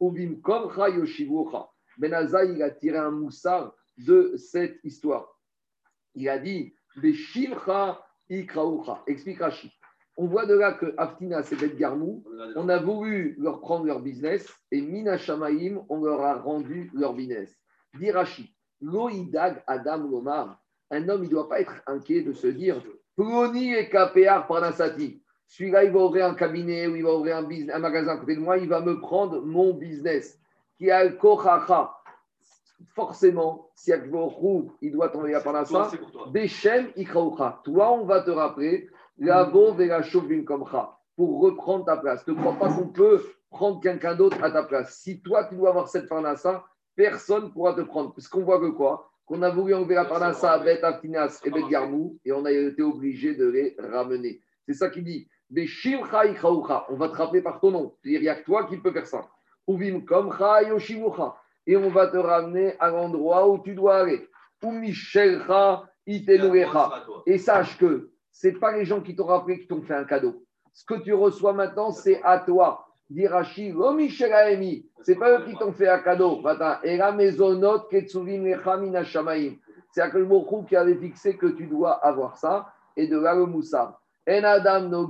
Ubimkomcha 0.00 0.88
Yoshivucha. 0.90 1.68
Ben 1.98 2.12
Azaï, 2.12 2.54
il 2.54 2.62
a 2.62 2.70
tiré 2.70 2.98
un 2.98 3.10
moussard 3.10 3.74
de 3.96 4.34
cette 4.36 4.78
histoire. 4.84 5.28
Il 6.14 6.28
a 6.28 6.38
dit 6.38 6.74
Beshimcha 6.96 8.04
Ikraucha. 8.28 9.02
Explique 9.06 9.40
Rashi. 9.40 9.72
On 10.16 10.26
voit 10.26 10.46
de 10.46 10.54
là 10.54 10.74
que 10.74 10.94
Aftina, 10.96 11.42
c'est 11.42 11.56
Bet 11.56 11.74
Garmou. 11.76 12.24
On 12.54 12.68
a 12.68 12.78
voulu 12.78 13.34
leur 13.38 13.60
prendre 13.60 13.86
leur 13.86 14.00
business 14.00 14.48
et 14.70 14.80
Mina 14.80 15.16
Shamaim, 15.16 15.84
on 15.88 16.04
leur 16.04 16.20
a 16.20 16.34
rendu 16.34 16.90
leur 16.94 17.14
business. 17.14 17.56
Dit 17.94 18.10
Rashi, 18.10 18.53
Loïdag 18.84 19.62
Adam 19.66 19.98
Lomar, 19.98 20.60
un 20.90 21.08
homme, 21.08 21.24
il 21.24 21.28
ne 21.28 21.32
doit 21.32 21.48
pas 21.48 21.60
être 21.60 21.82
inquiet 21.86 22.22
de 22.22 22.32
se 22.32 22.46
dire 22.46 22.82
Ploni 23.16 23.74
et 23.74 23.88
Kapéar 23.88 24.46
Parnassati. 24.46 25.22
Celui-là, 25.46 25.84
il 25.84 25.92
va 25.92 26.00
ouvrir 26.00 26.26
un 26.26 26.34
cabinet 26.34 26.86
ou 26.86 26.96
il 26.96 27.04
va 27.04 27.14
ouvrir 27.14 27.36
un, 27.36 27.42
business, 27.42 27.74
un 27.74 27.78
magasin 27.78 28.12
à 28.12 28.16
côté 28.16 28.34
de 28.34 28.40
moi, 28.40 28.58
il 28.58 28.68
va 28.68 28.80
me 28.80 29.00
prendre 29.00 29.40
mon 29.42 29.74
business. 29.74 30.38
Qui 30.76 30.90
a 30.90 31.04
le 31.04 31.16
Kochacha. 31.16 31.94
Forcément, 32.94 33.70
si 33.76 33.92
il 34.82 34.92
doit 34.92 35.08
tomber 35.08 35.32
la 35.32 35.40
Toi, 35.40 35.52
Parnassa, 35.52 35.88
c'est 35.90 35.98
pour 35.98 36.10
toi. 36.10 36.28
On 37.92 38.04
va 38.04 38.20
te 38.22 38.30
rappeler 38.30 38.88
Lavo 39.18 39.72
Vela 39.72 40.02
Shovin 40.02 40.42
Komcha 40.44 40.98
pour 41.16 41.40
reprendre 41.40 41.84
ta 41.84 41.96
place. 41.96 42.26
Ne 42.26 42.34
crois 42.34 42.54
pas 42.54 42.68
qu'on 42.68 42.88
peut 42.88 43.24
prendre 43.50 43.80
quelqu'un 43.80 44.16
d'autre 44.16 44.42
à 44.42 44.50
ta 44.50 44.64
place. 44.64 44.98
Si 44.98 45.22
toi, 45.22 45.44
tu 45.44 45.54
dois 45.54 45.70
avoir 45.70 45.88
cette 45.88 46.08
parnassa, 46.08 46.64
personne 46.96 47.44
ne 47.44 47.48
pourra 47.48 47.74
te 47.74 47.80
prendre. 47.82 48.14
Parce 48.14 48.28
qu'on 48.28 48.42
voit 48.44 48.60
que 48.60 48.70
quoi? 48.70 49.10
Qu'on 49.26 49.42
a 49.42 49.50
voulu 49.50 49.74
enlever 49.74 49.94
la 49.94 50.04
parnassa 50.04 50.52
à 50.52 50.58
Bet 50.58 50.82
Aftinas 50.82 51.40
et 51.44 51.50
Bet 51.50 51.62
Garmou 51.70 52.18
et 52.24 52.32
on 52.32 52.44
a 52.44 52.52
été 52.52 52.82
obligé 52.82 53.34
de 53.34 53.46
les 53.46 53.76
ramener. 53.78 54.40
C'est 54.66 54.74
ça 54.74 54.90
qu'il 54.90 55.04
dit. 55.04 55.28
On 55.50 56.96
va 56.96 57.08
te 57.08 57.16
rappeler 57.16 57.42
par 57.42 57.60
ton 57.60 57.70
nom. 57.70 57.94
C'est-à-dire, 58.02 58.20
il 58.20 58.24
n'y 58.24 58.28
a 58.28 58.34
que 58.34 58.44
toi 58.44 58.64
qui 58.64 58.76
peux 58.76 58.92
faire 58.92 59.06
ça. 59.06 59.28
Uvim. 59.68 60.02
Et 61.66 61.76
on 61.76 61.88
va 61.88 62.06
te 62.08 62.16
ramener 62.16 62.74
à 62.78 62.90
l'endroit 62.90 63.48
où 63.48 63.58
tu 63.62 63.74
dois 63.74 63.96
aller. 63.96 64.28
Et 67.26 67.38
sache 67.38 67.78
que 67.78 68.10
ce 68.30 68.48
n'est 68.48 68.54
pas 68.54 68.76
les 68.76 68.84
gens 68.84 69.00
qui 69.00 69.14
t'ont 69.14 69.26
rappelé 69.26 69.60
qui 69.60 69.66
t'ont 69.66 69.82
fait 69.82 69.94
un 69.94 70.04
cadeau. 70.04 70.44
Ce 70.72 70.84
que 70.84 70.94
tu 70.94 71.14
reçois 71.14 71.52
maintenant, 71.52 71.92
c'est 71.92 72.20
à 72.22 72.40
toi. 72.40 72.88
Dirachi, 73.10 73.72
Michelaemi, 73.72 74.86
c'est 75.02 75.16
pas 75.16 75.38
eux 75.38 75.44
qui 75.44 75.54
t'ont 75.56 75.72
fait 75.72 75.88
un 75.88 75.98
cadeau. 75.98 76.42
Et 76.82 76.96
la 76.96 77.12
maisonnote, 77.12 77.88
Ketsuvim 77.90 78.44
Lechamina 78.44 79.04
Shamaim. 79.04 79.56
C'est 79.92 80.02
qui 80.66 80.76
avait 80.76 80.96
fixé 80.96 81.36
que 81.36 81.46
tu 81.46 81.66
dois 81.66 81.92
avoir 82.04 82.36
ça. 82.36 82.72
Et 82.96 83.06
de 83.06 83.18
là 83.18 83.34
le 83.34 83.46
moussard. 83.46 84.00
En 84.28 84.42
Adam. 84.42 85.06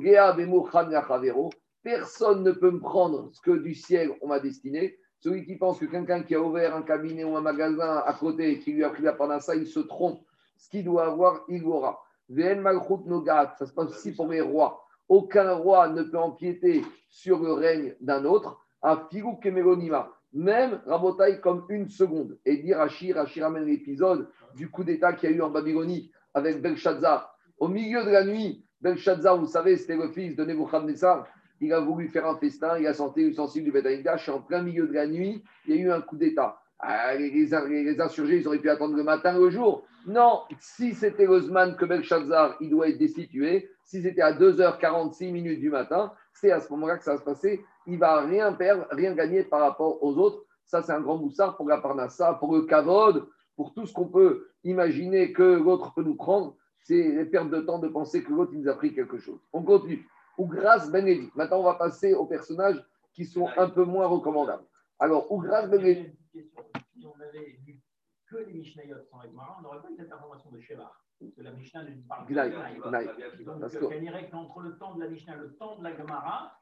Personne 1.82 2.42
ne 2.42 2.52
peut 2.52 2.70
me 2.70 2.80
prendre 2.80 3.30
ce 3.32 3.40
que 3.40 3.50
du 3.52 3.74
ciel 3.74 4.10
on 4.20 4.28
m'a 4.28 4.40
destiné. 4.40 4.98
Celui 5.20 5.46
qui 5.46 5.56
pense 5.56 5.78
que 5.78 5.86
quelqu'un 5.86 6.22
qui 6.22 6.34
a 6.34 6.40
ouvert 6.40 6.74
un 6.74 6.82
cabinet 6.82 7.24
ou 7.24 7.36
un 7.36 7.40
magasin 7.40 8.02
à 8.04 8.12
côté 8.14 8.50
et 8.52 8.58
qui 8.58 8.72
lui 8.72 8.84
a 8.84 8.90
pris 8.90 9.02
la 9.02 9.12
panassa, 9.12 9.54
il 9.54 9.66
se 9.66 9.80
trompe. 9.80 10.20
Ce 10.56 10.68
qu'il 10.68 10.84
doit 10.84 11.06
avoir, 11.06 11.44
il 11.48 11.62
l'aura. 11.62 12.02
Ça 12.28 13.66
se 13.66 13.72
passe 13.72 13.90
aussi 13.90 14.12
pour 14.12 14.28
les 14.28 14.40
rois. 14.40 14.83
Aucun 15.08 15.52
roi 15.54 15.88
ne 15.88 16.02
peut 16.02 16.18
empiéter 16.18 16.82
sur 17.08 17.42
le 17.42 17.52
règne 17.52 17.94
d'un 18.00 18.24
autre. 18.24 18.58
À 18.82 19.08
Figou 19.10 19.36
Kemelonima, 19.36 20.10
même 20.34 20.80
Rabotai 20.86 21.40
comme 21.40 21.64
une 21.68 21.88
seconde. 21.88 22.38
Et 22.44 22.58
dit 22.58 22.74
Rachir, 22.74 23.16
Rachir 23.16 23.44
ramène 23.44 23.64
l'épisode 23.64 24.28
du 24.54 24.68
coup 24.68 24.84
d'État 24.84 25.12
qu'il 25.12 25.30
y 25.30 25.32
a 25.32 25.36
eu 25.36 25.42
en 25.42 25.50
Babylonie 25.50 26.10
avec 26.34 26.60
Belshazzar. 26.60 27.34
Au 27.58 27.68
milieu 27.68 28.04
de 28.04 28.10
la 28.10 28.24
nuit, 28.24 28.64
Belshazzar, 28.80 29.38
vous 29.38 29.46
savez, 29.46 29.76
c'était 29.76 29.96
le 29.96 30.08
fils 30.08 30.36
de 30.36 30.44
Nebuchadnezzar. 30.44 31.26
Il 31.60 31.72
a 31.72 31.80
voulu 31.80 32.08
faire 32.08 32.26
un 32.26 32.36
festin, 32.36 32.78
il 32.78 32.86
a 32.86 32.92
senti 32.92 33.24
l'ustensile 33.24 33.64
du 33.64 33.72
et 33.74 34.30
en 34.30 34.40
plein 34.40 34.62
milieu 34.62 34.86
de 34.86 34.92
la 34.92 35.06
nuit, 35.06 35.42
il 35.66 35.74
y 35.74 35.78
a 35.78 35.80
eu 35.80 35.90
un 35.90 36.00
coup 36.00 36.16
d'État. 36.16 36.58
Ah, 36.78 37.14
les 37.14 37.54
insurgés, 38.00 38.38
ils 38.38 38.46
auraient 38.46 38.58
pu 38.58 38.68
attendre 38.68 38.96
le 38.96 39.04
matin, 39.04 39.38
le 39.38 39.48
jour. 39.48 39.86
Non, 40.06 40.42
si 40.58 40.92
c'était 40.92 41.26
Osman 41.26 41.76
que 41.76 41.86
Belshazzar, 41.86 42.56
il 42.60 42.70
doit 42.70 42.88
être 42.88 42.98
destitué. 42.98 43.70
Si 43.84 44.02
c'était 44.02 44.22
à 44.22 44.32
2h46 44.32 45.30
minutes 45.30 45.60
du 45.60 45.70
matin, 45.70 46.12
c'est 46.32 46.50
à 46.50 46.60
ce 46.60 46.70
moment-là 46.72 46.98
que 46.98 47.04
ça 47.04 47.12
va 47.12 47.18
se 47.18 47.24
passer. 47.24 47.64
Il 47.86 47.98
va 47.98 48.22
rien 48.22 48.52
perdre, 48.52 48.86
rien 48.90 49.14
gagner 49.14 49.44
par 49.44 49.60
rapport 49.60 50.02
aux 50.02 50.16
autres. 50.16 50.44
Ça, 50.64 50.82
c'est 50.82 50.92
un 50.92 51.00
grand 51.00 51.18
moussard 51.18 51.56
pour 51.56 51.68
la 51.68 51.78
Parnassa, 51.78 52.34
pour 52.34 52.54
le 52.54 52.62
Kavod, 52.62 53.26
pour 53.56 53.74
tout 53.74 53.86
ce 53.86 53.92
qu'on 53.92 54.08
peut 54.08 54.48
imaginer 54.64 55.32
que 55.32 55.42
l'autre 55.42 55.92
peut 55.94 56.02
nous 56.02 56.16
prendre. 56.16 56.56
C'est 56.80 57.10
les 57.10 57.24
pertes 57.26 57.50
de 57.50 57.60
temps 57.60 57.78
de 57.78 57.88
penser 57.88 58.24
que 58.24 58.32
l'autre 58.32 58.52
nous 58.54 58.68
a 58.68 58.74
pris 58.74 58.94
quelque 58.94 59.18
chose. 59.18 59.40
On 59.52 59.62
continue. 59.62 60.06
Ou 60.38 60.46
grâce 60.46 60.90
Ben 60.90 61.04
Levi. 61.04 61.30
Maintenant, 61.34 61.60
on 61.60 61.64
va 61.64 61.74
passer 61.74 62.14
aux 62.14 62.26
personnages 62.26 62.82
qui 63.12 63.24
sont 63.24 63.48
un 63.56 63.68
peu 63.68 63.84
moins 63.84 64.06
recommandables. 64.06 64.64
Alors, 64.98 65.30
ou 65.30 65.38
grâce 65.40 65.68
Ben 65.70 65.80
Levi. 65.80 66.10
Si 66.32 67.06
on 67.06 67.20
avait 67.20 67.58
lu 67.66 67.80
que 68.26 68.36
les 68.36 68.54
Mishnayot 68.54 68.96
sans 69.10 69.18
on 69.18 69.62
n'aurait 69.62 69.80
pas 69.80 69.90
eu 69.90 69.96
cette 69.96 70.12
information 70.12 70.50
de 70.50 70.60
Sheva. 70.60 70.90
Parce 71.24 71.36
que 71.36 71.42
la 71.42 71.50
Mishnah 71.52 71.82
ne 71.84 71.88
parle 72.08 72.26
pas 72.26 72.48
de. 72.48 73.44
Donc, 73.44 73.60
Parce 73.60 73.74
que- 73.76 74.34
entre 74.34 74.60
le 74.60 74.78
temps 74.78 74.94
de 74.94 75.00
la 75.02 75.08
Mishnah, 75.08 75.36
le 75.36 75.54
temps 75.56 75.76
de 75.78 75.84
la 75.84 75.96
Gemara, 75.96 76.58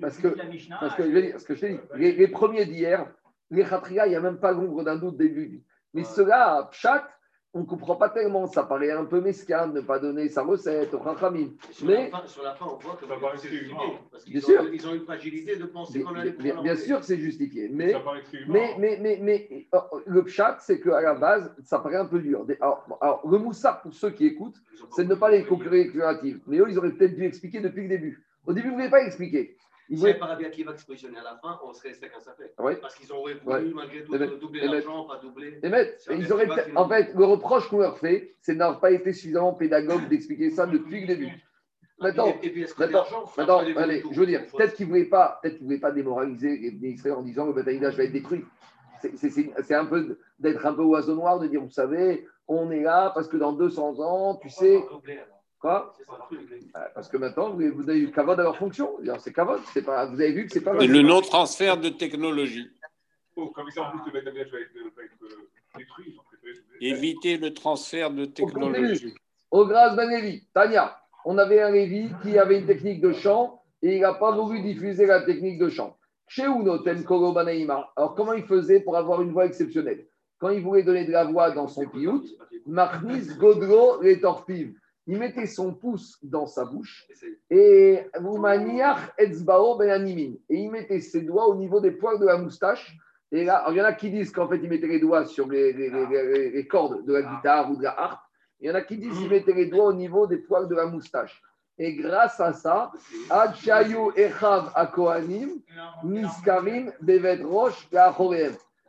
Parce 0.00 0.18
que- 0.18 0.46
Mishnah. 0.48 0.78
Parce 0.80 0.94
que 0.94 1.04
je 1.04 1.10
vais 1.10 1.22
dire, 1.22 1.40
ce 1.40 1.46
que 1.46 1.54
je 1.54 1.66
dit, 1.66 1.80
les, 1.94 2.12
les 2.12 2.28
premiers 2.28 2.66
d'hier, 2.66 3.10
les 3.50 3.64
Khatria, 3.64 4.06
il 4.06 4.10
n'y 4.10 4.16
a 4.16 4.20
même 4.20 4.38
pas 4.38 4.52
l'ombre 4.52 4.84
d'un 4.84 4.96
doute 4.96 5.16
début. 5.16 5.62
Mais 5.94 6.02
Ouais. 6.02 6.06
ceux-là, 6.06 6.68
Pshat, 6.70 7.08
on 7.58 7.62
ne 7.62 7.66
comprend 7.66 7.96
pas 7.96 8.08
tellement. 8.08 8.46
Ça 8.46 8.62
paraît 8.62 8.92
un 8.92 9.04
peu 9.04 9.20
mesquin 9.20 9.66
de 9.66 9.74
ne 9.74 9.80
pas 9.80 9.98
donner 9.98 10.28
sa 10.28 10.42
recette 10.42 10.94
au 10.94 11.02
Chachamim. 11.02 11.48
Sur, 11.72 11.86
Mais- 11.88 12.10
la 12.10 12.18
fin, 12.20 12.26
sur 12.26 12.42
la 12.44 12.54
fin, 12.54 12.66
on 12.66 12.76
voit 12.76 12.94
que 12.96 13.06
Ça 13.06 13.14
paraît 13.20 13.36
justifié. 13.36 13.74
Parce 14.12 14.24
Bien 14.24 14.40
qu'ils 14.40 14.44
ont, 14.44 14.62
sûr. 14.62 14.74
ils 14.74 14.88
ont 14.88 14.94
une 14.94 15.02
fragilité 15.04 15.56
de 15.56 15.64
penser 15.66 15.98
Bien, 15.98 16.08
qu'on 16.08 16.14
allait 16.14 16.30
bien- 16.32 16.62
bien 16.62 16.76
sûr 16.76 17.00
que 17.00 17.04
c'est 17.06 17.18
justifié. 17.18 17.68
Mais, 17.72 17.92
Ça 17.92 18.00
mais, 18.48 18.74
mais, 18.78 18.98
mais, 19.00 19.18
mais 19.20 19.66
euh, 19.74 19.78
le 20.06 20.22
Pshat, 20.24 20.58
c'est 20.60 20.80
qu'à 20.80 21.00
la 21.00 21.14
base, 21.14 21.52
ça 21.64 21.80
paraît 21.80 21.96
un 21.96 22.06
peu 22.06 22.20
dur. 22.20 22.46
Alors, 22.60 22.86
alors, 23.00 23.28
le 23.28 23.38
moussard, 23.38 23.82
pour 23.82 23.92
ceux 23.92 24.10
qui 24.10 24.26
écoutent, 24.26 24.62
c'est 24.94 25.04
de 25.04 25.08
ne 25.10 25.14
pas 25.16 25.30
les 25.30 25.44
concurrer 25.44 25.88
curatives. 25.88 26.40
Mais 26.46 26.58
eux, 26.58 26.66
ils 26.68 26.78
auraient 26.78 26.92
peut-être 26.92 27.14
dû 27.16 27.24
expliquer 27.24 27.60
depuis 27.60 27.82
le 27.82 27.88
début. 27.88 28.24
Au 28.46 28.52
début, 28.52 28.68
vous 28.68 28.74
ne 28.74 28.78
voulez 28.78 28.90
pas 28.90 29.02
expliquer. 29.02 29.56
Si 29.90 30.14
pas 30.14 30.26
Rabbi 30.26 30.44
Akiva 30.44 30.72
qui 30.74 30.80
se 30.80 30.86
positionnait 30.86 31.18
à 31.18 31.22
la 31.22 31.36
fin, 31.36 31.58
on 31.64 31.72
serait 31.72 31.90
resté 31.90 32.08
qu'un 32.08 32.20
fait. 32.34 32.54
Ouais. 32.58 32.76
Parce 32.76 32.94
qu'ils 32.94 33.10
auraient 33.12 33.34
voulu, 33.34 33.56
Ouais. 33.56 33.72
malgré 33.74 34.04
tout, 34.04 34.16
doubler 34.36 34.66
l'argent, 34.66 35.04
pas 35.04 35.16
doubler. 35.16 35.58
Et 35.62 35.68
mettre- 35.68 36.12
ils 36.12 36.32
auraient 36.32 36.48
en 36.76 36.88
fait, 36.88 37.14
le 37.14 37.24
reproche 37.24 37.68
qu'on 37.68 37.78
leur 37.78 37.98
fait, 37.98 38.34
c'est 38.40 38.52
de 38.54 38.58
n'avoir 38.58 38.80
pas 38.80 38.90
été 38.90 39.12
suffisamment 39.12 39.54
pédagogue 39.54 40.08
d'expliquer 40.08 40.50
ça 40.50 40.66
depuis 40.66 41.02
le 41.02 41.06
début. 41.06 41.32
Maintenant, 42.00 42.28
et, 42.42 42.46
et 42.46 42.50
puis, 42.50 42.64
maintenant, 43.36 43.58
allez, 43.76 44.04
je 44.12 44.20
veux 44.20 44.26
dire, 44.26 44.44
peut-être 44.56 44.74
qu'ils 44.74 44.86
ne 44.86 44.90
voulaient 44.92 45.04
pas, 45.06 45.40
peut-être 45.42 45.56
qu'ils 45.56 45.66
voulaient 45.66 45.80
pas 45.80 45.90
démoraliser 45.90 46.70
les 46.80 47.10
en 47.10 47.22
disant 47.22 47.46
le 47.46 47.60
Amikdash 47.60 47.96
va 47.96 48.04
être 48.04 48.12
détruit. 48.12 48.44
C'est- 49.00 49.74
un 49.74 49.84
peu 49.86 50.18
d'être 50.38 50.64
un 50.66 50.74
peu 50.74 50.82
oiseau 50.82 51.14
noir, 51.14 51.38
de 51.40 51.46
dire, 51.48 51.60
vous 51.62 51.70
savez, 51.70 52.26
on 52.46 52.70
est 52.70 52.82
là 52.82 53.10
parce 53.14 53.26
que 53.26 53.36
dans 53.36 53.52
200 53.52 53.98
ans, 54.00 54.36
tu 54.36 54.48
sais, 54.48 54.80
doubler, 54.90 55.14
alors 55.14 55.37
quoi. 55.60 55.94
Euh, 56.32 56.80
Parce 56.94 57.08
que 57.08 57.16
maintenant, 57.16 57.50
vous 57.50 57.88
avez 57.88 57.98
eu 57.98 58.10
Kavod 58.10 58.38
à 58.38 58.42
leur 58.42 58.56
fonction. 58.56 58.96
C'est 59.18 59.32
Kavod, 59.32 59.60
c'est 59.72 59.82
pas, 59.82 60.06
vous 60.06 60.20
avez 60.20 60.32
vu 60.32 60.46
que 60.46 60.52
c'est 60.52 60.60
pas 60.60 60.76
Et 60.80 60.86
le 60.86 61.02
non-transfert 61.02 61.76
de 61.76 61.88
technologie. 61.88 62.70
Oh, 63.36 63.48
comme 63.48 63.70
ça, 63.70 63.82
en 63.82 63.90
plus, 63.90 64.10
le 64.10 64.20
va 64.20 64.30
être, 64.30 64.34
détruit. 65.76 66.18
Éviter 66.80 67.36
le 67.36 67.54
transfert 67.54 68.10
de 68.10 68.24
technologie. 68.24 69.14
Au 69.50 69.66
grâce 69.66 69.96
Ben 69.96 70.08
Lévi, 70.08 70.44
Tania, 70.52 70.98
on 71.24 71.38
avait 71.38 71.60
un 71.60 71.70
Lévi 71.70 72.10
qui 72.22 72.38
avait 72.38 72.58
une 72.58 72.66
technique 72.66 73.00
de 73.00 73.12
chant 73.12 73.62
et 73.82 73.96
il 73.96 74.00
n'a 74.00 74.14
pas 74.14 74.32
voulu 74.32 74.60
diffuser 74.60 75.06
la 75.06 75.22
technique 75.22 75.58
de 75.58 75.68
chant. 75.68 75.96
Chez 76.26 76.44
Uno, 76.44 76.78
Ten 76.78 77.02
Koro 77.04 77.32
Banaïma. 77.32 77.90
Alors, 77.96 78.14
comment 78.14 78.34
il 78.34 78.44
faisait 78.44 78.80
pour 78.80 78.96
avoir 78.96 79.22
une 79.22 79.32
voix 79.32 79.46
exceptionnelle? 79.46 80.06
Quand 80.38 80.50
il 80.50 80.62
voulait 80.62 80.82
donner 80.82 81.04
de 81.04 81.12
la 81.12 81.24
voix 81.24 81.50
dans 81.50 81.68
son 81.68 81.86
piout, 81.88 82.24
Marnis 82.66 83.34
Godro 83.38 84.02
les 84.02 84.20
torpives. 84.20 84.74
Il 85.10 85.18
mettait 85.18 85.46
son 85.46 85.72
pouce 85.72 86.18
dans 86.22 86.46
sa 86.46 86.64
bouche 86.66 87.08
Et 87.50 88.04
ben. 88.14 88.76
Et 90.50 90.56
il 90.58 90.70
mettait 90.70 91.00
ses 91.00 91.22
doigts 91.22 91.48
au 91.48 91.54
niveau 91.56 91.80
des 91.80 91.90
poils 91.92 92.18
de 92.20 92.26
la 92.26 92.36
moustache. 92.36 92.94
Et 93.32 93.44
là, 93.44 93.64
il 93.70 93.76
y 93.76 93.80
en 93.80 93.84
a 93.84 93.92
qui 93.94 94.10
disent 94.10 94.30
qu'en 94.30 94.48
fait, 94.48 94.58
il 94.62 94.68
mettait 94.68 94.86
les 94.86 95.00
doigts 95.00 95.24
sur 95.26 95.48
les, 95.48 95.72
les- 95.72 95.90
les- 95.90 96.06
les- 96.06 96.50
les 96.50 96.66
cordes 96.66 97.04
de 97.06 97.12
la 97.14 97.22
guitare 97.22 97.70
ou 97.70 97.76
de 97.76 97.82
la 97.84 97.98
harpe. 97.98 98.20
Il 98.60 98.68
y 98.68 98.70
en 98.70 98.74
a 98.74 98.82
qui 98.82 98.96
disent 98.98 99.16
qu'il 99.18 99.28
mettait 99.30 99.52
les 99.54 99.66
doigts 99.66 99.86
au 99.86 99.92
niveau 99.92 100.26
des 100.26 100.38
poils 100.38 100.68
de 100.68 100.74
la 100.74 100.86
moustache. 100.86 101.42
Et 101.78 101.94
grâce 101.94 102.40
à 102.40 102.52
ça, 102.52 102.90
Adchayu 103.30 104.10
Echav 104.16 104.70
Akohanim, 104.74 105.50
Niskarim, 106.04 106.92
Bevet 107.00 107.42
Roche. 107.42 107.88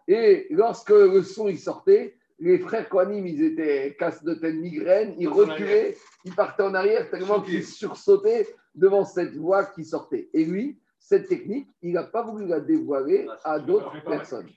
Et 0.08 0.48
lorsque 0.50 0.90
le 0.90 1.22
son 1.22 1.48
il 1.48 1.60
sortait, 1.60 2.18
les 2.40 2.60
frères 2.60 2.88
Kohanim, 2.88 3.26
ils 3.28 3.44
étaient 3.44 3.96
casse 4.00 4.24
de 4.24 4.34
tête 4.34 4.56
migraine, 4.56 5.14
ils 5.18 5.28
reculaient, 5.28 5.98
ils 6.24 6.34
partaient 6.34 6.64
en 6.64 6.74
arrière 6.74 7.10
tellement 7.10 7.42
qu'ils 7.42 7.66
sursautaient 7.66 8.48
devant 8.76 9.04
cette 9.04 9.36
voix 9.36 9.66
qui 9.66 9.84
sortait. 9.84 10.30
Et 10.34 10.46
lui, 10.46 10.80
cette 11.00 11.28
technique, 11.28 11.68
il 11.82 11.94
n'a 11.94 12.04
pas 12.04 12.24
voulu 12.24 12.48
la 12.48 12.60
dévoiler 12.60 13.28
à 13.44 13.60
d'autres 13.60 14.04
personnes. 14.04 14.48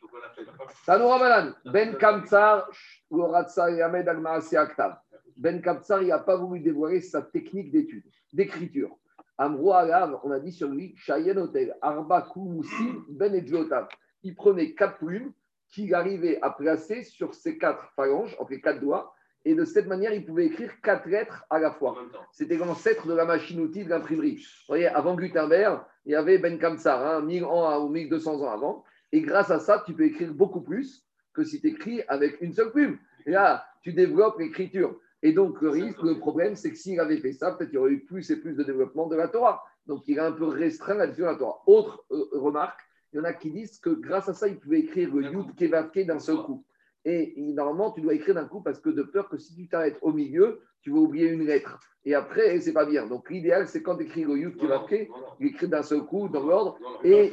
Tanoura 0.87 1.55
Ben 1.64 1.97
Kamtsar, 1.97 2.68
et 3.11 3.83
Ahmed 3.83 4.09
Aktav. 4.09 4.97
Ben 5.37 5.61
Kamtsar, 5.62 6.03
il 6.03 6.09
n'a 6.09 6.18
pas 6.18 6.37
voulu 6.37 6.61
dévoiler 6.61 7.01
sa 7.01 7.23
technique 7.23 7.73
d'étude, 7.73 8.05
d'écriture. 8.33 8.97
Amro 9.38 9.73
Alav, 9.73 10.21
on 10.25 10.31
a 10.31 10.38
dit 10.38 10.53
sur 10.53 10.68
lui, 10.68 10.95
Shayen 10.97 11.37
Hotel, 11.38 11.75
Arba 11.81 12.29
Moussim, 12.37 13.05
Ben 13.09 13.35
Edjotav. 13.35 13.88
Il 14.23 14.37
prenait 14.37 14.73
quatre 14.73 14.99
plumes 14.99 15.33
qu'il 15.72 15.94
arrivait 15.94 16.38
à 16.42 16.50
placer 16.50 17.02
sur 17.02 17.35
ses 17.35 17.58
quatre 17.58 17.92
phalanges, 17.96 18.37
entre 18.38 18.52
les 18.52 18.61
quatre 18.61 18.80
doigts, 18.80 19.14
et 19.44 19.54
de 19.54 19.64
cette 19.64 19.88
manière, 19.88 20.12
il 20.12 20.24
pouvait 20.24 20.46
écrire 20.46 20.70
quatre 20.82 21.08
lettres 21.08 21.44
à 21.50 21.58
la 21.58 21.72
fois. 21.72 21.96
C'était 22.30 22.56
l'ancêtre 22.56 23.08
de 23.08 23.14
la 23.14 23.24
machine-outil 23.24 23.85
de 23.85 23.90
l'imprimerie. 23.90 24.37
Vous 24.37 24.68
voyez, 24.68 24.87
avant 24.87 25.16
Gutenberg, 25.16 25.80
il 26.06 26.12
y 26.12 26.14
avait 26.14 26.38
Ben 26.38 26.58
Kamsar, 26.58 27.04
hein, 27.04 27.22
1000 27.22 27.44
ans 27.44 27.85
ou 27.85 27.88
1200 27.88 28.40
ans 28.40 28.50
avant. 28.50 28.85
Et 29.11 29.20
grâce 29.20 29.50
à 29.50 29.58
ça, 29.58 29.82
tu 29.85 29.94
peux 29.94 30.04
écrire 30.04 30.32
beaucoup 30.32 30.61
plus 30.61 31.04
que 31.35 31.42
si 31.42 31.61
tu 31.61 31.68
écris 31.68 32.02
avec 32.06 32.40
une 32.40 32.52
seule 32.52 32.70
plume. 32.70 32.98
Et 33.26 33.32
là, 33.32 33.64
tu 33.82 33.92
développes 33.92 34.38
l'écriture. 34.38 34.96
Et 35.22 35.32
donc, 35.32 35.61
le 35.61 35.70
risque, 35.70 36.02
le 36.02 36.18
problème, 36.18 36.54
c'est 36.54 36.70
que 36.70 36.76
s'il 36.76 37.00
avait 37.00 37.18
fait 37.18 37.32
ça, 37.32 37.52
peut-être 37.52 37.70
qu'il 37.70 37.78
y 37.78 37.80
aurait 37.80 37.92
eu 37.92 38.04
plus 38.04 38.30
et 38.30 38.37
plus 38.37 38.54
de 38.54 38.62
développement 38.62 39.06
de 39.06 39.16
la 39.16 39.28
Torah. 39.28 39.62
Donc, 39.87 40.06
il 40.06 40.20
a 40.20 40.26
un 40.26 40.32
peu 40.32 40.46
restreint 40.46 40.94
la 40.94 41.06
lecture 41.06 41.26
de 41.26 41.32
la 41.32 41.37
Torah. 41.37 41.62
Autre 41.66 42.04
euh, 42.12 42.28
remarque, 42.32 42.80
il 43.12 43.16
y 43.18 43.20
en 43.20 43.25
a 43.25 43.33
qui 43.33 43.51
disent 43.51 43.79
que 43.79 43.90
grâce 43.90 44.29
à 44.29 44.35
ça, 44.35 44.48
il 44.48 44.59
pouvait 44.59 44.81
écrire 44.81 45.14
le 45.14 45.22
Yud 45.31 45.55
Kevavke 45.57 46.07
d'un 46.07 46.18
seul 46.18 46.37
coup. 46.38 46.64
Et 47.05 47.35
il- 47.37 47.55
normalement, 47.55 47.90
tu 47.92 48.01
dois 48.01 48.14
écrire 48.14 48.35
d'un 48.35 48.46
coup 48.46 48.62
parce 48.62 48.79
que 48.81 48.88
de 48.90 49.03
peur 49.03 49.29
que 49.29 49.37
si 49.37 49.55
tu 49.55 49.68
t'arrêtes 49.68 49.98
au 50.03 50.12
milieu, 50.12 50.61
tu 50.83 50.90
vas 50.90 50.98
oublier 50.98 51.29
une 51.29 51.44
lettre. 51.44 51.79
Et 52.05 52.14
après, 52.14 52.59
c'est 52.61 52.72
pas 52.72 52.87
bien. 52.87 53.07
Donc, 53.07 53.29
l'idéal, 53.31 53.68
c'est 53.68 53.83
quand 53.83 53.96
tu 53.96 54.05
écris 54.05 54.25
le 54.25 54.37
Yud 54.37 54.57
Kevavke, 54.57 55.09
non. 55.09 55.14
l'écrire 55.40 55.68
d'un 55.68 55.83
seul 55.83 56.03
coup, 56.03 56.29
dans 56.29 56.44
l'ordre. 56.44 56.79
Et- 57.05 57.31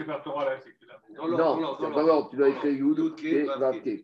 Non, 1.37 1.55
dans 1.91 2.01
l'ordre. 2.03 2.29
Tu 2.29 2.37
dois 2.37 2.49
écrire. 2.49 2.73
Yud 2.73 3.15
Kevavke. 3.15 4.03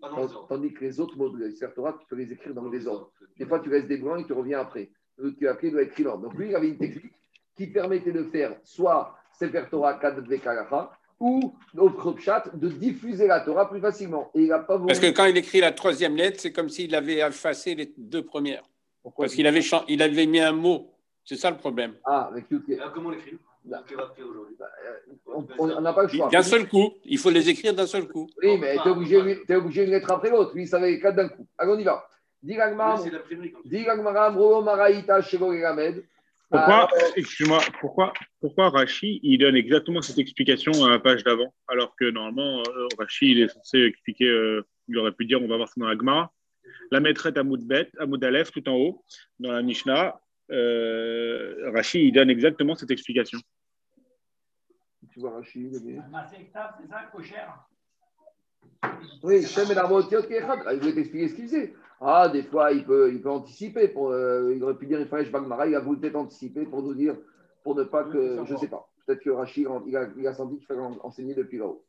Tandis 0.50 0.74
que 0.74 0.84
les 0.86 1.00
autres 1.00 1.18
mots 1.18 1.30
de 1.30 1.46
la 1.62 1.68
Torah, 1.70 1.94
tu 2.00 2.06
peux 2.08 2.16
les 2.16 2.32
écrire 2.32 2.54
dans 2.54 2.68
les 2.70 2.88
ordres. 2.88 3.12
Des 3.38 3.46
fois, 3.46 3.60
tu 3.60 3.70
laisses 3.70 3.88
des 3.88 3.98
blancs 3.98 4.20
et 4.22 4.26
tu 4.26 4.34
reviens 4.34 4.60
après. 4.60 4.90
Le 5.18 5.30
Yud 5.30 5.38
Kevavke 5.40 5.72
doit 5.72 5.82
être 5.82 5.90
écrit 5.90 6.04
dans 6.04 6.12
l'ordre. 6.12 6.30
Donc, 6.30 6.38
lui, 6.38 6.50
il 6.50 6.56
avait 6.56 6.70
une 6.70 6.78
technique 6.78 7.14
qui 7.56 7.68
permettait 7.68 8.12
de 8.12 8.24
faire 8.24 8.56
soit 8.64 9.16
Sefer 9.34 9.66
Torah 9.70 9.96
Kad 9.96 10.20
Vekaracha, 10.28 10.92
ou 11.19 11.54
autre 11.78 12.15
chat 12.19 12.43
de 12.54 12.67
diffuser 12.67 13.28
la 13.28 13.39
Torah 13.41 13.69
plus 13.69 13.80
facilement. 13.80 14.30
Et 14.36 14.41
il 14.41 14.47
n'a 14.49 14.60
pas 14.60 14.75
voulu. 14.78 14.88
Parce 14.88 14.99
que 14.99 15.12
quand 15.12 15.25
il 15.25 15.38
écrit 15.38 15.60
la 15.62 15.71
troisième 15.71 16.15
lettre, 16.15 16.39
c'est 16.41 16.51
comme 16.51 16.69
s'il 16.69 16.93
avait 16.95 17.19
effacé 17.19 17.75
les 17.75 17.93
deux 17.97 18.23
premières. 18.23 18.63
Pourquoi 19.01 19.25
Parce 19.25 19.36
qu'il 19.36 19.47
avait, 19.47 19.62
chan- 19.62 19.86
il 19.88 20.01
avait 20.01 20.25
mis 20.25 20.39
un 20.39 20.51
mot. 20.51 20.91
C'est 21.23 21.38
ça 21.38 21.49
le 21.51 21.58
problème. 21.58 21.93
Ah, 22.06 22.30
avec 22.32 22.49
Ke- 22.49 22.73
Alors, 22.80 22.91
comment 22.93 23.10
on 23.10 23.12
l'écrit? 23.12 23.38
Bah. 23.63 23.84
Faire 23.88 23.97
aujourd'hui? 24.30 24.56
on 25.58 25.82
n'a 25.82 25.93
pas 25.93 26.04
le 26.04 26.10
choix. 26.10 26.30
D'un 26.30 26.43
seul 26.43 26.67
coup. 26.67 26.93
Il 27.06 27.17
faut 27.17 27.32
les 27.32 27.49
écrire 27.49 27.73
d'un 27.73 27.88
seul 27.88 28.08
coup. 28.08 28.28
Oui, 28.43 28.58
mais 28.60 28.78
tu 28.78 28.88
es 28.88 28.91
obligé, 28.91 29.41
t'es 29.47 29.56
obligé 29.56 29.84
une 29.86 29.89
lettre 29.91 30.12
après 30.12 30.30
l'autre. 30.30 30.54
Lui, 30.54 30.63
il 30.63 30.67
savait 30.67 30.91
les 30.91 30.99
quatre 30.99 31.15
d'un 31.15 31.30
coup. 31.30 31.47
Allez, 31.58 31.71
on 31.71 31.80
y 31.80 31.84
va. 31.84 32.08
Dis. 32.43 32.56
Gagmara, 33.84 34.30
Mro 34.30 34.62
Maraïta, 34.62 35.21
Shego 35.21 35.51
Gamed. 35.51 36.04
Pourquoi, 36.50 36.88
excuse-moi, 37.16 37.60
pourquoi, 37.80 38.14
pourquoi 38.39 38.70
Rachi, 38.70 39.20
il 39.24 39.39
donne 39.39 39.56
exactement 39.56 40.02
cette 40.02 40.20
explication 40.20 40.72
à 40.86 40.89
la 40.91 41.00
page 41.00 41.24
d'avant, 41.24 41.54
alors 41.68 41.96
que 41.96 42.10
normalement, 42.12 42.62
euh, 42.68 42.88
Rachi, 43.00 43.32
il 43.32 43.41
est 43.41 43.48
censé 43.48 43.80
expliquer, 43.80 44.28
euh, 44.28 44.66
il 44.88 44.98
aurait 44.98 45.12
pu 45.12 45.26
dire, 45.26 45.41
on 45.41 45.48
va 45.48 45.58
voir 45.58 45.68
ça 45.68 45.74
dans 45.78 45.88
la 45.88 45.98
Gemara. 45.98 46.32
La 46.91 47.00
maîtrette 47.00 47.38
à 47.38 47.43
Moudbet, 47.43 47.89
à 48.00 48.06
Moudalef, 48.06 48.52
tout 48.52 48.68
en 48.70 48.76
haut, 48.76 49.04
dans 49.39 49.52
la 49.52 49.64
Mishnah, 49.64 50.20
euh, 50.52 51.72
Rachi, 51.72 52.08
il 52.08 52.12
donne 52.12 52.30
exactement 52.30 52.76
cette 52.76 52.91
explication. 52.91 53.39
Tu 55.12 55.20
vois, 55.20 55.41
Ktav, 55.41 56.30
c'est 56.30 56.52
ça, 56.52 56.78
Oui, 59.24 59.44
Shem 59.44 59.72
et 59.72 59.76
Kechad. 59.76 60.60
Ah, 60.66 60.74
Il 60.74 60.80
voulait 60.80 60.94
t'expliquer 60.94 61.28
ce 61.30 61.36
qu'il 61.36 61.46
faisait. 61.46 61.74
Ah, 62.02 62.30
des 62.30 62.44
fois, 62.44 62.72
il 62.72 62.86
peut, 62.86 63.12
il 63.12 63.22
peut 63.22 63.30
anticiper. 63.30 63.88
Pour, 63.88 64.12
euh, 64.12 64.54
il 64.56 64.64
aurait 64.64 64.76
pu 64.76 64.86
dire, 64.86 65.00
il 65.00 65.08
fallait 65.08 65.30
Bagmara, 65.30 65.68
il 65.68 65.76
a 65.76 65.80
voulu 65.80 66.00
peut-être 66.00 66.16
anticiper 66.16 66.66
pour 66.66 66.82
nous 66.82 66.94
dire, 66.94 67.16
pour 67.64 67.76
ne 67.76 67.84
pas 67.84 68.04
que. 68.04 68.44
Je 68.46 68.54
ne 68.54 68.58
sais 68.58 68.68
pas. 68.68 68.88
Peut-être 69.06 69.22
que 69.22 69.30
Rachid, 69.30 69.68
il 69.88 69.96
a, 69.98 70.08
il 70.18 70.28
a 70.28 70.34
senti 70.34 70.58
qu'il 70.58 70.66
fallait 70.66 70.82
en- 70.82 70.98
enseigner 71.04 71.34
depuis 71.36 71.58
là-haut. 71.60 71.84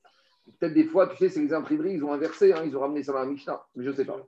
Peut-être 0.59 0.75
des 0.75 0.85
fois, 0.85 1.09
tu 1.09 1.17
sais, 1.17 1.29
c'est 1.29 1.41
les 1.41 1.53
imprimeries, 1.53 1.95
ils 1.95 2.05
ont 2.05 2.13
inversé, 2.13 2.53
hein, 2.53 2.63
ils 2.65 2.77
ont 2.77 2.81
ramené 2.81 3.03
ça 3.03 3.13
dans 3.13 3.19
la 3.21 3.27
Mishnah, 3.27 3.63
mais 3.75 3.85
je 3.85 3.91
ne 3.91 3.95
sais 3.95 4.05
pas. 4.05 4.19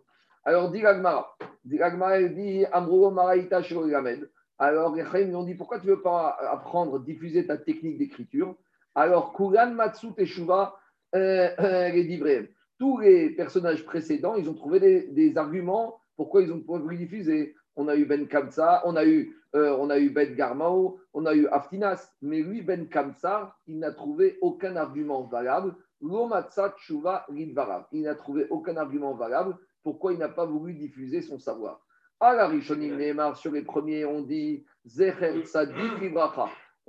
Alors, 0.45 0.71
dit 0.71 0.81
l'Agmara. 0.81 1.37
Dit 1.64 2.64
Amro 2.73 3.11
Maraïta 3.11 3.61
Gamed. 3.61 4.29
Alors, 4.59 4.95
les 4.97 5.05
Chaim, 5.05 5.27
ils 5.29 5.37
ont 5.37 5.45
dit 5.45 5.55
pourquoi 5.55 5.79
tu 5.79 5.87
ne 5.87 5.93
veux 5.93 6.03
pas 6.03 6.37
apprendre, 6.51 6.99
diffuser 6.99 7.47
ta 7.47 7.57
technique 7.57 7.99
d'écriture? 7.99 8.57
Alors, 8.95 9.33
Kulan 9.35 9.71
Matsu 9.73 10.12
Teshuva, 10.14 10.77
euh, 11.14 11.51
euh, 11.61 11.89
les. 11.91 12.51
Tous 12.79 12.99
les 12.99 13.31
personnages 13.31 13.85
précédents, 13.85 14.37
ils 14.37 14.49
ont 14.49 14.55
trouvé 14.55 14.81
des, 14.81 15.09
des 15.09 15.37
arguments 15.37 16.01
pourquoi 16.18 16.43
ils 16.43 16.53
ont 16.53 16.61
pu 16.61 16.97
diffuser. 16.97 17.55
On 17.76 17.87
a 17.87 17.95
eu 17.95 18.05
Ben 18.05 18.26
Kamsa, 18.26 18.83
on 18.85 18.97
a 18.97 19.07
eu, 19.07 19.37
euh, 19.55 19.76
on 19.79 19.89
a 19.89 20.01
eu 20.01 20.11
Ben 20.11 20.35
Garmao, 20.35 20.99
on 21.14 21.26
a 21.26 21.35
eu 21.35 21.47
Aftinas. 21.47 22.12
Mais 22.20 22.41
lui, 22.41 22.61
Ben 22.61 22.89
Kamsa, 22.89 23.57
il 23.68 23.79
n'a 23.79 23.93
trouvé 23.93 24.37
aucun 24.43 24.74
argument 24.74 25.22
valable. 25.22 25.76
Lomatsa 26.01 26.74
Tshuva 26.76 27.24
Ridvarav. 27.29 27.87
Il 27.93 28.03
n'a 28.03 28.16
trouvé 28.16 28.49
aucun 28.51 28.76
argument 28.76 29.14
valable. 29.14 29.57
Pourquoi 29.85 30.12
il 30.12 30.18
n'a 30.18 30.29
pas 30.29 30.45
voulu 30.45 30.74
diffuser 30.74 31.22
son 31.22 31.39
savoir 31.39 31.87
À 32.18 32.35
la 32.35 32.49
Rishonim 32.49 32.97
Nehemar, 32.97 33.37
sur 33.37 33.53
les 33.53 33.62
premiers, 33.62 34.05
on 34.05 34.22
dit 34.22 34.66
Zecher 34.85 35.41
Tzadik. 35.45 36.12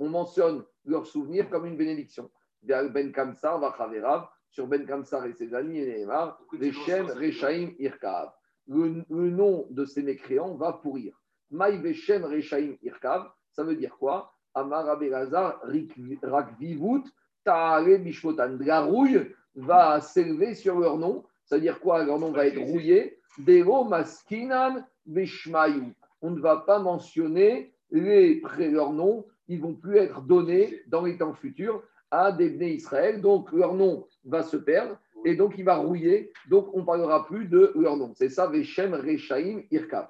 On 0.00 0.08
mentionne 0.08 0.64
leur 0.84 1.06
souvenir 1.06 1.48
comme 1.50 1.66
une 1.66 1.76
bénédiction. 1.76 2.28
Ben 2.62 3.12
Kamsar 3.12 3.60
Vachaverav, 3.60 4.28
sur 4.50 4.66
Ben 4.66 4.84
Kamsar 4.84 5.26
et 5.26 5.32
ses 5.32 5.54
amis, 5.54 5.82
Rechem 5.82 7.06
Rechaim 7.06 7.70
Irkav. 7.78 8.30
Le, 8.66 9.04
le 9.08 9.30
nom 9.30 9.66
de 9.70 9.84
ces 9.84 10.02
mécréants 10.02 10.54
va 10.54 10.74
pourrir. 10.74 11.20
Maï 11.50 11.78
Veshem 11.78 12.24
Rechaim 12.24 12.76
Irkav, 12.82 13.30
ça 13.52 13.64
veut 13.64 13.74
dire 13.74 13.96
quoi? 13.98 14.32
Amar 14.54 14.88
Abelazar 14.88 15.60
Rakvivut 16.22 17.04
Taare 17.44 17.98
Bishmotan. 17.98 18.58
La 18.60 18.82
rouille 18.82 19.32
va 19.54 20.00
s'élever 20.00 20.54
sur 20.54 20.78
leur 20.78 20.98
nom. 20.98 21.24
C'est-à-dire 21.44 21.80
quoi? 21.80 22.04
Leur 22.04 22.18
nom 22.18 22.32
va 22.32 22.46
être 22.46 22.60
rouillé. 22.60 23.18
Dero 23.38 23.84
Maskinan. 23.84 24.84
On 26.22 26.30
ne 26.30 26.40
va 26.40 26.58
pas 26.58 26.78
mentionner 26.78 27.72
les, 27.90 28.42
leurs 28.58 28.92
noms. 28.92 29.26
Ils 29.48 29.60
vont 29.60 29.74
plus 29.74 29.96
être 29.96 30.20
donnés 30.22 30.82
dans 30.86 31.02
les 31.02 31.18
temps 31.18 31.34
futurs 31.34 31.82
à 32.10 32.32
des 32.32 32.52
Israël. 32.66 33.20
Donc 33.20 33.52
leur 33.52 33.74
nom 33.74 34.06
va 34.24 34.42
se 34.42 34.56
perdre 34.56 34.98
et 35.24 35.34
donc 35.34 35.54
il 35.58 35.64
va 35.64 35.76
rouiller. 35.76 36.32
Donc 36.48 36.68
on 36.74 36.80
ne 36.80 36.84
parlera 36.84 37.26
plus 37.26 37.46
de 37.46 37.72
leur 37.74 37.96
nom. 37.96 38.12
C'est 38.14 38.28
ça, 38.28 38.46
Veshem 38.46 38.94
Rechaim 38.94 39.62
Irkav. 39.70 40.08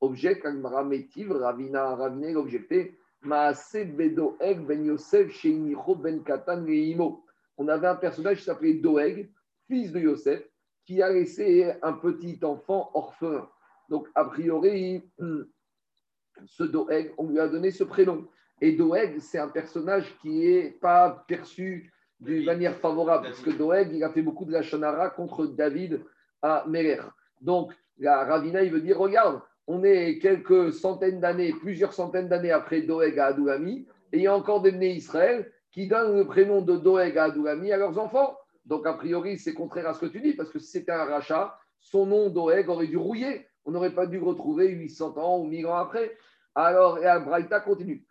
Objet, 0.00 0.40
Kagmara 0.40 0.82
Metiv, 0.82 1.32
Ravina, 1.32 1.94
Ravine, 1.94 2.32
l'objecté. 2.32 2.96
Maase 3.22 3.84
Bedoeg 3.84 4.66
Ben 4.66 4.84
Yosef 4.84 5.30
Sheinicho 5.30 5.94
Ben 5.94 6.22
Katan 6.22 6.62
Leimo. 6.62 7.24
On 7.58 7.68
avait 7.68 7.88
un 7.88 7.96
personnage 7.96 8.38
qui 8.38 8.44
s'appelait 8.44 8.74
Doeg, 8.74 9.30
fils 9.66 9.92
de 9.92 10.00
Yosef, 10.00 10.42
qui 10.86 11.02
a 11.02 11.12
laissé 11.12 11.70
un 11.82 11.92
petit 11.92 12.38
enfant 12.42 12.90
orphelin. 12.94 13.46
Donc, 13.90 14.08
a 14.14 14.24
priori, 14.24 15.02
ce 16.46 16.62
Doeg, 16.62 17.12
on 17.18 17.28
lui 17.28 17.38
a 17.38 17.48
donné 17.48 17.70
ce 17.70 17.84
prénom. 17.84 18.26
Et 18.60 18.72
Doeg, 18.72 19.18
c'est 19.20 19.38
un 19.38 19.48
personnage 19.48 20.16
qui 20.20 20.28
n'est 20.28 20.70
pas 20.70 21.24
perçu 21.26 21.92
d'une 22.20 22.44
manière 22.44 22.76
favorable, 22.76 23.28
parce 23.28 23.40
que 23.40 23.50
Doeg, 23.50 23.92
il 23.92 24.04
a 24.04 24.10
fait 24.10 24.22
beaucoup 24.22 24.44
de 24.44 24.52
la 24.52 24.62
Shonara 24.62 25.10
contre 25.10 25.46
David 25.46 26.04
à 26.42 26.64
Merer. 26.68 27.00
Donc, 27.40 27.72
la 27.98 28.24
Ravina, 28.24 28.62
il 28.62 28.70
veut 28.70 28.80
dire, 28.80 28.98
regarde, 28.98 29.40
on 29.66 29.82
est 29.84 30.18
quelques 30.18 30.72
centaines 30.72 31.20
d'années, 31.20 31.52
plusieurs 31.52 31.92
centaines 31.92 32.28
d'années 32.28 32.50
après 32.50 32.82
Doeg 32.82 33.18
à 33.18 33.26
Adoulami, 33.26 33.86
et 34.12 34.18
il 34.18 34.22
y 34.22 34.26
a 34.26 34.36
encore 34.36 34.60
des 34.60 34.72
nés 34.72 34.92
Israël 34.92 35.50
qui 35.70 35.86
donnent 35.86 36.16
le 36.16 36.26
prénom 36.26 36.60
de 36.60 36.76
Doeg 36.76 37.16
à 37.16 37.24
Adoulami 37.24 37.72
à 37.72 37.78
leurs 37.78 37.98
enfants. 37.98 38.36
Donc, 38.66 38.86
a 38.86 38.92
priori, 38.92 39.38
c'est 39.38 39.54
contraire 39.54 39.88
à 39.88 39.94
ce 39.94 40.00
que 40.00 40.06
tu 40.06 40.20
dis, 40.20 40.34
parce 40.34 40.50
que 40.50 40.58
si 40.58 40.70
c'était 40.70 40.92
un 40.92 41.04
rachat, 41.04 41.56
son 41.78 42.04
nom 42.04 42.28
Doeg 42.28 42.68
aurait 42.68 42.88
dû 42.88 42.98
rouiller. 42.98 43.46
On 43.64 43.70
n'aurait 43.70 43.94
pas 43.94 44.06
dû 44.06 44.18
le 44.18 44.24
retrouver 44.24 44.68
800 44.68 45.16
ans 45.16 45.38
ou 45.38 45.44
1000 45.44 45.66
ans 45.66 45.76
après. 45.76 46.16
Alors, 46.54 46.98
et 46.98 47.20
Braïta 47.24 47.60
continue. 47.60 48.04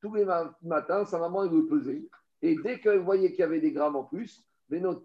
Tous 0.00 0.14
les 0.14 0.24
matins, 0.62 1.04
sa 1.04 1.18
maman, 1.18 1.44
elle 1.44 1.50
le 1.50 1.66
pesait. 1.66 2.02
Et 2.42 2.56
dès 2.62 2.80
qu'elle 2.80 2.98
voyait 2.98 3.30
qu'il 3.30 3.40
y 3.40 3.44
avait 3.44 3.60
des 3.60 3.72
grammes 3.72 3.96
en 3.96 4.04
plus, 4.04 4.44
ces 4.70 4.80
grammes 4.80 5.02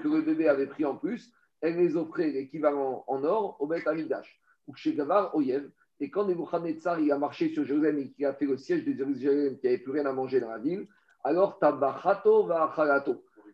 que 0.00 0.08
le 0.08 0.22
bébé 0.22 0.48
avait 0.48 0.66
pris 0.66 0.84
en 0.84 0.96
plus, 0.96 1.32
elle 1.60 1.76
les 1.76 1.96
offrait 1.96 2.30
l'équivalent 2.30 3.04
en 3.06 3.24
or 3.24 3.56
au 3.60 3.66
Bet 3.66 3.86
Amigdash. 3.86 4.40
Ou 4.66 4.74
chez 4.74 4.94
Gavar. 4.94 5.34
Et 6.00 6.10
quand 6.10 6.26
Nebuchadnezzar 6.26 7.00
il 7.00 7.12
a 7.12 7.18
marché 7.18 7.52
sur 7.52 7.64
Jérusalem 7.64 7.98
et 7.98 8.10
qu'il 8.10 8.26
a 8.26 8.34
fait 8.34 8.46
le 8.46 8.56
siège 8.56 8.84
de 8.84 8.92
Jérusalem, 8.92 9.58
qui 9.58 9.66
n'avait 9.66 9.78
plus 9.78 9.92
rien 9.92 10.06
à 10.06 10.12
manger 10.12 10.40
dans 10.40 10.50
la 10.50 10.58
ville, 10.58 10.88
alors 11.22 11.58
Tabachato 11.58 12.46
va. 12.46 12.74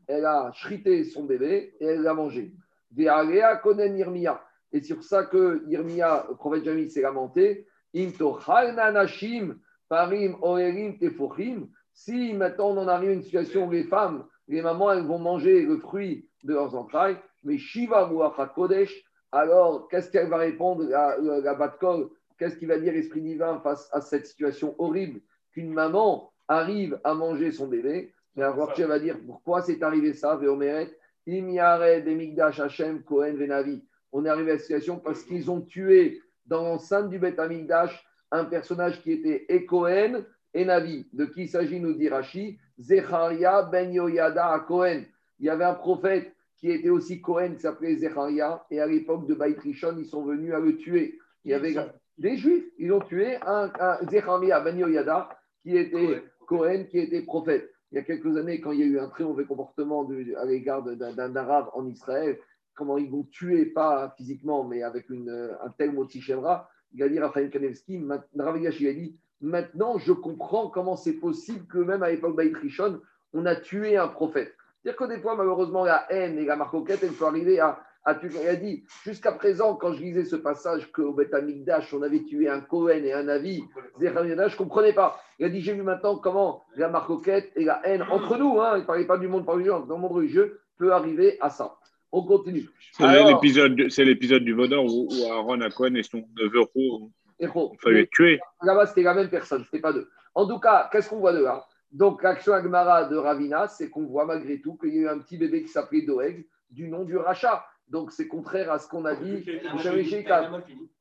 Elle 0.06 0.24
a 0.24 0.50
chrité 0.54 1.04
son 1.04 1.24
bébé 1.24 1.74
et 1.80 1.84
elle 1.84 2.02
l'a 2.02 2.14
mangé. 2.14 2.54
Ve'alea 2.90 3.56
konen 3.56 3.98
Irmia. 3.98 4.42
Et 4.72 4.82
sur 4.82 5.02
ça 5.02 5.24
que 5.24 5.64
Irmia, 5.68 6.26
le 6.28 6.34
prophète 6.34 6.64
Jamil, 6.64 6.90
s'est 6.90 7.02
lamenté. 7.02 7.66
parim 9.88 10.36
oerim. 10.42 11.68
Si 11.92 12.32
maintenant 12.32 12.70
on 12.70 12.78
en 12.78 12.88
arrive 12.88 13.10
à 13.10 13.12
une 13.14 13.22
situation 13.22 13.66
où 13.66 13.70
les 13.70 13.84
femmes, 13.84 14.24
les 14.46 14.62
mamans, 14.62 14.92
elles 14.92 15.06
vont 15.06 15.18
manger 15.18 15.62
le 15.62 15.78
fruit 15.78 16.28
de 16.44 16.54
leurs 16.54 16.74
entrailles, 16.74 17.16
mais 17.42 17.58
Shiva 17.58 18.10
Kodesh, 18.54 19.04
alors 19.32 19.88
qu'est-ce 19.88 20.10
qu'elle 20.10 20.28
va 20.28 20.38
répondre 20.38 20.84
la, 20.84 21.18
la, 21.18 21.40
la 21.40 21.54
Batkol 21.54 22.08
Qu'est-ce 22.38 22.56
qu'il 22.56 22.68
va 22.68 22.78
dire 22.78 22.92
l'Esprit 22.92 23.20
divin 23.20 23.60
face 23.60 23.88
à 23.92 24.00
cette 24.00 24.26
situation 24.26 24.74
horrible 24.78 25.20
qu'une 25.52 25.72
maman 25.72 26.32
arrive 26.46 27.00
à 27.02 27.14
manger 27.14 27.50
son 27.50 27.66
bébé? 27.66 28.12
Mais 28.36 28.44
alors, 28.44 28.72
tu 28.74 28.84
va 28.84 29.00
dire 29.00 29.18
pourquoi 29.26 29.62
c'est 29.62 29.82
arrivé 29.82 30.14
ça 30.14 30.36
Véomeret, 30.36 30.96
Imiare, 31.26 32.02
Demigdash, 32.04 32.60
Hashem, 32.60 33.02
Kohen, 33.02 33.36
Venavi. 33.36 33.82
On 34.12 34.24
est 34.24 34.28
arrivé 34.28 34.52
à 34.52 34.54
cette 34.54 34.66
situation 34.66 34.98
parce 34.98 35.22
qu'ils 35.22 35.50
ont 35.50 35.60
tué 35.60 36.22
dans 36.46 36.62
l'enceinte 36.62 37.10
du 37.10 37.18
Beth 37.18 37.38
Amigdash 37.38 38.04
un 38.30 38.44
personnage 38.44 39.02
qui 39.02 39.12
était 39.12 39.46
et 39.48 39.64
Kohen 39.64 40.24
et 40.54 40.64
Navi. 40.64 41.08
De 41.12 41.24
qui 41.26 41.42
il 41.42 41.48
s'agit, 41.48 41.80
nous 41.80 41.94
dit 41.94 42.08
Rashi 42.08 42.58
Zecharia 42.78 43.62
ben 43.62 43.92
Yoyada 43.92 44.52
à 44.52 44.60
Kohen. 44.60 45.04
Il 45.38 45.46
y 45.46 45.50
avait 45.50 45.64
un 45.64 45.74
prophète 45.74 46.34
qui 46.56 46.70
était 46.70 46.90
aussi 46.90 47.20
Kohen, 47.20 47.54
qui 47.54 47.62
s'appelait 47.62 47.96
Zecharia, 47.96 48.64
et 48.70 48.80
à 48.80 48.86
l'époque 48.86 49.26
de 49.26 49.34
Baït 49.34 49.58
Rishon, 49.60 49.94
ils 49.98 50.06
sont 50.06 50.24
venus 50.24 50.52
à 50.52 50.58
le 50.58 50.76
tuer. 50.76 51.18
Il 51.44 51.52
y 51.52 51.54
avait 51.54 51.74
des 52.18 52.36
Juifs, 52.36 52.64
ils 52.78 52.92
ont 52.92 53.00
tué 53.00 53.36
un, 53.46 53.70
un 53.78 53.98
Zecharia 54.10 54.60
ben 54.60 54.76
Yoyada, 54.76 55.28
qui 55.62 55.76
était 55.76 56.22
Kohen, 56.46 56.86
qui 56.88 56.98
était 56.98 57.22
prophète. 57.22 57.70
Il 57.92 57.96
y 57.96 57.98
a 57.98 58.02
quelques 58.02 58.36
années, 58.36 58.60
quand 58.60 58.72
il 58.72 58.80
y 58.80 58.82
a 58.82 58.86
eu 58.86 58.98
un 58.98 59.08
très 59.08 59.24
mauvais 59.24 59.44
comportement 59.44 60.04
de, 60.04 60.34
à 60.36 60.44
l'égard 60.44 60.82
d'un 60.82 61.36
Arabe 61.36 61.70
en 61.74 61.86
Israël, 61.86 62.38
comment 62.78 62.96
ils 62.96 63.10
vont 63.10 63.24
tuer, 63.24 63.66
pas 63.66 64.14
physiquement, 64.16 64.64
mais 64.64 64.82
avec 64.82 65.10
une, 65.10 65.56
un 65.62 65.70
tel 65.76 65.92
mot 65.92 66.06
Tichemra, 66.06 66.70
il 66.94 67.02
a 67.02 67.08
dit 67.08 67.18
Raphaël 67.18 67.50
Kanevski, 67.50 68.02
Ravigash, 68.38 68.80
il 68.80 68.88
a 68.88 68.94
dit 68.94 69.18
Maintenant, 69.40 69.98
je 69.98 70.12
comprends 70.12 70.68
comment 70.68 70.96
c'est 70.96 71.14
possible 71.14 71.66
que 71.66 71.78
même 71.78 72.02
à 72.02 72.10
l'époque 72.10 72.36
d'Aït 72.36 72.56
Rishon, 72.56 73.00
on 73.32 73.46
a 73.46 73.54
tué 73.54 73.96
un 73.96 74.08
prophète. 74.08 74.52
C'est-à-dire 74.82 74.98
que 74.98 75.14
des 75.14 75.20
fois, 75.20 75.36
malheureusement, 75.36 75.84
la 75.84 76.06
haine 76.10 76.38
et 76.38 76.44
la 76.44 76.56
marcoquette, 76.56 77.02
elle 77.02 77.12
peut 77.12 77.26
arriver 77.26 77.60
à, 77.60 77.80
à 78.04 78.14
tuer. 78.14 78.30
Il 78.42 78.48
a 78.48 78.56
dit, 78.56 78.84
jusqu'à 79.04 79.32
présent, 79.32 79.76
quand 79.76 79.92
je 79.92 80.02
lisais 80.02 80.24
ce 80.24 80.34
passage 80.34 80.90
qu'au 80.90 81.12
Beth 81.12 81.34
Amikdash, 81.34 81.94
on 81.94 82.02
avait 82.02 82.24
tué 82.24 82.48
un 82.48 82.60
Cohen 82.60 83.04
et 83.04 83.12
un 83.12 83.28
Avi, 83.28 83.62
je 84.00 84.06
ne 84.06 84.56
comprenais 84.56 84.92
pas. 84.92 85.20
Il 85.38 85.46
a 85.46 85.50
dit, 85.50 85.60
j'ai 85.60 85.74
vu 85.74 85.82
maintenant 85.82 86.16
comment 86.16 86.64
la 86.76 86.88
marcoquette 86.88 87.52
et 87.54 87.64
la 87.64 87.80
haine 87.86 88.02
entre 88.10 88.36
nous, 88.38 88.60
hein, 88.60 88.72
il 88.76 88.80
ne 88.80 88.86
parlait 88.86 89.06
pas 89.06 89.18
du 89.18 89.28
monde 89.28 89.46
par 89.46 89.56
dans 89.56 89.62
le 89.62 90.00
monde 90.00 90.12
religieux, 90.12 90.60
peut 90.78 90.92
arriver 90.92 91.36
à 91.40 91.50
ça. 91.50 91.76
On 92.10 92.22
continue. 92.22 92.68
C'est 92.92 94.04
l'épisode 94.04 94.44
du 94.44 94.52
Vaudor 94.52 94.84
où, 94.86 95.08
où 95.10 95.32
Aaron 95.32 95.60
a 95.60 95.70
Cohen 95.70 95.94
et 95.94 96.02
son 96.02 96.24
neveu 96.36 96.60
Roux 96.74 97.10
il 97.40 97.48
fallait 97.80 98.08
tuer. 98.10 98.40
Là-bas, 98.62 98.86
c'était 98.86 99.02
la 99.02 99.14
même 99.14 99.30
personne, 99.30 99.64
ce 99.72 99.76
pas 99.78 99.92
deux. 99.92 100.08
En 100.34 100.46
tout 100.46 100.58
cas, 100.58 100.88
qu'est-ce 100.90 101.08
qu'on 101.08 101.20
voit 101.20 101.32
de 101.32 101.42
là? 101.42 101.64
Donc, 101.92 102.22
l'action 102.22 102.52
Agmara 102.52 103.04
de 103.04 103.16
Ravina, 103.16 103.68
c'est 103.68 103.88
qu'on 103.90 104.04
voit 104.06 104.26
malgré 104.26 104.60
tout 104.60 104.76
qu'il 104.76 104.94
y 104.94 104.98
a 104.98 105.02
eu 105.02 105.08
un 105.08 105.18
petit 105.18 105.38
bébé 105.38 105.62
qui 105.62 105.68
s'appelait 105.68 106.02
Doeg, 106.02 106.46
du 106.70 106.88
nom 106.88 107.04
du 107.04 107.16
rachat. 107.16 107.64
Donc, 107.88 108.12
c'est 108.12 108.28
contraire 108.28 108.70
à 108.70 108.78
ce 108.78 108.88
qu'on 108.88 109.06
a 109.06 109.14
dit. 109.14 109.46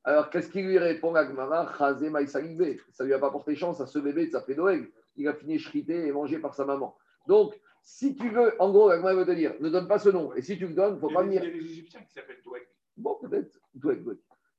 Alors, 0.03 0.29
qu'est-ce 0.29 0.49
qu'il 0.49 0.65
lui 0.65 0.77
répond 0.77 1.13
Agmara? 1.15 1.73
Ça 1.77 1.93
ne 1.99 3.03
lui 3.05 3.13
a 3.13 3.19
pas 3.19 3.31
porté 3.31 3.55
chance 3.55 3.81
à 3.81 3.87
ce 3.87 3.99
bébé 3.99 4.27
de 4.27 4.31
s'appeler 4.31 4.55
Doeg. 4.55 4.89
Il 5.17 5.27
a 5.27 5.33
fini 5.33 5.57
chrité 5.57 6.07
et 6.07 6.11
mangé 6.11 6.37
par 6.37 6.53
sa 6.53 6.63
maman. 6.63 6.95
Donc, 7.27 7.59
si 7.89 8.17
tu 8.17 8.29
veux, 8.29 8.53
en 8.61 8.69
gros, 8.69 8.89
Agmara 8.89 9.15
veut 9.15 9.25
te 9.25 9.31
dire, 9.31 9.53
ne 9.61 9.69
donne 9.69 9.87
pas 9.87 9.97
ce 9.97 10.09
nom. 10.09 10.33
Et 10.33 10.41
si 10.41 10.57
tu 10.57 10.67
le 10.67 10.73
donnes, 10.73 10.91
il 10.91 10.95
ne 10.95 10.99
faut 10.99 11.09
pas 11.09 11.23
venir. 11.23 11.41
Il 11.41 11.49
y 11.49 11.53
a 11.53 11.57
des 11.57 11.65
Égyptiens 11.65 12.01
qui 12.01 12.11
s'appellent 12.11 12.41
Doeg. 12.43 12.67
Bon, 12.97 13.15
peut-être. 13.21 13.57
Doeg. 13.73 14.03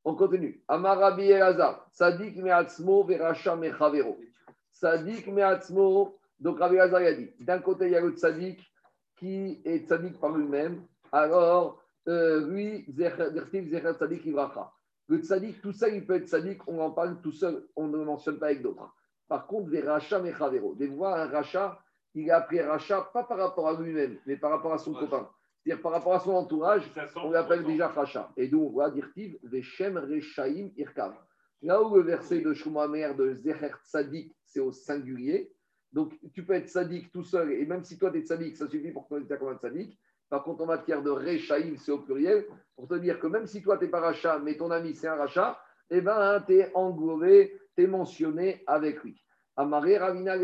On 0.02 0.14
continue. 0.14 0.64
Amarabi 0.66 1.24
Elazar, 1.24 1.86
Sadik 1.92 2.38
me'atzmo 2.38 3.04
veracha 3.04 3.54
mechavero. 3.54 4.16
Sadik 4.72 5.26
me'atzmo, 5.26 6.18
donc 6.40 6.58
Rabbi 6.58 6.76
Elazar 6.76 7.02
a 7.02 7.12
dit, 7.12 7.30
d'un 7.38 7.58
côté 7.58 7.84
il 7.84 7.92
y 7.92 7.96
a 7.96 8.00
le 8.00 8.12
tzadik 8.12 8.64
qui 9.16 9.60
est 9.62 9.86
tzadik 9.86 10.18
par 10.18 10.34
lui-même, 10.34 10.86
alors 11.12 11.84
euh, 12.08 12.48
lui, 12.48 12.86
Zertiv 12.88 13.68
Zecher 13.68 13.92
Tzadik 13.92 14.24
Ivracha. 14.24 14.72
Le 15.08 15.18
tzadik, 15.18 15.60
tout 15.60 15.72
seul, 15.72 15.96
il 15.96 16.06
peut 16.06 16.14
être 16.14 16.28
tzadik, 16.28 16.66
on 16.66 16.80
en 16.80 16.92
parle 16.92 17.20
tout 17.20 17.32
seul, 17.32 17.66
on 17.76 17.88
ne 17.88 17.98
le 17.98 18.04
mentionne 18.06 18.38
pas 18.38 18.46
avec 18.46 18.62
d'autres. 18.62 18.90
Par 19.28 19.46
contre, 19.46 19.68
des 19.68 19.82
rachats 19.82 20.18
mechavero. 20.18 20.74
Des 20.74 20.88
fois, 20.88 21.20
un 21.20 21.26
rachat, 21.26 21.78
il 22.14 22.28
est 22.28 22.30
appelé 22.30 22.62
rachat 22.62 23.10
pas 23.12 23.24
par 23.24 23.38
rapport 23.38 23.68
à 23.68 23.80
lui-même, 23.80 24.18
mais 24.26 24.36
par 24.36 24.50
rapport 24.50 24.72
à 24.72 24.78
son 24.78 24.92
copain. 24.92 25.28
C'est-à-dire 25.62 25.82
par 25.82 25.92
rapport 25.92 26.14
à 26.14 26.20
son 26.20 26.32
entourage, 26.32 26.90
on 27.16 27.30
l'appelle 27.30 27.64
déjà 27.64 27.88
rachat. 27.88 28.30
Et 28.36 28.48
d'où 28.48 28.62
on 28.62 28.70
voit, 28.70 28.90
dire-t-il, 28.90 29.38
Veshem 29.42 29.98
Rechaim 29.98 30.70
Irkav. 30.76 31.14
Là 31.62 31.82
où 31.82 31.94
le 31.94 32.02
verset 32.02 32.40
de 32.40 32.54
Shumamer 32.54 33.14
de 33.16 33.34
Zecher 33.34 33.72
Tzadik, 33.84 34.34
c'est 34.44 34.60
au 34.60 34.72
singulier. 34.72 35.52
Donc, 35.92 36.12
tu 36.32 36.44
peux 36.44 36.52
être 36.52 36.68
sadique 36.68 37.10
tout 37.10 37.24
seul, 37.24 37.52
et 37.52 37.64
même 37.64 37.82
si 37.82 37.98
toi, 37.98 38.10
tu 38.10 38.18
es 38.18 38.22
sadique, 38.22 38.56
ça 38.56 38.68
suffit 38.68 38.92
pour 38.92 39.08
que 39.08 39.20
tu 39.20 39.38
comme 39.38 39.48
un 39.48 39.58
sadique. 39.58 39.98
Par 40.28 40.42
contre, 40.44 40.62
en 40.62 40.66
matière 40.66 41.02
de 41.02 41.10
Rechaim, 41.10 41.74
c'est 41.78 41.90
au 41.90 41.98
pluriel, 41.98 42.46
pour 42.76 42.86
te 42.86 42.94
dire 42.94 43.18
que 43.18 43.26
même 43.26 43.46
si 43.46 43.62
toi, 43.62 43.78
tu 43.78 43.84
n'es 43.84 43.90
pas 43.90 44.00
rachat, 44.00 44.38
mais 44.38 44.56
ton 44.56 44.70
ami, 44.70 44.94
c'est 44.94 45.08
un 45.08 45.16
rachat, 45.16 45.58
eh 45.90 46.02
bien, 46.02 46.42
tu 46.46 46.58
es 46.58 46.70
englobé, 46.74 47.58
tu 47.74 47.84
es 47.84 47.86
mentionné 47.86 48.62
avec 48.66 49.02
lui. 49.02 49.22
Amaré 49.58 49.98
Ravina 49.98 50.34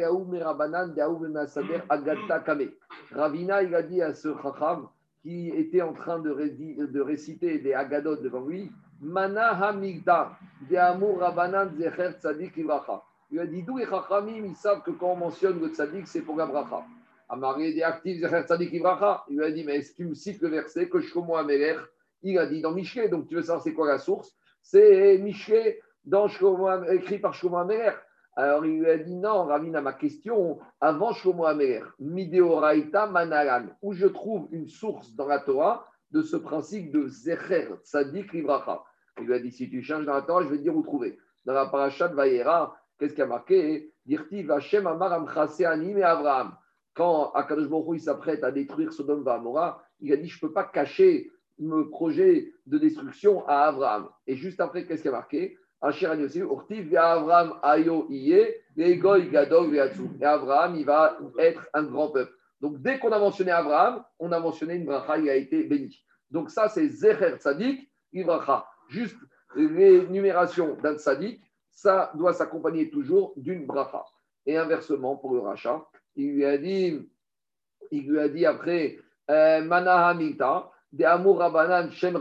Agata 1.88 2.40
Kame. 2.40 2.70
Ravina, 3.12 3.62
il 3.62 3.72
a 3.74 3.82
dit 3.82 4.02
à 4.02 4.12
ce 4.12 4.34
Chacham 4.42 4.88
qui 5.22 5.50
était 5.50 5.82
en 5.82 5.92
train 5.92 6.18
de, 6.18 6.30
rédi- 6.30 6.76
de 6.76 7.00
réciter 7.00 7.58
des 7.60 7.72
Agadot 7.74 8.16
devant 8.16 8.44
lui 8.44 8.72
Mana 9.00 9.50
Hamigda 9.50 10.32
de 10.68 10.76
Amour 10.76 11.20
Rabanan 11.20 11.70
Zecher 11.78 12.10
Tzadik 12.18 12.56
Ibracha. 12.56 13.02
Il 13.30 13.38
a 13.38 13.46
dit 13.46 13.62
d'où 13.62 13.78
les 13.78 13.86
Chachamim, 13.86 14.44
ils 14.46 14.56
savent 14.56 14.82
que 14.82 14.90
quand 14.90 15.12
on 15.12 15.16
mentionne 15.16 15.60
le 15.60 15.68
Tzadik, 15.68 16.08
c'est 16.08 16.22
pour 16.22 16.36
la 16.36 16.46
bracha. 16.46 16.82
Amaré 17.28 17.72
des 17.72 17.82
actifs 17.82 18.20
Zecher 18.20 18.42
Tzadik 18.42 18.72
Ibracha. 18.72 19.24
Il 19.30 19.40
a 19.42 19.50
dit 19.52 19.62
Mais 19.64 19.76
est-ce 19.76 19.94
qu'il 19.94 20.08
me 20.08 20.14
cite 20.14 20.42
le 20.42 20.48
verset 20.48 20.88
que 20.88 21.00
Shlomo 21.00 21.36
Amelech 21.36 21.78
Il 22.24 22.36
a 22.38 22.46
dit 22.46 22.60
dans 22.60 22.72
Michelet. 22.72 23.08
Donc 23.08 23.28
tu 23.28 23.36
veux 23.36 23.42
savoir 23.42 23.62
c'est 23.62 23.74
quoi 23.74 23.86
la 23.86 23.98
source? 23.98 24.34
C'est 24.60 25.16
Am- 26.66 26.86
écrit 26.90 27.18
par 27.20 27.32
Shlomo 27.32 27.58
Amelech. 27.58 27.94
Alors 28.36 28.66
il 28.66 28.80
lui 28.80 28.90
a 28.90 28.98
dit 28.98 29.14
non, 29.14 29.44
Ravina, 29.44 29.80
ma 29.80 29.92
question, 29.92 30.58
avant 30.80 31.12
Shlomo 31.12 31.44
Amelech, 31.44 31.84
Mideoraita 32.00 33.06
Manalan, 33.06 33.66
où 33.80 33.92
je 33.92 34.06
trouve 34.06 34.48
une 34.50 34.66
source 34.66 35.14
dans 35.14 35.26
la 35.26 35.38
Torah 35.38 35.86
de 36.10 36.22
ce 36.22 36.36
principe 36.36 36.90
de 36.92 37.06
Zecher 37.06 37.68
Tzadik 37.84 38.32
Libracha. 38.32 38.82
Il 39.20 39.26
lui 39.26 39.34
a 39.34 39.38
dit 39.38 39.52
si 39.52 39.70
tu 39.70 39.82
cherches 39.82 40.04
dans 40.04 40.14
la 40.14 40.22
Torah, 40.22 40.42
je 40.42 40.48
vais 40.48 40.58
te 40.58 40.62
dire 40.62 40.76
où 40.76 40.82
trouver. 40.82 41.16
Dans 41.44 41.52
la 41.52 41.66
parasha 41.66 42.08
de 42.08 42.14
Vayera, 42.14 42.76
qu'est-ce 42.98 43.12
qu'il 43.12 43.20
y 43.20 43.22
a 43.22 43.26
marqué? 43.26 43.92
Dirti 44.04 44.44
Hashem 44.50 44.86
Amar 44.86 45.12
Amchase 45.12 45.62
Anim 45.62 45.98
et 45.98 46.02
Abraham. 46.02 46.56
Quand 46.94 47.32
Akadosh 47.32 47.68
Baruch 47.68 47.98
il 47.98 48.00
s'apprête 48.00 48.42
à 48.42 48.50
détruire 48.50 48.92
Sodome 48.92 49.24
et 49.26 49.30
Amora, 49.30 49.82
il 50.00 50.12
a 50.12 50.16
dit 50.16 50.28
je 50.28 50.36
ne 50.36 50.48
peux 50.48 50.52
pas 50.52 50.64
cacher 50.64 51.30
mon 51.58 51.88
projet 51.88 52.52
de 52.66 52.78
destruction 52.78 53.46
à 53.46 53.66
Abraham. 53.66 54.08
Et 54.26 54.36
juste 54.36 54.60
après, 54.60 54.86
qu'est-ce 54.86 55.02
qu'il 55.02 55.10
y 55.10 55.14
a 55.14 55.16
marqué? 55.16 55.56
Et 55.82 56.96
Abraham, 60.24 60.76
il 60.76 60.84
va 60.84 61.18
être 61.38 61.68
un 61.74 61.82
grand 61.84 62.08
peuple. 62.08 62.32
Donc, 62.60 62.80
dès 62.80 62.98
qu'on 62.98 63.12
a 63.12 63.18
mentionné 63.18 63.50
Abraham, 63.50 64.02
on 64.18 64.32
a 64.32 64.40
mentionné 64.40 64.74
une 64.76 64.86
bracha, 64.86 65.18
il 65.18 65.28
a 65.28 65.36
été 65.36 65.64
béni. 65.64 66.02
Donc, 66.30 66.50
ça, 66.50 66.68
c'est 66.68 66.88
Zecher 66.88 67.36
Tzadik, 67.36 67.90
Ibracha. 68.12 68.66
Juste 68.88 69.18
l'énumération 69.54 70.74
d'un 70.82 70.96
Tzadik, 70.96 71.42
ça 71.70 72.10
doit 72.14 72.32
s'accompagner 72.32 72.88
toujours 72.88 73.34
d'une 73.36 73.66
bracha. 73.66 74.04
Et 74.46 74.56
inversement, 74.56 75.16
pour 75.16 75.34
le 75.34 75.40
rachat, 75.40 75.84
il 76.16 76.32
lui 76.32 76.44
a 76.44 76.56
dit, 76.56 77.06
il 77.90 78.08
lui 78.08 78.20
a 78.20 78.28
dit 78.28 78.46
après, 78.46 78.98
euh, 79.30 79.62
Manaha 79.62 80.14
de 80.14 81.04
Rabanan 81.04 81.90
Shem. 81.90 82.18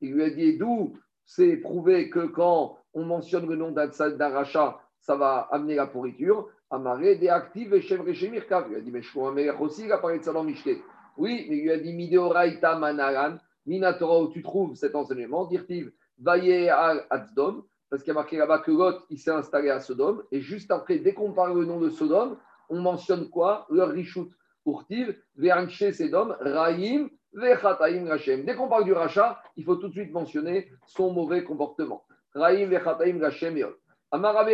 Il 0.00 0.14
lui 0.14 0.22
a 0.22 0.30
dit 0.30 0.56
d'où 0.56 0.98
c'est 1.30 1.58
prouvé 1.58 2.10
que 2.10 2.26
quand 2.26 2.76
on 2.92 3.04
mentionne 3.04 3.48
le 3.48 3.54
nom 3.54 3.72
rachat, 3.72 4.80
ça 4.98 5.14
va 5.14 5.48
amener 5.52 5.76
la 5.76 5.86
pourriture. 5.86 6.48
Amaré 6.70 7.14
des 7.16 7.28
actifs 7.28 7.72
et 7.72 7.80
Shem 7.80 8.00
Rechaim 8.00 8.34
Irkav. 8.34 8.66
Il 8.68 8.76
a 8.76 8.80
dit, 8.80 8.90
mais 8.90 9.00
je 9.00 9.16
un 9.20 9.30
meilleur 9.30 9.60
aussi, 9.62 9.84
il 9.84 9.92
a 9.92 9.98
parlé 9.98 10.18
de 10.18 10.24
ça 10.24 10.32
dans 10.32 10.42
Michelet. 10.42 10.82
Oui, 11.16 11.46
mais 11.48 11.58
il 11.58 11.70
a 11.70 11.78
dit 11.78 11.92
Mideoraita 11.92 12.76
Manaran, 12.80 13.36
Minatora, 13.64 14.22
où 14.22 14.32
tu 14.32 14.42
trouves 14.42 14.74
cet 14.74 14.96
enseignement, 14.96 15.44
dirtiv 15.44 15.92
Vaye 16.18 16.68
al 16.68 17.06
Atzdom, 17.10 17.62
parce 17.88 18.02
qu'il 18.02 18.08
y 18.08 18.16
a 18.16 18.18
marqué 18.18 18.36
là-bas 18.36 18.58
que 18.58 18.72
Lot, 18.72 19.04
il 19.08 19.18
s'est 19.18 19.30
installé 19.30 19.70
à 19.70 19.78
Sodome, 19.78 20.24
et 20.32 20.40
juste 20.40 20.72
après, 20.72 20.98
dès 20.98 21.14
qu'on 21.14 21.32
parle 21.32 21.56
le 21.56 21.64
nom 21.64 21.78
de 21.78 21.90
Sodome, 21.90 22.38
on 22.68 22.80
mentionne 22.80 23.30
quoi? 23.30 23.66
Leur 23.70 23.90
Rishut. 23.90 24.30
Urtiv, 24.66 25.16
Veranche 25.36 25.90
Sedom, 25.92 26.34
Raïm. 26.40 27.08
Dès 27.32 28.54
qu'on 28.56 28.68
parle 28.68 28.84
du 28.84 28.92
rachat, 28.92 29.40
il 29.56 29.64
faut 29.64 29.76
tout 29.76 29.88
de 29.88 29.92
suite 29.92 30.12
mentionner 30.12 30.68
son 30.86 31.12
mauvais 31.12 31.44
comportement. 31.44 32.04
Raïm, 32.34 32.68
Vechataim 32.70 33.56
et 33.56 33.64
autres. 33.64 33.78
Amar 34.10 34.44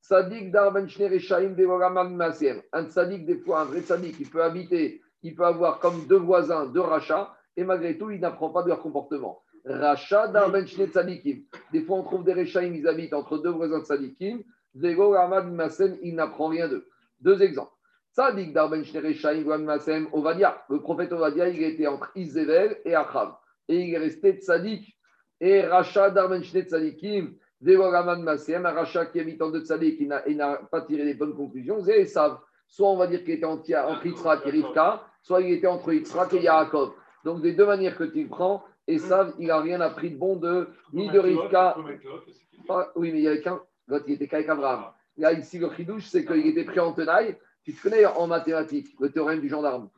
Sadik 0.00 0.50
Darben. 0.50 0.86
Un 2.72 2.88
sadik, 2.90 3.24
des 3.24 3.38
fois, 3.38 3.60
un 3.60 3.64
vrai 3.64 3.80
sadik, 3.80 4.16
il 4.20 4.28
peut 4.28 4.42
habiter, 4.42 5.02
il 5.22 5.34
peut 5.34 5.46
avoir 5.46 5.78
comme 5.78 6.06
deux 6.06 6.18
voisins, 6.18 6.66
deux 6.66 6.80
rachats, 6.80 7.34
et 7.56 7.64
malgré 7.64 7.96
tout, 7.96 8.10
il 8.10 8.20
n'apprend 8.20 8.50
pas 8.50 8.62
de 8.62 8.68
leur 8.68 8.82
comportement. 8.82 9.42
Racha 9.64 10.28
Darben 10.28 10.66
Shne 10.66 10.88
Tzadikim. 10.88 11.44
Des 11.72 11.82
fois, 11.82 11.96
on 11.96 12.02
trouve 12.02 12.24
des 12.24 12.34
Rechaim, 12.34 12.74
ils 12.74 12.86
habitent 12.86 13.14
entre 13.14 13.38
deux 13.38 13.50
voisins 13.50 13.78
de 13.78 15.50
Masem, 15.50 15.96
il 16.02 16.14
n'apprend 16.14 16.48
rien 16.48 16.68
d'eux. 16.68 16.86
Deux 17.20 17.42
exemples. 17.42 17.72
Tzadik 18.14 18.52
Darben 18.52 18.84
Masem 19.64 20.08
Ovadia. 20.12 20.62
Le 20.70 20.80
prophète 20.80 21.12
Ovadia, 21.12 21.48
il 21.48 21.62
était 21.62 21.86
entre 21.88 22.10
Isével 22.14 22.78
et 22.84 22.94
Achav. 22.94 23.34
Et 23.68 23.80
il 23.80 23.94
est 23.94 23.98
resté 23.98 24.34
Tzadik. 24.34 24.96
Et 25.40 25.62
Racha 25.62 26.10
Darben 26.10 26.42
Tzadikim. 26.42 27.34
Devoraman 27.60 28.22
Masem, 28.22 28.66
un 28.66 28.72
rachat 28.72 29.06
qui 29.06 29.20
habite 29.20 29.40
en 29.42 29.50
deux 29.50 29.62
Tzadik 29.64 30.00
et 30.00 30.04
n'a- 30.06 30.28
et 30.28 30.36
pas 30.70 30.82
tiré 30.82 31.04
les 31.04 31.14
bonnes 31.14 31.34
conclusions. 31.34 31.80
Savez, 31.82 32.06
savent. 32.06 32.38
Soit 32.68 32.88
on 32.90 32.96
va 32.96 33.06
dire 33.06 33.20
qu'il 33.24 33.34
était 33.34 33.44
entre 33.44 33.68
Yitzhak 34.06 34.46
et 34.46 34.50
Rivka, 34.50 35.02
soit 35.22 35.40
il 35.42 35.52
était 35.54 35.66
entre 35.66 35.92
Yitzhak 35.92 36.32
et 36.34 36.42
Yaakov. 36.42 36.92
Donc, 37.24 37.40
des 37.42 37.52
deux 37.52 37.66
manières 37.66 37.96
que 37.96 38.04
tu 38.04 38.22
le 38.24 38.28
prends, 38.28 38.64
Esav, 38.86 39.32
il 39.38 39.46
n'a 39.48 39.60
rien 39.60 39.80
appris 39.80 40.10
de 40.10 40.16
bon 40.18 40.36
de, 40.36 40.68
ni 40.92 41.08
de 41.10 41.18
Rivka. 41.18 41.74
pas- 42.66 42.92
oui, 42.96 43.12
mais 43.12 43.18
il 43.18 43.24
y 43.24 43.28
avait 43.28 43.40
qu'un. 43.40 43.60
L'autre, 43.88 44.04
il 44.08 44.14
était 44.14 44.28
qu'avec 44.28 44.48
Abraham. 44.48 44.84
Là, 45.16 45.32
ici, 45.32 45.58
le 45.58 45.70
chidouche, 45.74 46.04
c'est 46.06 46.24
qu'il 46.24 46.46
était 46.46 46.64
pris 46.64 46.80
en 46.80 46.92
tenaille. 46.92 47.36
Tu 47.64 47.74
te 47.74 47.82
connais 47.82 48.04
en 48.04 48.26
mathématiques 48.26 48.94
le 49.00 49.10
théorème 49.10 49.40
du 49.40 49.48
gendarme. 49.48 49.88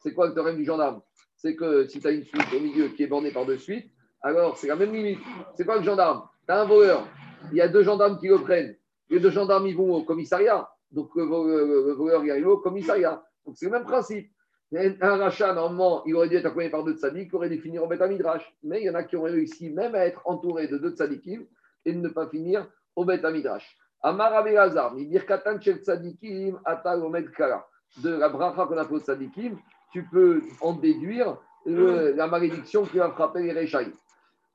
C'est 0.00 0.14
quoi 0.14 0.28
le 0.28 0.34
théorème 0.34 0.56
du 0.56 0.64
gendarme? 0.64 1.00
C'est 1.36 1.54
que 1.56 1.86
si 1.86 2.00
tu 2.00 2.06
as 2.06 2.10
une 2.12 2.24
suite 2.24 2.46
au 2.54 2.60
milieu 2.60 2.88
qui 2.88 3.02
est 3.02 3.06
bornée 3.06 3.32
par 3.32 3.44
deux 3.46 3.58
suites, 3.58 3.90
alors 4.22 4.56
c'est 4.56 4.68
la 4.68 4.76
même 4.76 4.92
limite. 4.92 5.18
C'est 5.54 5.64
quoi 5.64 5.76
le 5.78 5.82
gendarme 5.84 6.22
Tu 6.46 6.52
as 6.52 6.60
un 6.62 6.64
voleur. 6.64 7.06
Il 7.52 7.56
y 7.56 7.60
a 7.60 7.68
deux 7.68 7.82
gendarmes 7.82 8.18
qui 8.18 8.28
le 8.28 8.38
prennent. 8.38 8.76
Les 9.10 9.20
deux 9.20 9.30
gendarmes, 9.30 9.66
ils 9.66 9.76
vont 9.76 9.94
au 9.94 10.02
commissariat. 10.04 10.68
Donc 10.90 11.10
le, 11.16 11.24
vo- 11.24 11.46
le- 11.46 11.86
le 11.88 11.92
voleur, 11.92 12.24
il 12.24 12.30
arrive 12.30 12.48
au 12.48 12.58
commissariat. 12.58 13.22
Donc 13.46 13.56
c'est 13.56 13.66
le 13.66 13.72
même 13.72 13.84
principe. 13.84 14.30
Un 14.72 15.16
rachat, 15.16 15.54
normalement, 15.54 16.04
il 16.04 16.14
aurait 16.14 16.28
dû 16.28 16.36
être 16.36 16.46
accompagné 16.46 16.68
par 16.70 16.84
deux 16.84 16.94
tzadiks, 16.96 17.30
il 17.32 17.36
aurait 17.36 17.48
dû 17.48 17.58
finir 17.58 17.82
en 17.82 17.86
Beth 17.86 18.02
Midrash. 18.02 18.54
Mais 18.62 18.80
il 18.82 18.84
y 18.84 18.90
en 18.90 18.94
a 18.94 19.02
qui 19.02 19.16
ont 19.16 19.22
réussi 19.22 19.70
même 19.70 19.94
à 19.94 20.04
être 20.06 20.20
entourés 20.26 20.68
de 20.68 20.76
deux 20.76 20.90
tzadikim 20.90 21.46
et 21.86 21.92
de 21.92 21.98
ne 21.98 22.08
pas 22.08 22.28
finir 22.28 22.68
au 22.94 23.04
Beth 23.06 23.24
Midrash. 23.24 23.76
Amar 24.02 24.32
Abelazar, 24.34 24.94
Birkatan 24.94 25.60
Shel 25.60 25.80
Tzadikim, 25.80 26.58
Ata 26.64 26.96
Omed 26.96 27.30
Kala. 27.32 27.66
De 28.02 28.10
la 28.10 28.28
bracha 28.28 28.66
qu'on 28.66 28.76
appelle 28.78 29.00
Tzadikim, 29.00 29.56
tu 29.92 30.04
peux 30.04 30.42
en 30.60 30.74
déduire 30.74 31.36
le- 31.66 32.12
la 32.12 32.26
malédiction 32.26 32.84
qui 32.84 32.98
va 32.98 33.10
frapper 33.10 33.42
les 33.42 33.52
Rechaïm. 33.52 33.92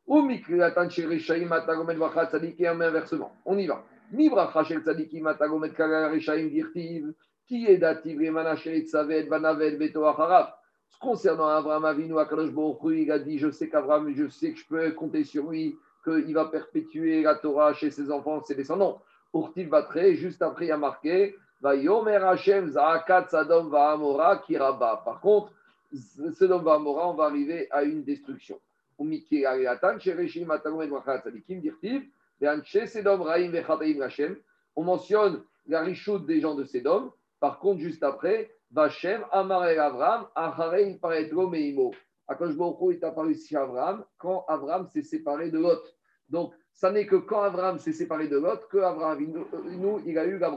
Ou 0.07 0.21
Mikratan 0.21 0.89
Shel 0.89 1.09
Rechaïm, 1.09 1.51
Ata 1.51 1.73
Omed 1.79 1.97
Bracha 1.97 2.27
Tzadikim, 2.27 2.81
inversement. 2.81 3.31
On 3.45 3.57
y 3.57 3.67
va. 3.67 3.83
Mi 4.11 4.29
bracha 4.29 4.63
Shel 4.63 4.81
Tzadikim, 4.81 5.27
Ata 5.27 5.45
Omed 5.51 5.73
Kala 5.73 6.09
Rechaïm, 6.09 6.49
Dirtiv, 6.49 7.13
qui 7.47 7.65
est 7.65 7.77
dativ, 7.77 8.19
Remana 8.19 8.55
Shel 8.55 8.83
Tzavet, 8.83 9.23
Banavet, 9.23 9.71
Beto 9.77 10.05
Acharav. 10.05 10.53
Concernant 11.01 11.47
Abraham 11.47 11.83
Avinu, 11.83 12.17
Akadosh 12.17 12.51
Baruch 12.51 12.77
il 12.85 13.11
a 13.11 13.19
dit 13.19 13.37
Je 13.37 13.51
sais 13.51 13.67
qu'Abraham, 13.67 14.13
je 14.15 14.29
sais 14.29 14.53
que 14.53 14.59
je 14.59 14.65
peux 14.65 14.91
compter 14.91 15.25
sur 15.25 15.49
lui, 15.49 15.75
qu'il 16.05 16.33
va 16.33 16.45
perpétuer 16.45 17.23
la 17.23 17.35
Torah 17.35 17.73
chez 17.73 17.91
ses 17.91 18.09
enfants, 18.09 18.41
ses 18.43 18.55
descendants. 18.55 19.01
Urtiv 19.33 19.69
Batre, 19.69 20.13
juste 20.13 20.41
après, 20.41 20.65
il 20.65 20.69
y 20.69 20.71
a 20.71 20.77
marqué 20.77 21.35
Va 21.61 21.75
Yomer 21.75 22.17
Hashem 22.17 22.69
Zaakat 22.69 23.27
Sadom 23.29 23.69
Va 23.69 23.91
Amora 23.91 24.37
Kiraba. 24.37 25.01
Par 25.05 25.21
contre, 25.21 25.51
Sodom 26.37 26.63
Va 26.63 26.73
Amora, 26.75 27.09
on 27.09 27.13
va 27.13 27.25
arriver 27.25 27.67
à 27.71 27.83
une 27.83 28.03
destruction. 28.03 28.59
On 28.99 29.05
mentionne 34.83 35.43
la 35.67 35.81
richoute 35.81 36.25
des 36.25 36.41
gens 36.41 36.55
de 36.55 36.63
Sedom. 36.65 37.11
Par 37.39 37.59
contre, 37.59 37.79
juste 37.79 38.03
après, 38.03 38.51
Vachem 38.71 39.23
Amare 39.31 39.79
Avram, 39.79 40.27
Acharei 40.35 40.97
Paretlo 41.01 41.47
Meimo. 41.47 41.93
Akash 42.27 42.55
Baruch 42.55 42.95
est 42.95 43.03
apparu 43.03 43.35
sur 43.35 43.59
Avram 43.59 44.03
quand 44.17 44.45
Avram 44.47 44.87
s'est 44.87 45.03
séparé 45.03 45.49
de 45.49 45.59
Lot. 45.59 45.81
Donc, 46.29 46.53
ça 46.73 46.91
n'est 46.91 47.05
que 47.05 47.15
quand 47.15 47.41
Avram 47.41 47.79
s'est 47.79 47.93
séparé 47.93 48.27
de 48.27 48.37
Lot 48.37 48.67
que 48.69 48.77
Avram, 48.77 49.19
nous, 49.21 50.01
il 50.05 50.17
a 50.17 50.25
eu 50.25 50.37
la. 50.37 50.53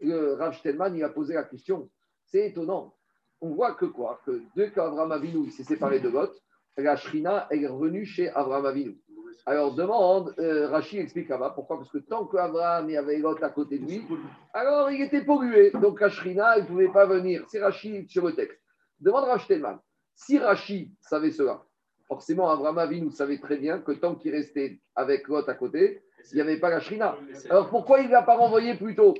Le 0.00 0.34
Rav 0.34 0.52
Shtelman, 0.54 0.96
il 0.96 1.04
a 1.04 1.10
posé 1.10 1.34
la 1.34 1.44
question. 1.44 1.88
C'est 2.24 2.48
étonnant. 2.48 2.94
On 3.40 3.50
voit 3.50 3.74
que 3.74 3.86
quoi? 3.86 4.20
Que 4.24 4.42
dès 4.56 4.72
qu'Avram 4.72 5.12
Avinu 5.12 5.50
s'est 5.50 5.64
séparé 5.64 6.00
de 6.00 6.08
Lot, 6.08 6.32
la 6.76 6.96
Shrina 6.96 7.46
est 7.50 7.66
revenue 7.66 8.04
chez 8.04 8.30
Avram 8.30 8.66
Avinu. 8.66 8.98
Alors 9.44 9.74
demande, 9.74 10.34
euh, 10.38 10.68
Rachid 10.68 11.00
explique 11.00 11.28
là-bas 11.28 11.50
pourquoi 11.50 11.76
Parce 11.76 11.90
que 11.90 11.98
tant 11.98 12.26
qu'Abraham 12.26 12.88
y 12.90 12.96
avait 12.96 13.18
Lot 13.18 13.42
à 13.42 13.50
côté 13.50 13.78
de 13.78 13.84
lui, 13.86 14.06
alors 14.54 14.90
il 14.90 15.02
était 15.02 15.24
pollué. 15.24 15.72
Donc 15.72 16.00
la 16.00 16.08
Shrina, 16.08 16.58
il 16.58 16.62
ne 16.62 16.68
pouvait 16.68 16.92
pas 16.92 17.06
venir. 17.06 17.44
C'est 17.48 17.60
Rachid 17.60 18.08
sur 18.08 18.26
le 18.26 18.34
texte. 18.34 18.60
Demande 19.00 19.24
Rachtelman. 19.24 19.80
Si 20.14 20.38
Rachid 20.38 20.92
savait 21.00 21.32
cela, 21.32 21.64
forcément 22.12 22.50
Abraham 22.50 22.76
Avinu 22.76 23.10
savait 23.10 23.38
très 23.38 23.56
bien 23.56 23.78
que 23.78 23.92
tant 23.92 24.14
qu'il 24.14 24.32
restait 24.32 24.78
avec 24.94 25.28
Lot 25.28 25.48
à 25.48 25.54
côté, 25.54 26.02
il 26.30 26.34
n'y 26.34 26.42
avait 26.42 26.60
pas 26.60 26.68
la 26.68 26.78
Shrina. 26.78 27.16
Alors 27.48 27.70
pourquoi 27.70 28.00
il 28.00 28.08
ne 28.08 28.12
l'a 28.12 28.22
pas 28.22 28.36
renvoyé 28.36 28.74
plus 28.74 28.94
tôt? 28.94 29.14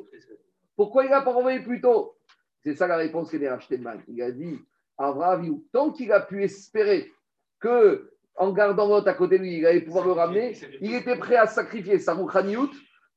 Pourquoi 0.76 1.05
il 1.05 1.07
ne 1.07 1.12
l'a 1.12 1.22
pas 1.22 1.32
renvoyé 1.32 1.61
plus 1.61 1.80
tôt? 1.80 2.14
C'est 2.62 2.74
ça 2.74 2.86
la 2.86 2.99
réponse 2.99 3.30
qu'il 3.30 3.47
a 3.47 3.53
Rachtelman. 3.55 4.03
Il 4.09 4.20
a 4.20 4.30
dit 4.30 4.59
Abraham 4.99 5.59
tant 5.72 5.90
qu'il 5.90 6.12
a 6.12 6.20
pu 6.20 6.45
espérer 6.45 7.11
que 7.61 8.11
en 8.36 8.53
gardant 8.53 8.86
l'autre 8.88 9.09
à 9.09 9.14
côté 9.14 9.38
de 9.38 9.43
lui, 9.45 9.57
il 9.57 9.66
allait 9.66 9.80
pouvoir 9.80 10.05
le 10.05 10.12
ramener, 10.12 10.53
il 10.82 10.95
était 10.95 11.16
prêt 11.16 11.36
à 11.36 11.47
sacrifier 11.47 11.99
sa 11.99 12.12
rouchaniout, 12.12 12.70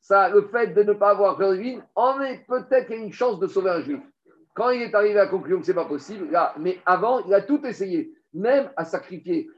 le 0.09 0.41
fait 0.53 0.67
de 0.67 0.83
ne 0.83 0.93
pas 0.93 1.09
avoir 1.09 1.37
divine, 1.37 1.83
en 1.95 2.21
est 2.21 2.45
peut-être 2.47 2.91
une 2.91 3.11
chance 3.11 3.39
de 3.39 3.47
sauver 3.47 3.71
un 3.71 3.81
juif. 3.81 4.01
Quand 4.53 4.69
il 4.69 4.83
est 4.83 4.95
arrivé 4.95 5.19
à 5.19 5.25
la 5.25 5.27
conclusion 5.27 5.59
que 5.59 5.65
ce 5.65 5.71
n'est 5.71 5.75
pas 5.75 5.85
possible, 5.85 6.31
là, 6.31 6.55
mais 6.59 6.79
avant, 6.85 7.25
il 7.25 7.33
a 7.33 7.41
tout 7.41 7.65
essayé, 7.65 8.13
même 8.33 8.69
à 8.77 8.85
sacrifier. 8.85 9.49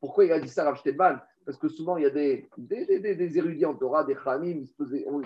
Pourquoi 0.00 0.24
il 0.24 0.32
a 0.32 0.40
dit 0.40 0.48
ça, 0.48 0.64
Rav 0.64 0.76
Shtedman 0.76 1.20
Parce 1.46 1.58
que 1.58 1.68
souvent, 1.68 1.96
il 1.96 2.02
y 2.02 2.06
a 2.06 2.10
des, 2.10 2.48
des, 2.58 2.86
des, 2.86 2.98
des- 2.98 3.14
des 3.14 3.38
érudits 3.38 3.66
en 3.66 3.74
Torah, 3.74 4.04
des 4.04 4.14
khamim, 4.16 4.62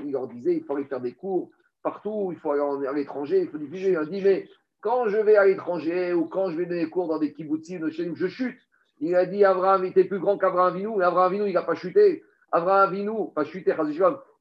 ils, 0.04 0.12
leur 0.12 0.28
disaient 0.28 0.54
il 0.56 0.64
faut 0.64 0.76
aller 0.76 0.84
faire 0.84 1.00
des 1.00 1.12
cours 1.12 1.50
partout, 1.82 2.30
il 2.32 2.38
faut 2.38 2.50
aller 2.52 2.60
en- 2.60 2.82
à 2.84 2.92
l'étranger, 2.92 3.40
il 3.42 3.48
faut 3.48 3.58
diffuser. 3.58 3.90
Il 3.92 3.96
a 3.96 4.04
dit 4.04 4.20
mais 4.22 4.48
quand 4.80 5.08
je 5.08 5.16
vais 5.16 5.36
à 5.36 5.46
l'étranger 5.46 6.12
ou 6.12 6.26
quand 6.26 6.50
je 6.50 6.56
vais 6.56 6.66
donner 6.66 6.84
des 6.84 6.90
cours 6.90 7.08
dans 7.08 7.18
des 7.18 7.32
kibbutzim, 7.32 7.78
de 7.80 7.90
chez 7.90 8.04
nous, 8.06 8.14
je 8.16 8.26
chute. 8.26 8.58
Il 9.00 9.14
a 9.14 9.26
dit 9.26 9.44
Abraham 9.44 9.84
était 9.84 10.04
plus 10.04 10.18
grand 10.18 10.38
qu'Abraham 10.38 10.76
Vinou, 10.76 10.96
mais 10.96 11.04
Abraham 11.04 11.32
Vinou, 11.32 11.46
il 11.46 11.54
n'a 11.54 11.62
pas 11.62 11.74
chuté. 11.74 12.22
Abraham 12.52 12.92
Vinou, 12.94 13.26
pas 13.34 13.44
chuté, 13.44 13.74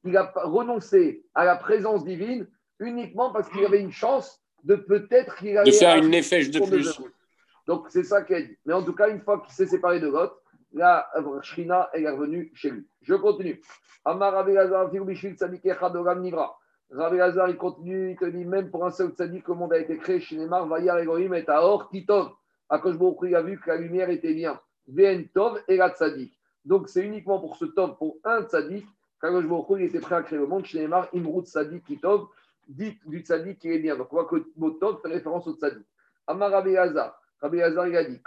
il 0.04 0.16
a 0.16 0.32
renoncé 0.44 1.24
à 1.34 1.44
la 1.44 1.56
présence 1.56 2.04
divine 2.04 2.46
uniquement 2.78 3.32
parce 3.32 3.48
qu'il 3.48 3.64
avait 3.64 3.80
une 3.80 3.90
chance 3.90 4.40
de 4.64 4.76
peut-être 4.76 5.36
qu'il 5.36 5.56
allait 5.58 5.70
De 5.70 5.76
faire 5.76 5.90
à- 5.94 5.98
une 5.98 6.10
nefesh 6.10 6.50
de 6.50 6.58
plus. 6.60 7.00
Donc 7.66 7.86
c'est 7.90 8.04
ça 8.04 8.22
qu'elle 8.22 8.48
dit. 8.48 8.56
Mais 8.64 8.72
en 8.72 8.82
tout 8.82 8.94
cas, 8.94 9.08
une 9.08 9.20
fois 9.20 9.40
qu'il 9.40 9.52
s'est 9.52 9.66
séparé 9.66 10.00
de 10.00 10.08
Lot, 10.08 10.32
la 10.72 11.08
Shrina 11.42 11.88
est 11.92 12.08
revenue 12.08 12.50
chez 12.54 12.70
lui. 12.70 12.86
Je 13.02 13.14
continue. 13.14 13.60
Amar 14.04 14.32
Rabbi 14.32 14.52
Lazar, 14.52 14.90
Fiou 14.90 15.04
Bishvil 15.04 15.34
Tzadik 15.34 15.64
Echad 15.64 15.96
Olam 15.96 16.20
Nivra. 16.20 16.56
Rabbi 16.90 17.16
Lazar, 17.16 17.48
il 17.48 17.56
continue, 17.56 18.12
il 18.12 18.16
te 18.16 18.24
dit 18.26 18.44
même 18.44 18.70
pour 18.70 18.84
un 18.84 18.90
seul 18.90 19.10
tzadik, 19.10 19.48
le 19.48 19.54
monde 19.54 19.72
a 19.72 19.78
été 19.78 19.96
créé 19.96 20.20
chez 20.20 20.36
Neymar, 20.36 20.68
Vayar 20.68 20.98
et 20.98 21.44
Aor 21.48 21.90
Kitov. 21.90 22.30
Akash 22.68 22.96
Baruch 22.96 23.22
Hu, 23.22 23.28
il 23.28 23.34
a 23.34 23.42
vu 23.42 23.58
que 23.58 23.68
la 23.68 23.76
lumière 23.76 24.10
était 24.10 24.34
bien. 24.34 24.60
Ven 24.86 25.26
Tov 25.28 25.60
et 25.66 25.76
la 25.76 25.90
tzadik. 25.90 26.38
Donc 26.64 26.88
c'est 26.88 27.02
uniquement 27.02 27.40
pour 27.40 27.56
ce 27.56 27.64
Tov, 27.64 27.96
pour 27.96 28.18
un 28.24 28.42
tzadik, 28.42 28.86
Hu, 29.22 29.76
il 29.78 29.82
était 29.82 29.98
prêt 29.98 30.14
à 30.14 30.22
créer 30.22 30.38
le 30.38 30.46
monde. 30.46 30.64
Chez 30.64 30.78
Neymar, 30.78 31.08
Imrut 31.12 31.44
Tzadik 31.44 31.84
Kitov, 31.84 32.28
dit 32.68 32.96
du 33.06 33.20
tzadik 33.20 33.58
qui 33.58 33.72
est 33.72 33.78
bien. 33.78 33.96
Donc 33.96 34.12
on 34.12 34.16
voit 34.16 34.26
que 34.26 34.36
le 34.36 34.46
mot 34.56 34.70
Tov 34.70 35.00
fait 35.00 35.08
référence 35.08 35.46
au 35.48 35.54
tzadik. 35.54 35.86
Amar 36.28 36.50
Rabbi 36.50 36.72
Lazar. 36.72 37.20
Rabbi 37.40 37.58
Lazar, 37.58 37.88
il 37.88 37.96
a 37.96 38.04
dit 38.04 38.20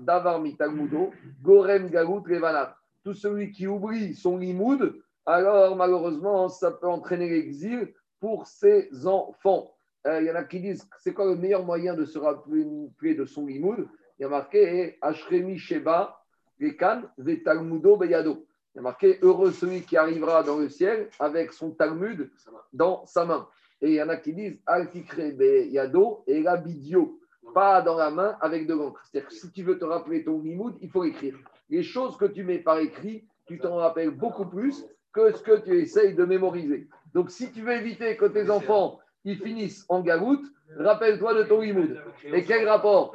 Davar 0.00 0.40
Mitagmudo, 0.40 1.12
Gorem 1.40 1.88
Galut 1.88 2.22
Levanav. 2.26 2.74
Tout 3.04 3.14
celui 3.14 3.50
qui 3.52 3.66
oublie 3.66 4.14
son 4.14 4.38
limoud, 4.38 4.94
alors 5.26 5.76
malheureusement, 5.76 6.48
ça 6.48 6.70
peut 6.70 6.88
entraîner 6.88 7.28
l'exil 7.28 7.92
pour 8.20 8.46
ses 8.46 9.06
enfants. 9.06 9.72
Euh, 10.06 10.20
Il 10.20 10.26
y 10.26 10.30
en 10.30 10.34
a 10.34 10.44
qui 10.44 10.60
disent 10.60 10.88
c'est 10.98 11.12
quoi 11.12 11.26
le 11.26 11.36
meilleur 11.36 11.64
moyen 11.64 11.94
de 11.94 12.04
se 12.04 12.18
rappeler 12.18 13.14
de 13.14 13.24
son 13.24 13.46
limoud? 13.46 13.88
Il 14.18 14.22
y 14.22 14.24
a 14.24 14.28
marqué 14.28 14.98
Ashremi 15.00 15.58
Sheba, 15.58 16.20
Lekan, 16.58 17.02
Vetalmudo 17.18 17.96
Beyado. 17.96 18.46
Il 18.74 18.76
y 18.76 18.80
a 18.80 18.82
marqué 18.82 19.18
heureux 19.22 19.52
celui 19.52 19.82
qui 19.82 19.96
arrivera 19.96 20.42
dans 20.42 20.58
le 20.58 20.68
ciel 20.68 21.08
avec 21.18 21.52
son 21.52 21.70
Talmud 21.72 22.30
dans 22.72 23.04
sa 23.06 23.24
main. 23.24 23.48
Et 23.80 23.90
il 23.90 23.94
y 23.94 24.02
en 24.02 24.08
a 24.08 24.16
qui 24.16 24.32
disent 24.32 24.58
Altikre 24.66 25.36
Beyado 25.36 26.24
et 26.26 26.40
la 26.40 26.56
bidio 26.56 27.20
pas 27.54 27.82
dans 27.82 27.96
la 27.96 28.10
main 28.10 28.36
avec 28.40 28.66
de 28.66 28.74
l'encre. 28.74 29.00
C'est-à-dire 29.04 29.28
que 29.28 29.34
si 29.34 29.50
tu 29.50 29.62
veux 29.62 29.78
te 29.78 29.84
rappeler 29.84 30.24
ton 30.24 30.40
limoud, 30.40 30.76
il 30.80 30.90
faut 30.90 31.04
écrire. 31.04 31.36
Les 31.68 31.82
choses 31.82 32.16
que 32.16 32.24
tu 32.24 32.44
mets 32.44 32.58
par 32.58 32.78
écrit, 32.78 33.24
tu 33.46 33.58
t'en 33.58 33.76
rappelles 33.76 34.10
beaucoup 34.10 34.46
plus 34.46 34.84
que 35.12 35.32
ce 35.32 35.42
que 35.42 35.60
tu 35.60 35.80
essayes 35.80 36.14
de 36.14 36.24
mémoriser. 36.24 36.88
Donc, 37.12 37.30
si 37.30 37.52
tu 37.52 37.62
veux 37.62 37.72
éviter 37.72 38.16
que 38.16 38.24
tes 38.26 38.50
enfants 38.50 39.00
ils 39.24 39.38
finissent 39.38 39.84
en 39.88 40.00
galoute, 40.00 40.44
rappelle-toi 40.76 41.34
de 41.34 41.42
ton 41.44 41.60
limoud. 41.60 42.02
Et 42.24 42.44
quel 42.44 42.68
rapport 42.68 43.14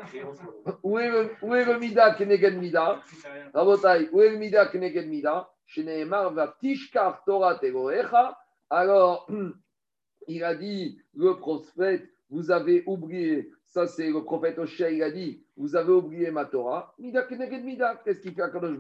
Où 0.84 1.00
est 1.00 1.10
le, 1.10 1.32
où 1.42 1.54
est 1.54 1.66
le 1.66 1.80
Mida 1.80 2.14
Keneged 2.16 2.58
Mida 2.58 3.02
Rabotai, 3.54 4.10
où 4.12 4.22
est 4.22 4.30
le 4.30 4.38
Mida 4.38 4.68
Keneged 4.68 5.08
Mida. 5.08 5.52
Alors, 8.70 9.28
il 10.28 10.44
a 10.44 10.56
dit, 10.56 11.02
le 11.16 11.36
prophète, 11.36 12.08
vous 12.30 12.52
avez 12.52 12.84
oublié, 12.86 13.50
ça 13.68 13.88
c'est 13.88 14.10
le 14.10 14.24
prophète 14.24 14.60
Osher, 14.60 14.94
il 14.94 15.04
a 15.04 15.12
dit, 15.12 15.44
vous 15.56 15.76
avez 15.76 15.92
oublié 15.92 16.32
ma 16.32 16.46
Torah. 16.46 16.94
Mida 17.00 17.24
keneged. 17.24 17.84
Qu'est-ce 18.04 18.22
qu'il 18.22 18.34
fait 18.34 18.42
à 18.42 18.50
Kadosh 18.50 18.78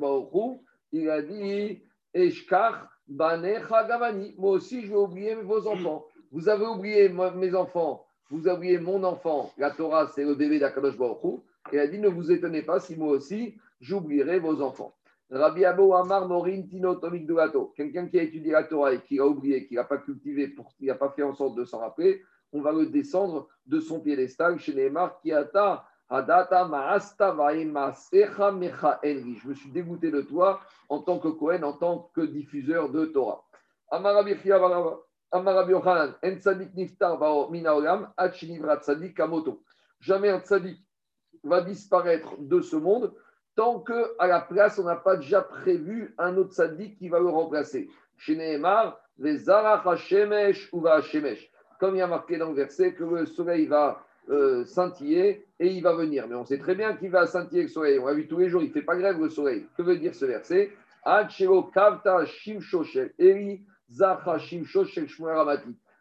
Il 0.91 1.09
a 1.09 1.21
dit, 1.21 1.81
Eshkar 2.13 2.89
banecha 3.07 3.87
gavani. 3.87 4.33
Moi 4.37 4.51
aussi, 4.51 4.81
je 4.81 4.89
vais 4.89 4.95
oublier 4.95 5.35
vos 5.35 5.67
enfants. 5.67 6.05
Vous 6.31 6.49
avez 6.49 6.65
oublié 6.65 7.09
mes 7.09 7.55
enfants, 7.55 8.05
vous 8.29 8.47
avez 8.47 8.57
oublié 8.57 8.79
mon 8.79 9.03
enfant. 9.03 9.51
La 9.57 9.71
Torah, 9.71 10.07
c'est 10.07 10.25
le 10.25 10.35
bébé 10.35 10.59
d'Akadosh 10.59 10.97
Baruch 10.97 11.41
il 11.73 11.79
a 11.79 11.87
dit, 11.87 11.99
ne 11.99 12.07
vous 12.07 12.31
étonnez 12.31 12.61
pas 12.61 12.79
si 12.79 12.95
moi 12.95 13.09
aussi, 13.09 13.55
j'oublierai 13.81 14.39
vos 14.39 14.61
enfants. 14.61 14.93
Rabbi 15.29 15.65
Abo 15.65 15.93
Amar 15.93 16.27
Morin 16.27 16.61
Tino 16.61 16.95
Tomik 16.95 17.27
quelqu'un 17.75 18.07
qui 18.07 18.17
a 18.17 18.23
étudié 18.23 18.53
la 18.53 18.63
Torah 18.63 18.93
et 18.93 19.01
qui 19.01 19.19
a 19.19 19.25
oublié, 19.25 19.67
qui 19.67 19.75
n'a 19.75 19.83
pas 19.83 19.97
cultivé, 19.97 20.55
qui 20.77 20.85
n'a 20.85 20.95
pas 20.95 21.09
fait 21.09 21.23
en 21.23 21.33
sorte 21.33 21.57
de 21.57 21.65
s'en 21.65 21.79
rappeler, 21.79 22.21
on 22.53 22.61
va 22.61 22.71
le 22.71 22.87
descendre 22.87 23.47
de 23.65 23.79
son 23.79 23.99
piédestal 23.99 24.59
chez 24.59 24.73
Neymar 24.73 25.19
qui 25.21 25.31
ata 25.31 25.85
Hadata 26.09 26.65
Maasta 26.65 27.33
Enri. 27.33 29.35
Je 29.35 29.47
me 29.47 29.53
suis 29.53 29.71
dégoûté 29.71 30.09
de 30.09 30.21
toi 30.21 30.61
en 30.89 31.01
tant 31.01 31.19
que 31.19 31.27
Cohen, 31.27 31.63
en 31.63 31.73
tant 31.73 32.09
que 32.15 32.21
diffuseur 32.21 32.89
de 32.89 33.05
Torah. 33.05 33.43
Amar 33.91 34.15
Rabbi 34.15 34.35
Chia 34.37 34.57
Baraba- 34.57 34.99
Amar 35.31 35.55
Rabbi 35.55 35.71
Yochanan, 35.71 36.15
En 36.23 36.65
Niftar 36.75 37.17
Bao 37.17 37.49
Mina 37.49 37.75
Olam, 37.75 38.11
Ad 38.15 38.33
Shinivra 38.33 38.77
Tzadik 38.77 39.17
Kamoto. 39.17 39.61
Jamais 39.99 40.29
un 40.29 40.39
tzadik 40.39 40.79
va 41.43 41.61
disparaître 41.61 42.35
de 42.39 42.61
ce 42.61 42.75
monde 42.75 43.13
tant 43.57 43.79
qu'à 43.79 44.27
la 44.27 44.39
place, 44.39 44.79
on 44.79 44.83
n'a 44.83 44.95
pas 44.95 45.17
déjà 45.17 45.41
prévu 45.41 46.13
un 46.19 46.37
autre 46.37 46.53
sadique 46.53 46.97
qui 46.97 47.09
va 47.09 47.19
le 47.19 47.27
remplacer. 47.27 47.89
Chez 48.15 48.35
Nehemar, 48.35 48.97
les 49.17 49.49
Hashemesh 49.49 50.69
ou 50.71 50.87
Hashemesh. 50.87 51.51
Comme 51.79 51.95
il 51.95 51.99
y 51.99 52.01
a 52.01 52.07
marqué 52.07 52.37
dans 52.37 52.49
le 52.49 52.55
verset 52.55 52.93
que 52.93 53.03
le 53.03 53.25
soleil 53.25 53.67
va 53.67 54.03
euh, 54.29 54.65
scintiller 54.65 55.45
et 55.59 55.67
il 55.67 55.81
va 55.81 55.93
venir. 55.95 56.27
Mais 56.27 56.35
on 56.35 56.45
sait 56.45 56.57
très 56.57 56.75
bien 56.75 56.93
qu'il 56.95 57.11
va 57.11 57.27
scintiller 57.27 57.63
le 57.63 57.69
soleil. 57.69 57.99
On 57.99 58.07
l'a 58.07 58.13
vu 58.13 58.27
tous 58.27 58.37
les 58.37 58.49
jours, 58.49 58.61
il 58.61 58.69
ne 58.69 58.73
fait 58.73 58.81
pas 58.81 58.95
grève 58.95 59.19
le 59.19 59.29
soleil. 59.29 59.65
Que 59.77 59.83
veut 59.83 59.97
dire 59.97 60.13
ce 60.15 60.25
verset? 60.25 60.71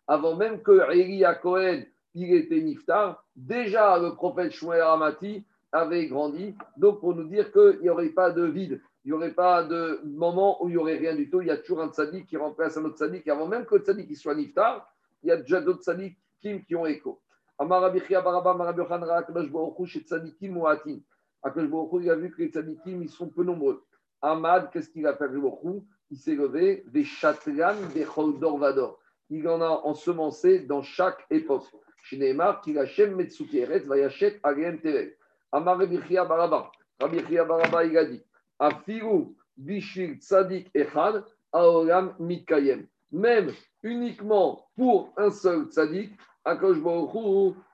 Avant 0.08 0.36
même 0.36 0.62
que 0.62 0.92
Eri 0.92 1.24
à 1.24 1.34
Cohen, 1.34 1.82
il 2.14 2.34
était 2.34 2.60
Niftar, 2.60 3.24
déjà 3.36 3.98
le 3.98 4.14
prophète 4.14 4.52
Shmuel 4.52 4.82
Ramati 4.82 5.44
avait 5.70 6.06
grandi. 6.06 6.54
Donc, 6.76 7.00
pour 7.00 7.14
nous 7.14 7.28
dire 7.28 7.52
qu'il 7.52 7.80
n'y 7.82 7.90
aurait 7.90 8.08
pas 8.08 8.30
de 8.30 8.44
vide, 8.44 8.80
il 9.04 9.08
n'y 9.08 9.12
aurait 9.12 9.34
pas 9.34 9.62
de 9.62 10.00
moment 10.04 10.64
où 10.64 10.68
il 10.68 10.72
n'y 10.72 10.78
aurait 10.78 10.96
rien 10.96 11.14
du 11.14 11.30
tout. 11.30 11.40
Il 11.42 11.48
y 11.48 11.50
a 11.50 11.56
toujours 11.56 11.82
un 11.82 11.90
tzaddik 11.90 12.26
qui 12.26 12.36
remplace 12.36 12.76
un 12.76 12.84
autre 12.84 12.96
tzaddik. 12.96 13.26
Et 13.26 13.30
avant 13.30 13.46
même 13.46 13.66
que 13.66 13.76
le 13.76 13.82
tzaddik 13.82 14.16
soit 14.16 14.34
niftar, 14.34 14.92
il 15.26 15.30
y 15.30 15.32
a 15.32 15.36
déjà 15.38 15.60
d'autres 15.60 15.82
tzaddikim 15.82 16.64
qui 16.64 16.76
ont 16.76 16.86
écho. 16.86 17.20
Amar 17.58 17.80
Rabbi 17.80 18.00
Chia 18.06 18.20
Baraba, 18.20 18.52
Amar 18.52 18.68
Rabbi 18.68 18.78
Yochanan, 18.78 19.10
Akadosh 19.10 19.50
Baruch 19.50 19.78
Hu, 19.78 19.86
chez 19.86 20.00
tzaddikim 20.00 20.52
muatin. 20.52 21.00
Akadosh 21.42 21.68
Baruch 21.68 21.92
Hu, 21.92 22.02
il 22.04 22.10
a 22.10 22.14
vu 22.14 22.30
que 22.30 22.42
les 22.42 22.48
tzaddikim, 22.48 23.02
ils 23.02 23.08
sont 23.08 23.28
peu 23.28 23.42
nombreux. 23.42 23.82
Ahmad, 24.22 24.70
qu'est-ce 24.70 24.88
qu'il 24.88 25.04
a 25.04 25.16
fait 25.16 25.24
Akadosh 25.24 25.42
Baruch 25.42 25.64
Hu? 25.64 25.82
Il 26.12 26.16
s'est 26.16 26.36
levé 26.36 26.84
des 26.86 27.02
chatran, 27.02 27.74
des 27.92 28.04
choldor 28.04 28.58
vador. 28.58 29.00
Il 29.28 29.48
en 29.48 29.60
a 29.60 29.68
ensemencé 29.82 30.60
dans 30.60 30.82
chaque 30.82 31.26
époque. 31.28 31.64
Chez 32.04 32.18
Neymar, 32.18 32.60
qu'il 32.60 32.78
Hashem 32.78 33.16
Metsuki 33.16 33.58
Eretz, 33.58 33.84
Vayachet 33.84 34.38
Agem 34.44 34.80
Tevel. 34.80 35.16
Amar 35.50 35.76
Rabbi 35.76 35.98
Chia 36.06 36.24
Baraba. 36.24 36.70
Rabbi 37.00 37.18
Chia 37.26 37.44
Baraba, 37.44 37.84
il 37.84 37.98
a 37.98 38.04
dit 38.04 38.22
Afiru 38.60 39.34
Bishil 39.56 40.20
Tzadik 40.20 40.70
Echad, 40.72 41.24
Aolam 41.52 42.14
Mikayem. 42.20 42.86
Même 43.10 43.50
uniquement 43.86 44.68
pour 44.76 45.12
un 45.16 45.30
seul 45.30 45.66
tzadik, 45.66 46.12
Akash 46.44 46.76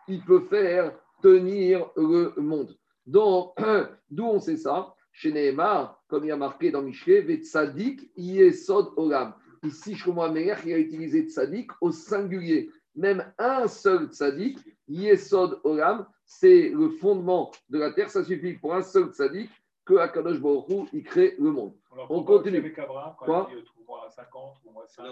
il 0.09 0.25
peut 0.25 0.41
faire 0.41 0.93
tenir 1.23 1.91
le 1.97 2.35
monde. 2.39 2.77
Donc, 3.07 3.55
d'où 4.11 4.25
on 4.25 4.39
sait 4.39 4.57
ça 4.57 4.95
Chez 5.13 5.33
Nehemar, 5.33 6.03
comme 6.09 6.25
il 6.25 6.29
y 6.29 6.33
a 6.33 6.37
marqué 6.37 6.71
dans 6.71 6.83
Michelet, 6.83 7.23
Ve 7.23 7.43
Tzadik 7.43 8.11
Yesod 8.17 8.93
Olam. 8.97 9.35
Ici, 9.65 9.95
Shlomo 9.95 10.23
Amelech, 10.23 10.59
il 10.67 10.73
a 10.73 10.79
utilisé 10.79 11.23
tzadik 11.29 11.71
au 11.81 11.93
singulier. 11.93 12.71
Même 12.97 13.25
un 13.39 13.69
seul 13.69 14.09
tzadik, 14.09 14.59
Yesod 14.89 15.61
Olam, 15.65 16.07
c'est 16.25 16.71
le 16.71 16.89
fondement 16.91 17.53
de 17.69 17.79
la 17.79 17.93
terre. 17.93 18.11
Ça 18.11 18.25
suffit 18.25 18.55
pour 18.55 18.75
un 18.75 18.83
seul 18.83 19.11
tzadik 19.11 19.51
que 19.85 19.95
Akadosh 19.95 20.41
Baruch 20.41 20.89
il 20.93 21.03
crée 21.05 21.37
le 21.39 21.51
monde. 21.51 21.75
On 22.09 22.22
continue. 22.24 22.59
Avec 22.59 22.78
Abraham, 22.78 23.14
quand 23.18 23.24
Quoi 23.26 23.49
il 23.51 23.55
dit 23.57 23.61
euh, 23.61 23.64
trouve-moi 23.64 24.09
50, 24.09 24.55
trouve-moi 24.61 24.84
5. 24.86 25.05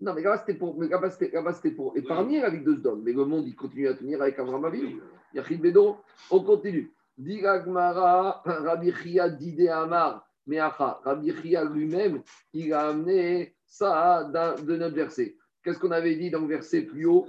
Non, 0.00 0.14
mais 0.14 0.22
là-bas, 0.22 0.38
c'était 0.38 0.54
pour, 0.58 0.78
mais 0.78 0.88
là-bas, 0.88 1.10
c'était, 1.10 1.30
là-bas, 1.34 1.52
c'était 1.52 1.70
pour 1.72 1.96
épargner 1.96 2.40
la 2.40 2.50
vie 2.50 2.62
de 2.62 2.74
Sdom. 2.74 3.00
Mais 3.04 3.12
le 3.12 3.24
monde, 3.24 3.46
il 3.46 3.54
continue 3.54 3.88
à 3.88 3.94
tenir 3.94 4.22
avec 4.22 4.38
Abraham 4.38 4.64
Avinu. 4.64 5.00
Yachid 5.34 5.60
Bedo, 5.60 5.98
on 6.30 6.40
continue. 6.40 6.92
Diragmara, 7.18 8.42
Rabbi 8.44 8.92
Chia 8.92 9.28
Dide 9.28 9.68
Amar, 9.68 10.26
Meacha. 10.46 11.00
Rabbi 11.04 11.32
Chia 11.42 11.64
lui-même, 11.64 12.22
il 12.52 12.72
a 12.72 12.88
amené 12.88 13.54
ça 13.66 14.24
d'un- 14.32 14.54
de 14.54 14.76
notre 14.76 14.94
verset. 14.94 15.36
Qu'est-ce 15.62 15.78
qu'on 15.78 15.90
avait 15.90 16.16
dit 16.16 16.30
dans 16.30 16.40
le 16.40 16.46
verset 16.48 16.82
plus 16.82 17.06
haut? 17.06 17.26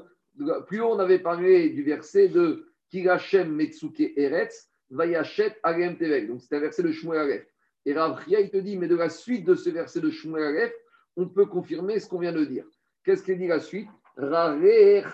Plus 0.68 0.82
haut, 0.82 0.92
on 0.92 1.00
avait 1.00 1.20
parlé 1.20 1.70
du 1.70 1.84
verset 1.84 2.28
de 2.30 2.68
Kirachem 2.92 3.52
Metsuke 3.54 4.14
Eretz, 4.18 4.70
Vayachet 4.90 5.56
Agem 5.64 5.98
Tevek. 5.98 6.28
Donc, 6.28 6.42
c'était 6.42 6.58
un 6.58 6.62
verset 6.62 6.84
de 6.84 6.92
Shmuel 6.92 7.20
Aleph. 7.20 7.48
Et 7.86 7.94
Chia, 7.94 8.40
il 8.40 8.50
te 8.50 8.58
dit, 8.58 8.78
mais 8.78 8.88
de 8.88 8.96
la 8.96 9.10
suite 9.10 9.46
de 9.46 9.56
ce 9.56 9.70
verset 9.70 10.02
de 10.02 10.10
Shmuel 10.10 10.44
Aleph, 10.44 10.74
on 11.18 11.28
peut 11.28 11.46
confirmer 11.46 12.00
ce 12.00 12.10
qu'on 12.10 12.20
vient 12.20 12.34
de 12.34 12.44
dire. 12.44 12.66
Qu'est-ce 13.04 13.24
qu'il 13.24 13.38
dit 13.38 13.48
la 13.48 13.60
suite? 13.60 13.88
Rare 14.18 14.58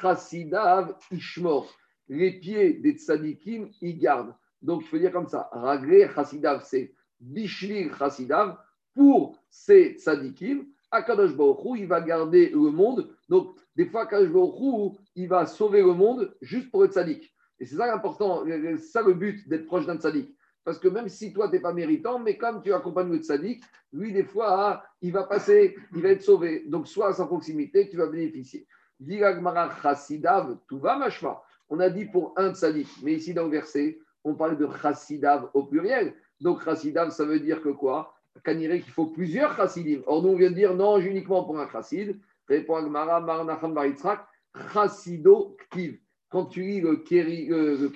Chassidav 0.02 0.96
Ishmor. 1.12 1.74
Les 2.08 2.40
pieds 2.40 2.74
des 2.74 2.94
tzadikim, 2.94 3.70
ils 3.82 3.98
gardent. 3.98 4.34
Donc, 4.62 4.84
il 4.84 4.88
faut 4.88 4.98
dire 4.98 5.12
comme 5.12 5.28
ça. 5.28 5.50
Rare 5.52 5.84
Chassidav, 6.16 6.64
c'est 6.64 6.94
Bishlir 7.20 7.96
Chassidav. 7.98 8.58
Pour 8.94 9.38
ces 9.50 9.96
tzadikim, 9.98 10.66
Akadosh 10.92 11.36
Baruch 11.36 11.60
Hu, 11.64 11.80
il 11.80 11.88
va 11.88 12.02
garder 12.02 12.50
le 12.50 12.72
monde. 12.72 13.10
Donc, 13.30 13.56
des 13.76 13.86
fois, 13.86 14.04
Akadosh 14.04 14.30
Baruch 14.30 14.60
Hu, 14.60 14.98
il 15.16 15.28
va 15.28 15.46
sauver 15.46 15.82
le 15.82 15.94
monde 15.94 16.36
juste 16.42 16.72
pour 16.72 16.84
le 16.84 16.88
tzadik. 16.88 17.34
Et 17.60 17.66
c'est 17.66 17.76
ça 17.76 17.88
l'important, 17.88 18.44
c'est 18.46 18.78
ça 18.78 19.02
le 19.02 19.14
but 19.14 19.48
d'être 19.48 19.66
proche 19.66 19.86
d'un 19.86 19.98
tzadik. 19.98 20.36
Parce 20.64 20.78
que 20.78 20.88
même 20.88 21.10
si 21.10 21.34
toi, 21.34 21.48
tu 21.48 21.56
n'es 21.56 21.62
pas 21.62 21.74
méritant, 21.74 22.20
mais 22.20 22.38
comme 22.38 22.62
tu 22.62 22.72
accompagnes 22.74 23.12
le 23.12 23.18
tzaddik, 23.18 23.64
lui, 23.94 24.12
des 24.14 24.24
fois, 24.24 24.48
ah, 24.50 24.84
il 25.02 25.12
va 25.12 25.24
passer, 25.24 25.76
il 25.96 26.02
va 26.02 26.10
être 26.10 26.22
sauvé. 26.22 26.64
Donc, 26.68 26.88
soit 26.88 27.10
à 27.10 27.14
sa 27.14 27.26
proximité, 27.26 27.90
tu 27.90 27.98
vas 27.98 28.08
bénéficier. 28.08 28.68
Diragmara 29.00 29.76
chassidav, 29.82 30.58
tout 30.68 30.78
va 30.78 30.98
machma. 30.98 31.42
On 31.70 31.80
a 31.80 31.90
dit 31.90 32.06
pour 32.06 32.34
un 32.38 32.54
tzaddik, 32.54 32.88
mais 33.02 33.14
ici 33.14 33.34
dans 33.34 33.46
le 33.46 33.52
verset, 33.52 34.00
on 34.24 34.36
parle 34.36 34.58
de 34.58 34.68
chassidav 34.82 35.50
au 35.54 35.64
pluriel. 35.64 36.14
Donc, 36.40 36.64
chassidav, 36.64 37.10
ça 37.10 37.26
veut 37.26 37.40
dire 37.40 37.62
que 37.62 37.70
quoi? 37.70 38.14
Kaniré 38.44 38.82
qu'il 38.82 38.94
faut 38.94 39.08
plusieurs 39.08 39.56
chassidim. 39.56 40.02
Or, 40.06 40.22
nous, 40.22 40.30
on 40.30 40.36
vient 40.36 40.52
de 40.52 40.56
dire 40.56 40.76
non, 40.76 41.00
uniquement 41.00 41.44
pour 41.44 41.60
un 41.60 41.70
chassid. 41.70 42.20
Répond 42.48 42.76
Agmara, 42.76 43.20
Marnacham 43.20 43.74
Baritzrak, 43.74 44.26
chassido 44.74 45.58
ktiv. 45.60 46.00
Quand 46.30 46.46
tu 46.46 46.62
lis 46.62 46.82
le, 46.82 46.98
kéri, 46.98 47.50
vous 47.50 47.90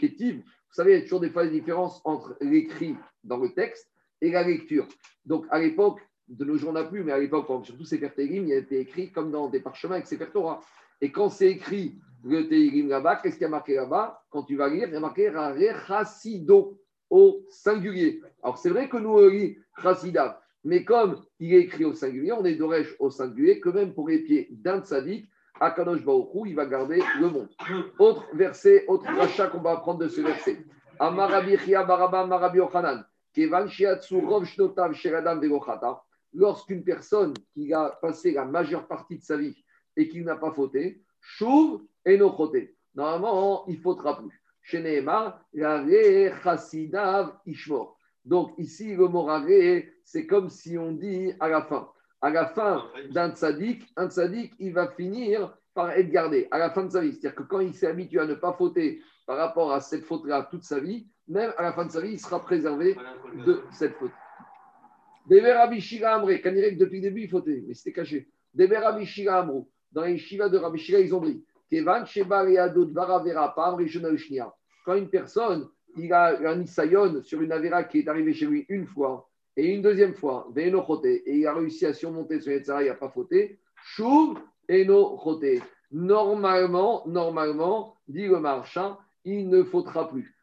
savez, 0.75 0.93
il 0.93 0.99
y 0.99 0.99
a 0.99 1.03
toujours 1.03 1.21
des 1.21 1.29
fois 1.29 1.45
des 1.45 1.51
différences 1.51 2.01
entre 2.03 2.35
l'écrit 2.41 2.95
dans 3.23 3.37
le 3.37 3.49
texte 3.53 3.89
et 4.21 4.31
la 4.31 4.43
lecture. 4.43 4.87
Donc, 5.25 5.45
à 5.49 5.59
l'époque, 5.59 5.99
de 6.27 6.43
nos 6.43 6.57
jours, 6.57 6.71
on 6.71 6.73
n'a 6.73 6.83
plus, 6.83 7.03
mais 7.03 7.11
à 7.11 7.19
l'époque, 7.19 7.47
surtout 7.63 7.85
Sefer 7.85 8.09
Tehillim, 8.09 8.47
il 8.47 8.53
a 8.53 8.57
été 8.57 8.79
écrit 8.79 9.11
comme 9.11 9.31
dans 9.31 9.47
des 9.47 9.59
parchemins 9.59 9.95
avec 9.95 10.07
Sefer 10.07 10.27
Torah. 10.33 10.61
Et 11.01 11.11
quand 11.11 11.29
c'est 11.29 11.51
écrit 11.51 11.99
le 12.23 12.47
Tehillim 12.47 12.89
là-bas, 12.89 13.17
qu'est-ce 13.17 13.35
qu'il 13.35 13.43
y 13.43 13.45
a 13.45 13.49
marqué 13.49 13.75
là-bas? 13.75 14.23
Quand 14.29 14.43
tu 14.43 14.55
vas 14.55 14.69
lire, 14.69 14.87
il 14.87 14.93
y 14.93 14.97
a 14.97 14.99
marqué 14.99 15.29
Rare 15.29 15.55
Chassido 15.87 16.79
au 17.09 17.45
singulier. 17.49 18.21
Alors, 18.41 18.57
c'est 18.57 18.69
vrai 18.69 18.89
que 18.89 18.97
nous, 18.97 19.09
on 19.09 19.27
lit 19.27 19.57
Chassidav, 19.81 20.37
mais 20.63 20.83
comme 20.83 21.23
il 21.39 21.53
est 21.53 21.61
écrit 21.61 21.85
au 21.85 21.93
singulier, 21.93 22.31
on 22.31 22.43
est 22.43 22.55
d'Oresh 22.55 22.95
au 22.99 23.11
singulier, 23.11 23.59
que 23.59 23.69
même 23.69 23.93
pour 23.93 24.09
les 24.09 24.19
pieds 24.19 24.47
d'un 24.51 24.81
tzaddik, 24.81 25.29
Akadosh 25.59 26.01
Hu, 26.05 26.47
il 26.47 26.55
va 26.55 26.65
garder 26.65 27.01
le 27.19 27.29
monde. 27.29 27.49
Autre 27.99 28.25
verset, 28.33 28.85
autre 28.87 29.05
rachat 29.05 29.47
qu'on 29.47 29.61
va 29.61 29.71
apprendre 29.71 29.99
de 29.99 30.07
ce 30.07 30.21
verset. 30.21 30.65
Amarabi 30.99 31.57
Chia 31.57 31.83
Baraba 31.83 32.25
Marabi 32.25 32.59
Ochanan. 32.59 33.03
Kevan 33.33 33.67
Shiatsu 33.67 34.19
Rov 34.19 34.45
Shnotav 34.45 34.93
Sheradam 34.93 35.39
Vegochata. 35.39 36.03
Lorsqu'une 36.33 36.83
personne 36.83 37.33
qui 37.53 37.73
a 37.73 37.97
passé 38.01 38.31
la 38.31 38.45
majeure 38.45 38.87
partie 38.87 39.17
de 39.17 39.23
sa 39.23 39.37
vie 39.37 39.55
et 39.95 40.09
qui 40.09 40.21
n'a 40.21 40.35
pas 40.35 40.51
fauté, 40.51 41.01
Shuv 41.21 41.79
et 42.05 42.17
no. 42.17 42.35
Normalement, 42.93 43.65
il 43.67 43.79
faudra 43.79 44.17
plus. 44.17 44.41
Chez 44.61 44.81
Nehemar, 44.81 45.39
Chassidav 46.43 47.37
Ishmor. 47.45 47.97
Donc 48.25 48.53
ici, 48.57 48.95
le 48.95 49.07
mot 49.07 49.29
c'est 50.03 50.25
comme 50.25 50.49
si 50.49 50.77
on 50.77 50.91
dit 50.91 51.33
à 51.39 51.47
la 51.47 51.61
fin. 51.61 51.89
À 52.25 52.31
la 52.31 52.47
fin 52.47 52.83
d'un 53.11 53.29
tzaddik, 53.29 53.85
un 53.95 54.09
tzaddik, 54.09 54.55
il 54.57 54.73
va 54.73 54.87
finir 54.87 55.55
par 55.75 55.91
être 55.91 56.09
gardé 56.09 56.47
à 56.49 56.57
la 56.57 56.71
fin 56.71 56.83
de 56.83 56.89
sa 56.89 57.01
vie. 57.01 57.11
C'est-à-dire 57.11 57.35
que 57.35 57.43
quand 57.43 57.59
il 57.59 57.75
s'est 57.75 57.85
habitué 57.85 58.19
à 58.19 58.25
ne 58.25 58.33
pas 58.33 58.53
fauter 58.53 58.99
par 59.27 59.37
rapport 59.37 59.71
à 59.71 59.79
cette 59.79 60.03
faute-là 60.05 60.47
toute 60.49 60.63
sa 60.63 60.79
vie, 60.79 61.05
même 61.27 61.53
à 61.55 61.61
la 61.61 61.73
fin 61.73 61.85
de 61.85 61.91
sa 61.91 62.01
vie, 62.01 62.13
il 62.13 62.19
sera 62.19 62.41
préservé 62.41 62.97
de 63.45 63.61
cette 63.71 63.93
faute. 63.97 64.09
Dever 65.29 65.51
Rabbi 65.51 65.79
Shira 65.79 66.15
Amre, 66.15 66.41
Kanirek, 66.41 66.79
depuis 66.79 66.95
le 66.95 67.09
début, 67.09 67.21
il 67.25 67.29
fautait, 67.29 67.63
mais 67.67 67.75
c'était 67.75 67.93
caché. 67.93 68.27
Dever 68.55 68.77
Rabbi 68.77 69.05
Shira 69.05 69.41
Amro, 69.41 69.69
dans 69.91 70.01
les 70.01 70.17
Shiva 70.17 70.49
de 70.49 70.57
Rabbi 70.57 70.79
Shira, 70.79 71.01
ils 71.01 71.13
ont 71.13 71.21
dit 71.21 71.45
Kevan 71.69 72.07
Sheba 72.07 72.41
Reado 72.41 72.85
Dvara 72.85 73.21
Vera 73.21 73.53
Pam 73.53 73.75
Rishona 73.75 74.09
Ushnia. 74.09 74.51
Quand 74.83 74.95
une 74.95 75.09
personne, 75.09 75.69
il 75.95 76.11
a 76.11 76.39
un 76.49 76.59
isayon 76.59 77.21
sur 77.21 77.39
une 77.43 77.51
avera 77.51 77.83
qui 77.83 77.99
est 77.99 78.07
arrivée 78.07 78.33
chez 78.33 78.47
lui 78.47 78.65
une 78.67 78.87
fois 78.87 79.29
et 79.57 79.73
une 79.73 79.81
deuxième 79.81 80.13
fois, 80.13 80.51
et 80.55 80.67
il 81.27 81.47
a 81.47 81.53
réussi 81.53 81.85
à 81.85 81.93
surmonter 81.93 82.39
son 82.41 82.51
Yetzara, 82.51 82.83
il 82.83 82.87
n'a 82.87 82.95
pas 82.95 83.09
fauté, 83.09 83.59
Shuv 83.83 84.37
Eno 84.69 85.17
Chote. 85.23 85.61
Normalement, 85.91 87.03
normalement, 87.07 87.95
dit 88.07 88.27
le 88.27 88.39
marchand, 88.39 88.97
il 89.23 89.49
ne 89.49 89.63
faudra 89.63 90.09
plus. 90.09 90.35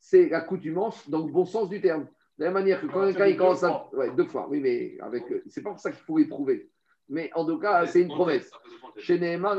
C'est 0.00 0.28
l'accoutumance 0.28 1.08
dans 1.08 1.24
le 1.26 1.32
bon 1.32 1.44
sens 1.44 1.68
du 1.68 1.80
terme. 1.80 2.06
De 2.38 2.44
la 2.44 2.50
même 2.50 2.62
manière 2.62 2.80
que 2.80 2.86
quand 2.86 3.04
quelqu'un 3.04 3.26
il 3.26 3.36
commence 3.36 3.62
à. 3.64 3.88
Ouais, 3.92 4.10
deux 4.14 4.24
fois, 4.24 4.48
oui, 4.48 4.60
mais 4.60 4.96
avec. 5.00 5.24
C'est 5.48 5.62
pas 5.62 5.70
pour 5.70 5.78
ça 5.78 5.90
qu'il 5.90 6.00
faut 6.00 6.18
éprouver. 6.18 6.70
Mais 7.08 7.30
en 7.34 7.44
tout 7.44 7.58
cas, 7.58 7.86
c'est 7.86 8.00
une 8.02 8.08
promesse. 8.08 8.50
Chez 8.96 9.18
Nehemar, 9.18 9.56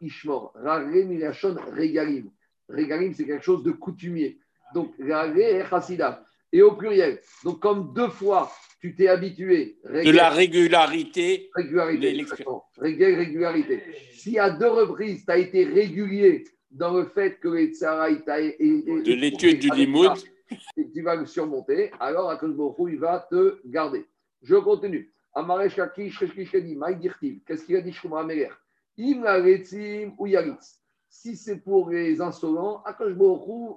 Ishmor. 0.00 0.52
Regalim. 0.54 2.30
Regalim, 2.68 3.14
c'est 3.14 3.24
quelque 3.24 3.44
chose 3.44 3.62
de 3.62 3.72
coutumier. 3.72 4.38
Donc, 4.74 4.94
Ragle 5.00 5.66
Chassidav. 5.68 6.22
Et 6.52 6.62
au 6.62 6.72
pluriel. 6.72 7.20
Donc, 7.44 7.60
comme 7.60 7.92
deux 7.94 8.08
fois, 8.08 8.50
tu 8.80 8.94
t'es 8.94 9.08
habitué. 9.08 9.76
De 9.84 10.10
la 10.10 10.30
régularité. 10.30 11.50
Régularité. 11.54 12.06
Régul- 12.78 13.14
régularité. 13.16 13.82
Si 14.12 14.38
à 14.38 14.50
deux 14.50 14.68
reprises, 14.68 15.24
tu 15.24 15.30
as 15.30 15.38
été 15.38 15.64
régulier 15.64 16.44
dans 16.70 16.92
le 16.96 17.04
fait 17.06 17.38
que 17.40 17.48
les 17.48 17.68
tsara, 17.72 18.10
il 18.10 18.22
t'a- 18.22 18.40
et- 18.40 18.56
et- 18.58 18.82
De 18.82 19.12
l'étude 19.14 19.58
du 19.60 19.68
limoud. 19.70 20.10
et 20.76 20.90
tu 20.92 21.02
vas 21.02 21.14
le 21.14 21.26
surmonter, 21.26 21.90
alors 22.00 22.26
Baruch 22.28 22.78
Hu, 22.78 22.92
il 22.94 22.98
va 22.98 23.26
te 23.30 23.60
garder. 23.66 24.04
Je 24.42 24.56
continue. 24.56 25.12
Amaresh 25.34 25.76
Kakish. 25.76 26.18
Qu'est-ce 26.18 27.64
qu'il 27.64 27.76
a 27.76 27.80
dit 27.80 27.92
Shlomo 27.92 28.16
Ameler? 28.16 28.48
Im 28.98 29.22
Laretzim 29.22 30.12
ou 30.18 30.26
Yaritz. 30.26 30.79
Si 31.12 31.36
c'est 31.36 31.56
pour 31.56 31.90
les 31.90 32.20
insolents, 32.20 32.82
Akash 32.84 33.12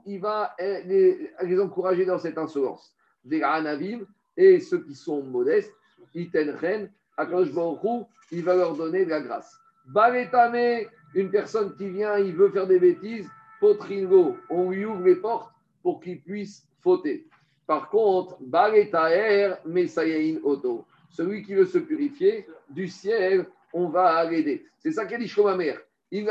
il 0.06 0.20
va 0.22 0.56
les, 0.60 1.32
les 1.42 1.60
encourager 1.60 2.06
dans 2.06 2.20
cette 2.20 2.38
insolence. 2.38 2.96
Des 3.26 3.42
Anavim 3.42 4.06
et 4.38 4.60
ceux 4.60 4.84
qui 4.84 4.94
sont 4.94 5.24
modestes, 5.24 5.74
Iten 6.14 6.52
Ren, 6.52 6.90
Akash 7.18 7.50
il 8.32 8.44
va 8.44 8.56
leur 8.56 8.76
donner 8.76 9.04
de 9.06 9.10
la 9.10 9.20
grâce. 9.20 9.58
Baletame, 9.88 10.88
une 11.16 11.32
personne 11.32 11.76
qui 11.76 11.90
vient, 11.90 12.20
il 12.20 12.36
veut 12.36 12.50
faire 12.50 12.68
des 12.68 12.80
bêtises, 12.80 13.28
Potringo, 13.60 14.38
on 14.50 14.70
lui 14.70 14.86
ouvre 14.86 15.04
les 15.04 15.16
portes 15.16 15.52
pour 15.82 16.02
qu'il 16.02 16.22
puisse 16.22 16.68
fauter. 16.82 17.28
Par 17.66 17.90
contre, 17.90 18.38
Baletaer, 18.42 19.56
Mesayain 19.66 20.40
Oto, 20.44 20.86
celui 21.10 21.44
qui 21.44 21.56
veut 21.56 21.66
se 21.66 21.80
purifier, 21.80 22.46
du 22.70 22.88
ciel, 22.88 23.48
on 23.74 23.90
va 23.90 24.24
l'aider. 24.30 24.66
C'est 24.78 24.92
ça 24.92 25.06
qu'a 25.06 25.18
dit 25.18 25.28
Shlomamer. 25.28 25.76
Il 26.12 26.26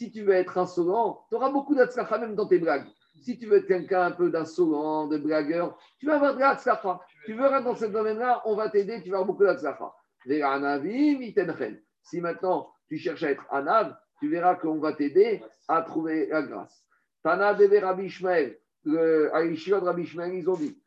si 0.00 0.10
tu 0.10 0.22
veux 0.22 0.32
être 0.32 0.56
insolent, 0.56 1.26
tu 1.28 1.34
auras 1.34 1.50
beaucoup 1.50 1.74
d'atzlacha 1.74 2.16
même 2.16 2.34
dans 2.34 2.46
tes 2.46 2.58
blagues. 2.58 2.86
Si 3.20 3.38
tu 3.38 3.44
veux 3.44 3.58
être 3.58 3.66
quelqu'un 3.66 4.04
un 4.04 4.10
peu 4.12 4.30
d'insolent, 4.30 5.08
de 5.08 5.18
blagueur, 5.18 5.76
tu 5.98 6.06
vas 6.06 6.14
avoir 6.14 6.34
de 6.34 6.40
l'atzlacha. 6.40 7.00
Tu 7.26 7.34
verras 7.34 7.60
dans 7.60 7.74
ce 7.74 7.84
domaine-là, 7.84 8.40
on 8.46 8.56
va 8.56 8.70
t'aider, 8.70 9.02
tu 9.02 9.10
vas 9.10 9.18
avoir 9.18 9.26
beaucoup 9.26 9.44
d'atzlacha. 9.44 9.92
Si 12.02 12.20
maintenant 12.22 12.72
tu 12.88 12.96
cherches 12.96 13.24
à 13.24 13.30
être 13.30 13.44
anav, 13.50 13.94
tu 14.20 14.30
verras 14.30 14.54
qu'on 14.54 14.78
va 14.78 14.94
t'aider 14.94 15.42
à 15.68 15.82
trouver 15.82 16.28
la 16.28 16.44
grâce. 16.44 16.82
Tana 17.22 17.52
de 17.52 17.76
Rabbi 17.76 18.04
Ishmael, 18.04 18.56
l'Yeshiva 18.86 19.80
de 19.80 19.84
Rabbi 19.84 20.10
ils 20.32 20.48
ont 20.48 20.56
dit 20.56 20.80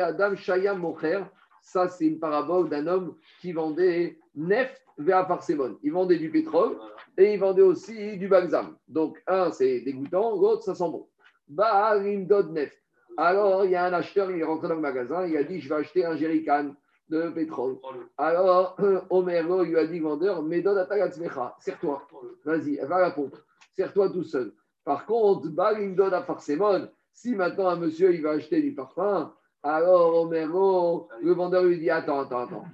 Adam 0.00 0.36
Shayam 0.36 0.78
Mocher, 0.78 1.24
ça 1.60 1.88
c'est 1.88 2.06
une 2.06 2.20
parabole 2.20 2.68
d'un 2.68 2.86
homme 2.86 3.16
qui 3.40 3.50
vendait 3.50 4.20
neft 4.36 4.80
vers 4.98 5.26
Parsemon. 5.26 5.78
Il 5.82 5.92
vendait 5.92 6.18
du 6.18 6.30
pétrole 6.30 6.76
et 7.16 7.34
il 7.34 7.40
vendait 7.40 7.62
aussi 7.62 8.16
du 8.18 8.28
balsam. 8.28 8.76
Donc, 8.88 9.22
un 9.26 9.50
c'est 9.50 9.80
dégoûtant, 9.80 10.36
l'autre 10.36 10.64
ça 10.64 10.74
sent 10.74 10.90
bon. 10.90 11.06
Baal 11.48 12.06
Imdod 12.06 12.52
neft. 12.52 12.76
Alors, 13.16 13.64
il 13.64 13.72
y 13.72 13.76
a 13.76 13.84
un 13.84 13.92
acheteur, 13.92 14.30
il 14.30 14.40
est 14.40 14.44
rentré 14.44 14.68
dans 14.68 14.74
le 14.74 14.80
magasin, 14.80 15.26
il 15.26 15.36
a 15.36 15.42
dit 15.42 15.60
Je 15.60 15.68
vais 15.68 15.76
acheter 15.76 16.04
un 16.04 16.16
jerrycan 16.16 16.74
de 17.08 17.30
pétrole. 17.30 17.78
Alors, 18.16 18.76
Omer 19.10 19.42
Lo, 19.42 19.64
il 19.64 19.70
lui 19.70 19.78
a 19.78 19.86
dit 19.86 19.98
vendeur, 19.98 20.42
mais 20.42 20.60
donne 20.60 20.78
à 20.78 20.84
ta 20.84 20.98
gatzmecha, 20.98 21.56
serre-toi, 21.58 22.06
vas-y, 22.44 22.76
va 22.76 22.96
à 22.96 23.00
la 23.00 23.10
pompe, 23.10 23.36
serre-toi 23.74 24.10
tout 24.10 24.24
seul. 24.24 24.52
Par 24.84 25.06
contre, 25.06 25.48
Balim 25.48 25.94
donne 25.94 26.14
à 26.14 26.22
Parsemon, 26.22 26.88
Si 27.12 27.34
maintenant 27.34 27.68
un 27.68 27.76
monsieur 27.76 28.14
il 28.14 28.22
va 28.22 28.32
acheter 28.32 28.62
du 28.62 28.74
parfum, 28.74 29.34
alors 29.68 30.22
Omero, 30.22 31.08
le 31.22 31.32
vendeur 31.32 31.64
lui 31.64 31.78
dit 31.78 31.90
Attends, 31.90 32.20
attends, 32.20 32.44
attends. 32.44 32.64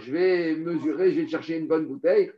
Je 0.00 0.12
vais 0.12 0.56
mesurer, 0.56 1.12
je 1.12 1.20
vais 1.20 1.26
chercher 1.26 1.58
une 1.58 1.66
bonne 1.66 1.86
bouteille. 1.86 2.32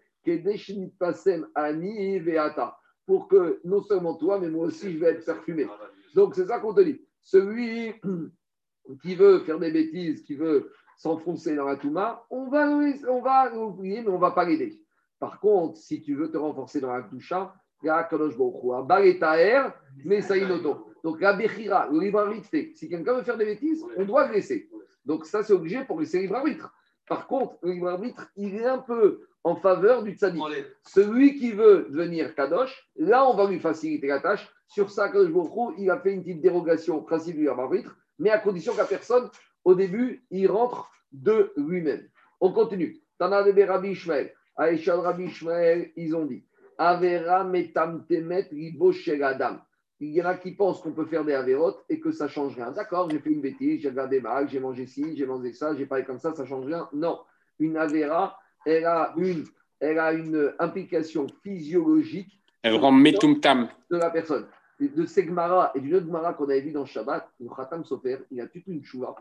Pour 3.06 3.28
que 3.28 3.60
non 3.64 3.80
seulement 3.82 4.14
toi, 4.14 4.40
mais 4.40 4.48
moi 4.48 4.66
aussi, 4.66 4.92
je 4.92 4.98
vais 4.98 5.10
être 5.12 5.24
parfumé. 5.24 5.68
Donc 6.16 6.34
c'est 6.34 6.46
ça 6.46 6.58
qu'on 6.58 6.74
te 6.74 6.80
dit. 6.80 7.00
Celui 7.22 7.94
qui 9.02 9.14
veut 9.14 9.38
faire 9.40 9.60
des 9.60 9.70
bêtises, 9.70 10.22
qui 10.22 10.34
veut 10.34 10.72
s'enfoncer 10.96 11.54
dans 11.54 11.66
la 11.66 11.76
Touma, 11.76 12.24
on 12.30 12.48
va, 12.48 12.68
on 13.08 13.20
va 13.20 13.50
l'oublier, 13.50 14.02
mais 14.02 14.08
on 14.08 14.14
ne 14.14 14.20
va 14.20 14.32
pas 14.32 14.44
l'aider. 14.44 14.80
Par 15.20 15.38
contre, 15.38 15.78
si 15.78 16.02
tu 16.02 16.16
veux 16.16 16.30
te 16.30 16.36
renforcer 16.36 16.80
dans 16.80 16.92
la 16.92 17.02
Toucha, 17.02 17.54
il 17.82 17.86
y 17.86 17.90
a 17.90 18.02
Kadosh 18.02 18.36
Baruch 18.36 18.86
Baretaer, 18.86 19.68
mais 20.04 20.22
Saïnoto. 20.22 20.86
Donc 21.04 21.20
la 21.20 21.34
Bechira, 21.34 21.88
le 21.90 22.00
libre 22.00 22.20
arbitre 22.20 22.48
fait. 22.48 22.72
Si 22.74 22.88
quelqu'un 22.88 23.14
veut 23.14 23.22
faire 23.22 23.36
des 23.36 23.44
bêtises, 23.44 23.84
on 23.96 24.04
doit 24.04 24.26
le 24.28 24.34
laisser. 24.34 24.68
Donc 25.04 25.26
ça, 25.26 25.42
c'est 25.42 25.52
obligé 25.52 25.84
pour 25.84 26.00
laisser 26.00 26.18
le 26.18 26.22
libre 26.24 26.36
arbitre. 26.36 26.74
Par 27.08 27.26
contre, 27.26 27.56
le 27.62 27.72
libre 27.72 27.88
arbitre, 27.88 28.28
il 28.36 28.56
est 28.56 28.64
un 28.66 28.78
peu 28.78 29.26
en 29.44 29.54
faveur 29.56 30.02
du 30.02 30.12
tzaddik. 30.12 30.42
Celui 30.82 31.36
qui 31.36 31.52
veut 31.52 31.86
devenir 31.90 32.34
Kadosh, 32.34 32.90
là, 32.96 33.28
on 33.28 33.36
va 33.36 33.48
lui 33.48 33.60
faciliter 33.60 34.08
la 34.08 34.20
tâche. 34.20 34.50
Sur 34.66 34.90
ça, 34.90 35.08
Kadosh 35.08 35.30
Baruch 35.30 35.74
il 35.78 35.88
a 35.90 36.00
fait 36.00 36.12
une 36.12 36.22
petite 36.22 36.40
dérogation 36.40 36.96
au 36.96 37.02
principe 37.02 37.36
du 37.36 37.42
libre 37.42 37.60
arbitre, 37.60 37.96
mais 38.18 38.30
à 38.30 38.38
condition 38.38 38.74
la 38.76 38.84
personne, 38.84 39.30
au 39.64 39.74
début, 39.74 40.24
il 40.30 40.50
rentre 40.50 40.90
de 41.12 41.52
lui-même. 41.56 42.08
On 42.40 42.52
continue. 42.52 43.00
Tana 43.18 43.42
de 43.42 43.62
Rabbi 43.62 43.90
Ishmael. 43.90 44.32
Aïcha 44.56 44.96
Rabbi 45.00 45.24
Ishmael, 45.24 45.92
ils 45.96 46.14
ont 46.16 46.24
dit 46.24 46.44
Avera 46.78 47.44
metam 47.44 48.04
temet 48.06 48.48
ribo 48.50 48.92
adam. 49.22 49.58
Il 50.00 50.10
y 50.10 50.22
en 50.22 50.26
a 50.26 50.34
qui 50.34 50.52
pensent 50.52 50.80
qu'on 50.80 50.92
peut 50.92 51.06
faire 51.06 51.24
des 51.24 51.32
avérotes 51.32 51.84
et 51.88 52.00
que 52.00 52.12
ça 52.12 52.28
change 52.28 52.54
rien. 52.54 52.70
D'accord, 52.70 53.08
j'ai 53.10 53.18
fait 53.18 53.30
une 53.30 53.40
bêtise, 53.40 53.80
j'ai 53.80 53.88
regardé 53.88 54.20
mal, 54.20 54.48
j'ai 54.48 54.60
mangé 54.60 54.86
ci, 54.86 55.16
j'ai 55.16 55.24
mangé 55.26 55.52
ça, 55.52 55.74
j'ai 55.74 55.86
parlé 55.86 56.04
comme 56.04 56.18
ça, 56.18 56.34
ça 56.34 56.44
change 56.44 56.66
rien. 56.66 56.88
Non, 56.92 57.20
une 57.58 57.76
avéra, 57.76 58.38
elle 58.66 58.84
a 58.84 59.14
une, 59.16 59.44
elle 59.80 59.98
a 59.98 60.12
une 60.12 60.52
implication 60.58 61.26
physiologique. 61.42 62.40
Elle 62.62 62.76
rend 62.76 62.92
metumtam. 62.92 63.68
De 63.90 63.96
la 63.96 64.10
personne. 64.10 64.46
De 64.78 65.06
Segmara 65.06 65.72
et 65.74 65.80
d'une 65.80 65.94
autre 65.94 66.06
Gemara 66.06 66.34
qu'on 66.34 66.44
avait 66.44 66.60
vu 66.60 66.72
dans 66.72 66.84
Shabbat, 66.84 67.26
le 67.40 67.48
Khatam 67.48 67.84
Sofer, 67.84 68.18
il 68.30 68.36
y 68.36 68.40
a 68.42 68.46
toute 68.46 68.66
une 68.66 68.84
chouva 68.84 69.14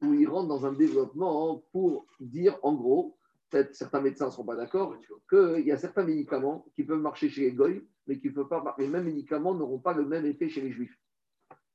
où 0.00 0.14
il 0.14 0.26
rentre 0.26 0.48
dans 0.48 0.64
un 0.64 0.72
développement 0.72 1.62
pour 1.72 2.06
dire 2.18 2.56
en 2.62 2.72
gros 2.72 3.16
peut-être 3.50 3.74
certains 3.74 4.00
médecins 4.00 4.26
ne 4.26 4.30
seront 4.30 4.44
pas 4.44 4.56
d'accord, 4.56 4.96
qu'il 5.28 5.64
y 5.64 5.72
a 5.72 5.76
certains 5.76 6.04
médicaments 6.04 6.64
qui 6.74 6.82
peuvent 6.82 7.00
marcher 7.00 7.28
chez 7.28 7.42
les 7.42 7.52
goy, 7.52 7.84
mais 8.06 8.18
qui 8.18 8.30
peuvent 8.30 8.48
pas, 8.48 8.74
les 8.78 8.88
mêmes 8.88 9.04
médicaments 9.04 9.54
n'auront 9.54 9.78
pas 9.78 9.94
le 9.94 10.04
même 10.04 10.26
effet 10.26 10.48
chez 10.48 10.60
les 10.60 10.70
juifs. 10.70 10.98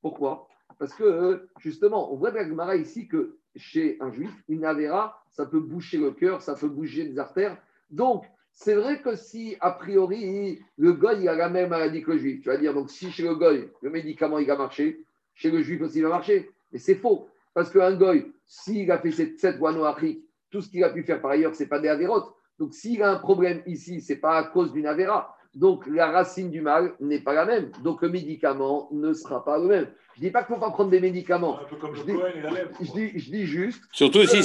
Pourquoi? 0.02 0.48
Parce 0.78 0.94
que 0.94 1.48
justement, 1.60 2.14
on 2.14 2.18
voit 2.18 2.32
dans 2.32 2.66
la 2.66 2.76
ici 2.76 3.08
que 3.08 3.38
chez 3.56 3.98
un 4.00 4.12
juif, 4.12 4.32
une 4.48 4.66
avéra, 4.66 5.22
ça 5.32 5.46
peut 5.46 5.60
boucher 5.60 5.98
le 5.98 6.12
cœur, 6.12 6.42
ça 6.42 6.56
peut 6.56 6.68
bouger 6.68 7.04
les 7.04 7.20
artères. 7.20 7.58
Donc, 7.90 8.26
c'est 8.54 8.76
vrai 8.76 9.02
que 9.02 9.16
si, 9.16 9.56
a 9.60 9.72
priori, 9.72 10.60
le 10.78 10.94
goy 10.94 11.28
a 11.28 11.36
la 11.36 11.50
même 11.50 11.70
maladie 11.70 12.02
que 12.02 12.12
le 12.12 12.18
juif, 12.18 12.42
tu 12.42 12.50
vas 12.50 12.58
dire, 12.58 12.74
donc 12.74 12.90
si 12.90 13.12
chez 13.12 13.24
le 13.24 13.36
goy, 13.36 13.70
le 13.82 13.90
médicament 13.90 14.38
il 14.40 14.48
va 14.48 14.58
marcher, 14.58 15.04
chez 15.34 15.50
le 15.50 15.62
juif 15.62 15.82
aussi 15.82 16.00
il 16.00 16.04
va 16.04 16.10
marcher. 16.10 16.52
Mais 16.72 16.80
c'est 16.80 16.96
faux. 16.96 17.28
Parce 17.54 17.72
qu'un 17.72 17.96
goy, 17.96 18.32
s'il 18.46 18.92
a 18.92 19.00
fait 19.00 19.12
cette, 19.12 19.40
cette 19.40 19.62
afrique 19.62 20.24
tout 20.50 20.62
ce 20.62 20.70
qu'il 20.70 20.84
a 20.84 20.90
pu 20.90 21.04
faire 21.04 21.22
par 21.22 21.32
ailleurs, 21.32 21.56
ce 21.56 21.64
n'est 21.64 21.70
pas 21.70 21.80
des 21.80 21.90
avérotes. 21.90 22.34
Donc 22.58 22.74
s'il 22.74 23.02
a 23.04 23.12
un 23.12 23.20
problème 23.20 23.62
ici, 23.66 24.02
ce 24.02 24.14
n'est 24.14 24.20
pas 24.20 24.38
à 24.38 24.44
cause 24.44 24.74
d'une 24.74 24.88
avéra. 24.88 25.36
Donc 25.56 25.86
la 25.88 26.12
racine 26.12 26.52
du 26.52 26.62
mal 26.62 26.94
n'est 27.00 27.20
pas 27.20 27.34
la 27.34 27.46
même. 27.46 27.72
Donc 27.84 28.02
le 28.02 28.10
médicament 28.10 28.88
ne 28.92 29.14
sera 29.14 29.44
pas 29.44 29.58
le 29.58 29.66
même. 29.68 29.88
Je 30.16 30.22
ne 30.22 30.26
dis 30.28 30.32
pas 30.32 30.44
qu'il 30.44 30.54
ne 30.54 30.60
faut 30.60 30.66
pas 30.66 30.72
prendre 30.72 30.90
des 30.92 31.00
médicaments. 31.00 31.60
Un 31.60 31.64
peu 31.66 31.76
comme 31.78 31.96
Je 31.96 32.04
dis, 32.04 32.14
Cohen 32.14 32.28
et 32.36 32.42
la 32.42 32.52
lèvre. 32.52 32.70
je 32.80 32.92
dis- 32.92 33.20
je 33.20 33.32
dis 33.32 33.46
juste, 33.46 33.82
Surtout 33.92 34.24
s'il 34.26 34.44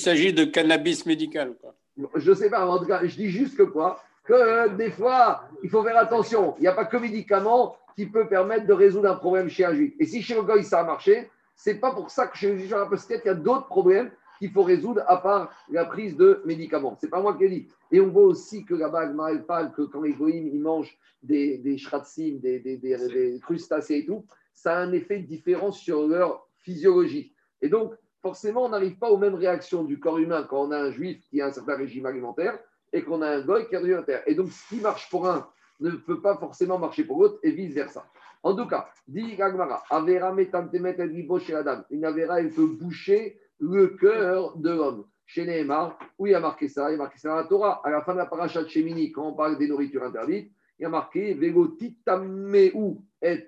s'agit 0.00 0.32
de 0.32 0.44
cannabis 0.44 1.06
médical. 1.06 1.54
quoi. 1.60 1.74
je 2.16 2.30
ne 2.30 2.34
sais 2.34 2.50
pas, 2.50 2.66
en 2.66 2.78
tout 2.78 2.86
cas, 2.86 3.00
je 3.04 3.16
dis 3.16 3.30
juste 3.30 3.56
que 3.56 3.62
quoi? 3.62 4.00
Que 4.24 4.34
euh, 4.34 4.68
des 4.68 4.90
fois, 4.90 5.44
il 5.62 5.70
faut 5.70 5.82
faire 5.82 5.96
attention. 5.96 6.54
Il 6.58 6.62
n'y 6.62 6.66
a 6.68 6.72
pas 6.72 6.84
que 6.84 6.96
le 6.96 7.02
médicament 7.02 7.76
qui 7.96 8.06
peut 8.06 8.28
permettre 8.28 8.66
de 8.66 8.72
résoudre 8.74 9.08
un 9.10 9.14
problème 9.16 9.48
chez 9.48 9.64
un 9.64 9.72
juif. 9.74 9.94
Et 9.98 10.04
si 10.04 10.20
chez 10.22 10.34
le 10.34 10.42
gars, 10.42 10.62
ça 10.62 10.80
a 10.80 10.84
marché, 10.84 11.30
c'est 11.56 11.76
pas 11.80 11.92
pour 11.92 12.10
ça 12.10 12.26
que 12.26 12.36
chez 12.36 12.52
le 12.52 12.58
juif, 12.58 12.70
peut-être 12.90 13.22
qu'il 13.22 13.26
y 13.26 13.28
a 13.30 13.34
d'autres 13.34 13.66
problèmes 13.66 14.10
qu'il 14.38 14.50
faut 14.50 14.62
résoudre 14.62 15.02
à 15.06 15.16
part 15.18 15.50
la 15.70 15.84
prise 15.84 16.16
de 16.16 16.42
médicaments. 16.44 16.96
C'est 17.00 17.10
pas 17.10 17.20
moi 17.20 17.36
qui 17.36 17.44
ai 17.44 17.48
dit. 17.48 17.68
Et 17.90 18.00
on 18.00 18.08
voit 18.08 18.24
aussi 18.24 18.64
que 18.64 18.74
là-bas, 18.74 19.00
Agmara, 19.00 19.32
elle 19.32 19.44
parle 19.44 19.72
que 19.72 19.82
quand 19.82 20.00
les 20.02 20.12
goïms, 20.14 20.48
ils 20.48 20.60
mangent 20.60 20.96
des, 21.22 21.58
des 21.58 21.78
shratsim, 21.78 22.38
des, 22.40 22.60
des, 22.60 22.76
des- 22.76 23.08
des 23.08 23.40
crustacés 23.40 23.98
et 23.98 24.06
tout, 24.06 24.24
ça 24.54 24.76
a 24.76 24.80
un 24.80 24.92
effet 24.92 25.18
différent 25.18 25.72
sur 25.72 26.06
leur 26.06 26.46
physiologie. 26.58 27.32
Et 27.62 27.68
donc, 27.68 27.94
forcément, 28.22 28.64
on 28.64 28.68
n'arrive 28.68 28.98
pas 28.98 29.10
aux 29.10 29.18
mêmes 29.18 29.34
réactions 29.34 29.84
du 29.84 29.98
corps 29.98 30.18
humain 30.18 30.46
quand 30.48 30.62
on 30.66 30.70
a 30.70 30.78
un 30.78 30.90
juif 30.90 31.20
qui 31.28 31.40
a 31.40 31.46
un 31.46 31.52
certain 31.52 31.76
régime 31.76 32.06
alimentaire 32.06 32.58
et 32.92 33.02
qu'on 33.02 33.22
a 33.22 33.28
un 33.28 33.40
goy 33.42 33.66
qui 33.68 33.74
a 33.74 33.78
un 33.78 33.82
régime 33.82 33.94
alimentaire. 33.96 34.22
Et 34.26 34.34
donc, 34.34 34.50
ce 34.50 34.68
qui 34.68 34.80
marche 34.80 35.08
pour 35.10 35.28
un 35.28 35.48
ne 35.80 35.90
peut 35.90 36.20
pas 36.20 36.36
forcément 36.36 36.78
marcher 36.78 37.04
pour 37.04 37.20
l'autre 37.22 37.38
et 37.44 37.52
vice-versa. 37.52 38.04
En 38.42 38.54
tout 38.54 38.66
cas, 38.66 38.88
dit 39.06 39.36
Gagmara, 39.36 39.82
Avera 39.90 40.32
metantemet 40.32 40.96
el 40.98 41.10
libo 41.12 41.38
chez 41.38 41.54
Adam. 41.54 41.82
Une 41.90 42.04
Avera, 42.04 42.40
elle 42.40 42.50
peut 42.50 42.66
boucher 42.66 43.38
le 43.58 43.88
cœur 43.88 44.56
de 44.56 44.70
l'homme. 44.70 45.04
Chez 45.26 45.44
Nehemar, 45.44 45.98
où 46.18 46.26
il 46.26 46.30
y 46.30 46.34
a 46.34 46.40
marqué 46.40 46.68
ça, 46.68 46.90
il 46.90 46.92
y 46.92 46.94
a 46.94 46.98
marqué 46.98 47.18
ça 47.18 47.28
dans 47.28 47.36
la 47.36 47.44
Torah. 47.44 47.82
À 47.84 47.90
la 47.90 48.00
fin 48.00 48.14
de 48.14 48.18
la 48.18 48.26
paracha 48.26 48.62
de 48.62 48.68
Shemini, 48.68 49.12
quand 49.12 49.28
on 49.28 49.34
parle 49.34 49.58
des 49.58 49.68
nourritures 49.68 50.04
interdites, 50.04 50.50
il 50.78 50.84
y 50.84 50.86
a 50.86 50.88
marqué 50.88 51.34
Vegotitameu 51.34 52.72
et 53.20 53.46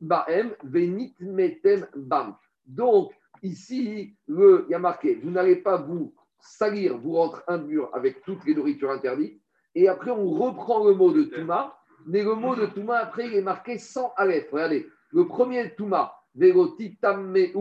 Baem, 0.00 0.54
Venit 0.62 1.14
metem 1.20 1.86
bam. 1.96 2.34
Donc, 2.66 3.12
ici, 3.42 4.14
le, 4.26 4.66
il 4.68 4.72
y 4.72 4.74
a 4.74 4.78
marqué 4.78 5.14
Vous 5.22 5.30
n'allez 5.30 5.56
pas 5.56 5.78
vous 5.78 6.12
salir, 6.40 6.98
vous 6.98 7.12
rendre 7.14 7.42
impur 7.46 7.88
avec 7.94 8.22
toutes 8.24 8.44
les 8.44 8.54
nourritures 8.54 8.90
interdites. 8.90 9.40
Et 9.74 9.88
après, 9.88 10.10
on 10.10 10.28
reprend 10.30 10.84
le 10.84 10.94
mot 10.94 11.12
de 11.12 11.22
Touma, 11.22 11.78
mais 12.04 12.22
le 12.22 12.34
mot 12.34 12.54
de 12.54 12.66
Touma, 12.66 12.98
après, 12.98 13.28
il 13.28 13.34
est 13.34 13.42
marqué 13.42 13.78
sans 13.78 14.12
Aleph. 14.16 14.50
Regardez, 14.52 14.86
le 15.12 15.26
premier 15.26 15.74
Touma, 15.74 16.14
Vegotitameu, 16.34 17.52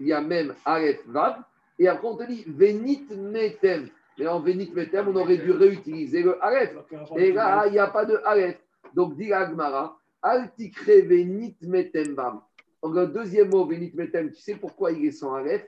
il 0.00 0.08
y 0.08 0.12
a 0.12 0.20
même 0.20 0.54
Aleph 0.64 1.06
Vav. 1.06 1.42
Et 1.78 1.88
après, 1.88 2.06
on 2.08 2.16
te 2.16 2.24
dit 2.24 2.44
Venit 2.46 3.06
metem. 3.16 3.88
Mais 4.18 4.26
en 4.26 4.40
Venit 4.40 4.70
metem, 4.72 5.08
on 5.08 5.16
aurait 5.16 5.38
dû 5.38 5.50
réutiliser 5.50 6.22
le 6.22 6.42
Aleph. 6.44 6.74
Et 7.16 7.32
là, 7.32 7.66
il 7.66 7.72
n'y 7.72 7.78
a 7.78 7.88
pas 7.88 8.04
de 8.04 8.16
Aleph. 8.24 8.58
Donc, 8.94 9.16
dit 9.16 9.32
Agmara, 9.32 9.98
Altikre 10.22 10.84
Venit 11.06 11.56
metem 11.62 12.14
bam. 12.14 12.40
Donc, 12.82 12.94
le 12.94 13.06
deuxième 13.08 13.50
mot, 13.50 13.64
Venit 13.66 13.92
metem, 13.94 14.30
tu 14.30 14.40
sais 14.40 14.54
pourquoi 14.54 14.92
il 14.92 15.04
est 15.06 15.10
sans 15.10 15.34
Aleph 15.34 15.66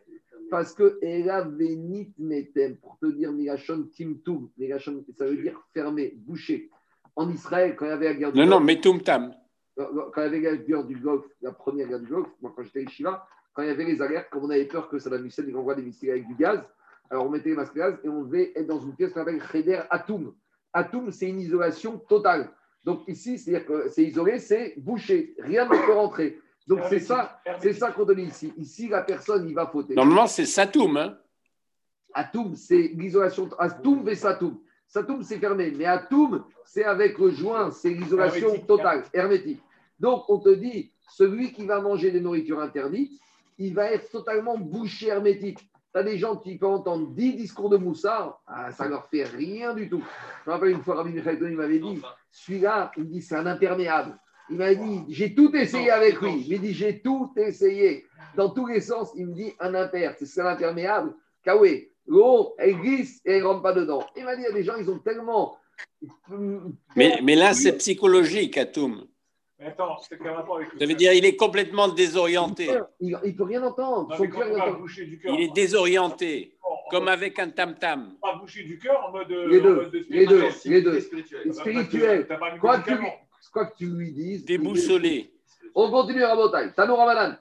Parce 0.51 0.72
que 0.74 0.99
Ela 1.03 1.43
Venit 1.43 2.12
metem, 2.18 2.77
pour 2.77 2.99
te 2.99 3.07
dire 3.07 3.33
Migashon 3.33 3.89
Timtum, 3.97 4.49
Migashon, 4.59 5.05
ça 5.18 5.24
veut 5.24 5.37
dire 5.37 5.61
fermé, 5.74 6.14
bouché. 6.16 6.70
En 7.16 7.31
Israël, 7.31 7.74
quand 7.74 7.87
il 7.87 7.89
y 7.89 7.93
avait 7.93 8.09
la 8.09 8.14
guerre 8.14 8.33
du 8.33 8.39
Non, 8.39 8.45
non, 8.47 8.57
Golfe, 8.59 8.66
metumtam. 8.66 9.35
quand 9.77 10.11
il 10.18 10.22
y 10.22 10.27
avait 10.27 10.41
la 10.41 10.57
guerre 10.57 10.85
du 10.85 10.97
Golfe, 10.97 11.24
la 11.41 11.51
première 11.53 11.89
guerre 11.89 12.01
du 12.01 12.07
Golfe, 12.09 12.29
moi 12.43 12.53
quand 12.55 12.62
j'étais 12.62 12.85
à 12.87 12.91
Shiva, 12.91 13.27
quand 13.57 13.63
il 13.63 13.69
y 13.69 13.71
avait 13.71 13.85
les 13.85 14.03
alertes, 14.03 14.29
comme 14.31 14.45
on 14.45 14.51
avait 14.51 14.67
peur 14.67 14.87
que 14.89 14.99
Saddam 14.99 15.25
Hussein 15.25 15.43
envoie 15.55 15.75
des 15.75 15.83
missiles 15.83 16.11
avec 16.11 16.27
du 16.27 16.35
gaz, 16.35 16.61
alors 17.09 17.25
on 17.25 17.31
mettait 17.31 17.49
les 17.49 17.57
masques 17.57 17.77
à 17.79 17.91
gaz 17.91 17.99
et 18.05 18.09
on 18.09 18.25
devait 18.25 18.53
être 18.55 18.67
dans 18.67 18.81
une 18.81 18.95
pièce 18.95 19.15
qu'on 19.15 19.23
appelle 19.23 19.43
Cheder 19.51 19.81
Atum. 19.89 20.35
Atum, 20.75 21.11
c'est 21.11 21.29
une 21.31 21.41
isolation 21.41 21.97
totale. 21.99 22.51
Donc 22.85 23.09
ici, 23.09 23.39
c'est-à-dire 23.39 23.67
que 23.67 23.89
c'est 23.89 24.05
isolé, 24.05 24.39
c'est 24.41 24.75
bouché, 24.77 25.35
rien 25.39 25.65
ne 25.65 25.71
peut 25.71 25.93
rentrer. 25.95 26.39
Donc 26.67 26.81
c'est 26.91 27.01
ça, 27.01 27.41
c'est 27.61 27.73
ça 27.73 27.93
qu'on 27.93 28.05
donne 28.05 28.19
ici. 28.19 28.53
Ici, 28.59 28.89
la 28.89 29.03
personne, 29.03 29.49
il 29.49 29.55
va 29.55 29.67
fauter. 29.67 29.95
Normalement, 29.95 30.27
c'est 30.27 30.45
Satoum. 30.45 30.97
Hein. 30.99 31.17
Atum, 32.13 32.55
c'est 32.57 32.91
l'isolation. 32.95 33.49
Atum 33.59 34.07
et 34.09 34.17
Satum. 34.17 34.59
Satum, 34.87 35.23
c'est 35.23 35.39
fermé. 35.39 35.71
Mais 35.71 35.87
Atum, 35.87 36.45
c'est 36.65 36.85
avec 36.85 37.19
le 37.19 37.31
joint, 37.31 37.71
c'est 37.71 37.91
l'isolation 37.91 38.59
totale, 38.59 39.05
hermétique. 39.15 39.63
Donc, 39.99 40.29
on 40.29 40.39
te 40.39 40.51
dit, 40.51 40.93
celui 41.09 41.53
qui 41.53 41.65
va 41.65 41.81
manger 41.81 42.11
des 42.11 42.21
nourritures 42.21 42.61
interdites, 42.61 43.19
il 43.59 43.75
va 43.75 43.93
être 43.93 44.11
totalement 44.11 44.59
bouché 44.59 45.09
hermétique. 45.09 45.59
Tu 45.59 46.01
as 46.01 46.03
des 46.03 46.19
gens 46.19 46.37
qui 46.37 46.59
peuvent 46.59 46.71
entendre 46.71 47.09
10 47.15 47.35
discours 47.35 47.71
de 47.71 47.77
Moussard, 47.77 48.43
ah, 48.47 48.71
ça 48.71 48.87
leur 48.87 49.07
fait 49.07 49.25
rien 49.25 49.75
du 49.75 49.89
tout. 49.89 50.03
Je 50.45 50.51
me 50.51 50.55
rappelle 50.55 50.71
une 50.71 50.83
fois, 50.83 50.97
Rabbi 50.97 51.15
Michael 51.15 51.39
il 51.41 51.57
m'avait 51.57 51.79
dit, 51.79 52.01
celui-là, 52.31 52.93
il 52.97 53.05
me 53.05 53.09
dit, 53.09 53.23
c'est 53.23 53.37
un 53.37 53.47
imperméable. 53.47 54.19
Il 54.51 54.59
m'a 54.59 54.75
dit, 54.75 55.05
j'ai 55.09 55.35
tout 55.35 55.55
essayé 55.57 55.91
avec 55.91 56.21
lui. 56.21 56.45
Il 56.47 56.53
m'a 56.53 56.63
dit, 56.63 56.75
j'ai 56.75 57.01
tout 57.01 57.33
essayé. 57.37 58.05
Dans 58.37 58.51
tous 58.51 58.67
les 58.67 58.81
sens, 58.81 59.11
il 59.17 59.27
me 59.27 59.35
dit, 59.35 59.53
un 59.59 59.75
imper, 59.75 60.15
c'est 60.21 60.41
un 60.41 60.47
imperméable. 60.47 61.15
Kaoué, 61.43 61.93
l'eau, 62.07 62.55
elle 62.59 62.77
glisse 62.77 63.21
et 63.25 63.33
elle 63.33 63.43
ne 63.43 63.47
rentre 63.47 63.63
pas 63.63 63.73
dedans. 63.73 64.05
Il 64.17 64.25
m'a 64.25 64.37
dit, 64.37 64.43
il 64.43 64.49
y 64.49 64.53
a 64.53 64.53
des 64.53 64.65
gens, 64.65 64.77
ils 64.77 64.91
ont 64.91 64.99
tellement. 64.99 65.57
Mais, 66.95 67.21
mais 67.23 67.35
là, 67.35 67.55
c'est 67.55 67.77
psychologique, 67.79 68.59
Atoum. 68.59 69.07
Mais 69.59 69.67
attends, 69.67 69.97
c'est 69.99 70.19
quel 70.19 70.31
rapport 70.33 70.57
avec 70.57 70.73
le 70.73 70.79
Ça 70.79 70.87
veut 70.87 70.95
dire 70.95 71.13
il 71.15 71.25
est 71.25 71.37
complètement 71.37 71.89
désorienté. 71.89 72.69
Il 73.01 73.13
ne 73.13 73.31
peut 73.33 73.45
rien 73.45 73.63
entendre. 73.63 74.11
Non, 74.11 74.17
Son 74.17 74.27
cœur, 74.29 74.49
il 74.49 74.55
va 74.55 74.69
entend- 74.69 74.79
boucher 74.81 75.07
du 75.07 75.19
cœur, 75.19 75.35
Il 75.35 75.41
est 75.45 75.55
désorienté, 75.55 76.57
en- 76.63 76.73
en 76.75 76.77
comme 76.91 77.05
mode- 77.05 77.15
avec 77.15 77.39
un 77.39 77.49
tam-tam. 77.49 78.15
pas 78.21 78.35
boucher 78.37 78.65
du 78.65 78.79
cœur 78.79 79.03
en 79.09 79.13
mode. 79.13 79.31
Les 79.31 79.61
en 79.61 79.63
deux, 79.63 79.75
mode 79.77 79.91
de 79.91 80.05
les 80.11 80.27
deux, 80.27 80.51
spirituel. 80.51 80.73
les 80.75 80.83
deux. 80.83 81.01
Spirituel. 81.01 81.55
Spirituel. 81.55 82.27
T'as 82.29 82.37
pas 82.37 82.51
mis 82.51 82.57
de 82.57 82.61
Quand 82.61 82.83
tu, 82.83 82.93
quoi 83.53 83.67
que 83.67 83.77
tu 83.79 83.87
lui 83.87 84.13
dises. 84.13 84.45
Déboussolé. 84.45 85.33
On 85.75 85.91
continue, 85.91 86.23
Rabotai. 86.25 86.73
Tano 86.75 86.97
Ramadan. 86.97 87.37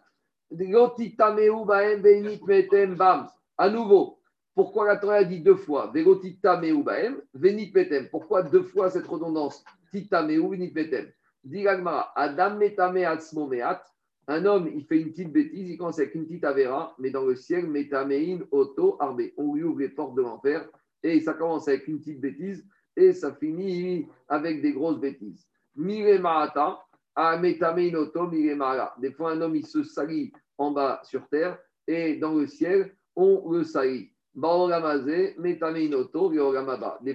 Gotitameu 0.51 1.65
baem 1.65 2.01
benit 2.01 2.39
metem 2.47 2.95
bam. 2.95 3.27
À 3.57 3.69
nouveau, 3.69 4.19
pourquoi 4.53 4.87
la 4.87 4.97
Torah 4.97 5.15
a 5.15 5.23
dit 5.23 5.41
deux 5.41 5.55
fois 5.55 5.91
Vegotitameu 5.93 6.81
baem, 6.83 7.17
venit 7.33 7.71
metem. 7.73 8.07
Pourquoi 8.09 8.41
deux 8.43 8.63
fois 8.63 8.89
cette 8.89 9.07
redondance? 9.07 9.63
Titameu, 9.91 10.39
venit 10.49 10.71
metem. 10.73 11.11
Adam 12.15 12.57
metame. 12.57 13.05
Un 14.27 14.45
homme, 14.45 14.71
il 14.73 14.83
fait 14.85 14.99
une 14.99 15.11
petite 15.11 15.31
bêtise, 15.31 15.69
il 15.69 15.77
commence 15.77 15.99
avec 15.99 16.15
une 16.15 16.25
petite 16.25 16.43
avera, 16.45 16.95
mais 16.97 17.11
dans 17.11 17.25
le 17.25 17.35
ciel, 17.35 17.67
metamein 17.67 18.39
auto 18.49 18.97
arbe. 18.99 19.21
On 19.37 19.53
lui 19.53 19.63
ouvre 19.63 19.81
les 19.81 19.89
portes 19.89 20.15
de 20.15 20.23
l'enfer 20.23 20.67
et 21.03 21.19
ça 21.19 21.35
commence 21.35 21.67
avec 21.67 21.87
une 21.87 21.99
petite 21.99 22.19
bêtise 22.19 22.65
et 22.97 23.13
ça 23.13 23.35
finit 23.35 24.07
avec 24.27 24.63
des 24.63 24.73
grosses 24.73 24.99
bêtises. 24.99 25.47
Mire 25.75 26.19
marata, 26.19 26.79
a 27.15 27.37
metamein 27.37 27.93
auto, 27.93 28.27
mire. 28.27 28.93
Des 28.99 29.11
fois, 29.11 29.33
un 29.33 29.41
homme, 29.41 29.55
il 29.55 29.67
se 29.67 29.83
salit 29.83 30.33
en 30.57 30.71
bas 30.71 31.01
sur 31.03 31.27
terre 31.27 31.59
et 31.85 32.15
dans 32.15 32.33
le 32.33 32.47
ciel, 32.47 32.95
on 33.15 33.51
le 33.51 33.63
salit. 33.63 34.11
Des 34.35 34.41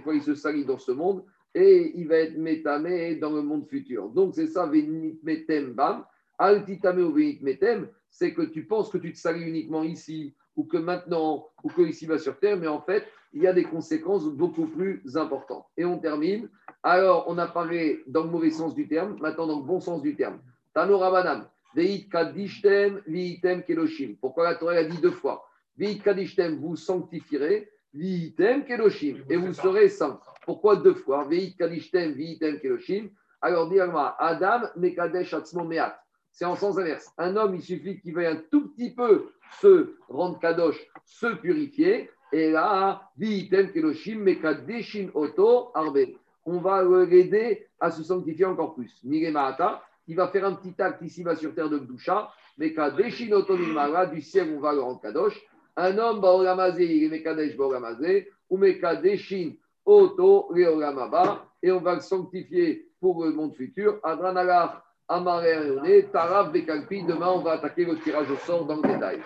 fois, 0.00 0.14
il 0.14 0.22
se 0.22 0.34
salit 0.34 0.64
dans 0.64 0.78
ce 0.78 0.92
monde 0.92 1.24
et 1.54 1.92
il 1.94 2.08
va 2.08 2.16
être 2.16 2.36
métamé 2.36 3.16
dans 3.16 3.30
le 3.30 3.42
monde 3.42 3.66
futur. 3.68 4.08
Donc, 4.10 4.34
c'est 4.34 4.46
ça, 4.46 4.66
venit 4.66 5.18
metem 5.22 5.72
bam. 5.72 6.04
Altitame 6.38 7.00
ou 7.00 7.12
venit 7.12 7.38
metem, 7.42 7.88
c'est 8.10 8.32
que 8.32 8.42
tu 8.42 8.64
penses 8.64 8.90
que 8.90 8.98
tu 8.98 9.12
te 9.12 9.18
salis 9.18 9.42
uniquement 9.42 9.82
ici, 9.82 10.34
ou 10.56 10.64
que 10.64 10.76
maintenant, 10.76 11.48
ou 11.62 11.68
que 11.68 11.82
ici 11.82 12.06
va 12.06 12.18
sur 12.18 12.38
terre, 12.38 12.56
mais 12.56 12.66
en 12.66 12.80
fait, 12.80 13.04
il 13.32 13.42
y 13.42 13.46
a 13.46 13.52
des 13.52 13.64
conséquences 13.64 14.26
beaucoup 14.26 14.66
plus 14.66 15.02
importantes. 15.16 15.66
Et 15.76 15.84
on 15.84 15.98
termine. 15.98 16.48
Alors, 16.82 17.24
on 17.28 17.38
a 17.38 17.46
parlé 17.46 18.02
dans 18.06 18.24
le 18.24 18.30
mauvais 18.30 18.50
sens 18.50 18.74
du 18.74 18.88
terme, 18.88 19.16
maintenant 19.20 19.46
dans 19.46 19.60
le 19.60 19.64
bon 19.64 19.80
sens 19.80 20.02
du 20.02 20.16
terme. 20.16 20.40
Tano 20.74 20.98
Rabanam, 20.98 21.48
Veit 21.74 22.08
Kadishtem, 22.10 23.02
Viitem 23.06 23.62
Keloshim. 23.62 24.16
Pourquoi 24.20 24.44
la 24.44 24.56
Torah 24.56 24.74
a 24.74 24.84
dit 24.84 25.00
deux 25.00 25.10
fois? 25.10 25.48
Veit 25.76 25.98
Kadishtem, 25.98 26.58
vous 26.58 26.76
sanctifierez, 26.76 27.70
Viitem 27.94 28.64
Keloshim, 28.64 29.18
et 29.28 29.36
vous 29.36 29.52
serez 29.52 29.88
saints. 29.88 30.20
Pourquoi 30.44 30.76
deux 30.76 30.94
fois? 30.94 31.24
Veit 31.24 31.54
Kadishtem, 31.58 32.12
Viitem 32.12 32.58
Keloshim. 32.60 33.08
Alors, 33.42 33.68
dit 33.68 33.80
Adam, 33.80 34.68
Mekadesh 34.76 35.32
Atzmo 35.34 35.64
Meat. 35.64 35.92
C'est 36.32 36.44
en 36.44 36.56
sens 36.56 36.78
inverse. 36.78 37.10
Un 37.18 37.36
homme, 37.36 37.56
il 37.56 37.62
suffit 37.62 38.00
qu'il 38.00 38.14
veuille 38.14 38.26
un 38.26 38.42
tout 38.50 38.68
petit 38.68 38.94
peu 38.94 39.30
se 39.60 39.94
rendre 40.08 40.38
kadosh, 40.38 40.78
se 41.04 41.26
purifier, 41.26 42.10
et 42.32 42.50
là, 42.50 43.02
Viitem 43.16 43.72
Keloshim, 43.72 44.20
Mekadeshin 44.20 45.08
Oto 45.14 45.70
Arbe. 45.74 46.06
On 46.44 46.58
va 46.58 46.82
l'aider 47.04 47.66
à 47.80 47.90
se 47.90 48.02
sanctifier 48.02 48.44
encore 48.44 48.74
plus. 48.74 49.00
Mire 49.02 49.32
Mahata, 49.32 49.82
il 50.06 50.16
va 50.16 50.28
faire 50.28 50.44
un 50.44 50.54
petit 50.54 50.80
acte 50.80 51.02
ici-bas 51.02 51.36
sur 51.36 51.54
terre 51.54 51.68
de 51.68 51.78
Gdusha, 51.78 52.30
Mekadeshin 52.58 53.32
Oto 53.32 53.56
du 53.56 54.22
ciel, 54.22 54.54
on 54.56 54.60
va 54.60 54.72
le 54.72 54.80
rendre 54.80 55.00
kadosh. 55.00 55.40
Un 55.76 55.98
homme, 55.98 56.20
Baolamazé, 56.20 56.84
il 56.84 57.04
est 57.04 57.08
Mekadesh 57.08 57.56
Baolamazé, 57.56 58.30
ou 58.48 58.56
Mekadeshin 58.56 59.52
Oto 59.90 60.48
Leolamaba, 60.54 61.46
et 61.60 61.72
on 61.72 61.80
va 61.80 61.96
le 61.96 62.00
sanctifier 62.00 62.86
pour 63.00 63.24
le 63.24 63.32
monde 63.32 63.56
futur. 63.56 63.98
Adranalach, 64.04 64.82
Amaré 65.08 65.52
Ayoné, 65.52 66.04
Taraf 66.04 66.52
Bekalpi. 66.52 67.02
Demain, 67.02 67.30
on 67.30 67.40
va 67.40 67.52
attaquer 67.54 67.84
le 67.84 67.98
tirage 67.98 68.30
au 68.30 68.36
sort 68.36 68.64
dans 68.66 68.76
le 68.76 68.82
détail. 68.82 69.20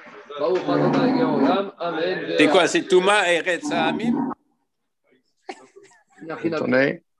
C'est 2.38 2.48
quoi 2.48 2.66
C'est 2.66 2.88
Touma 2.88 3.30
et 3.30 3.42
Amim. 3.72 4.32
Attendez. 6.30 7.04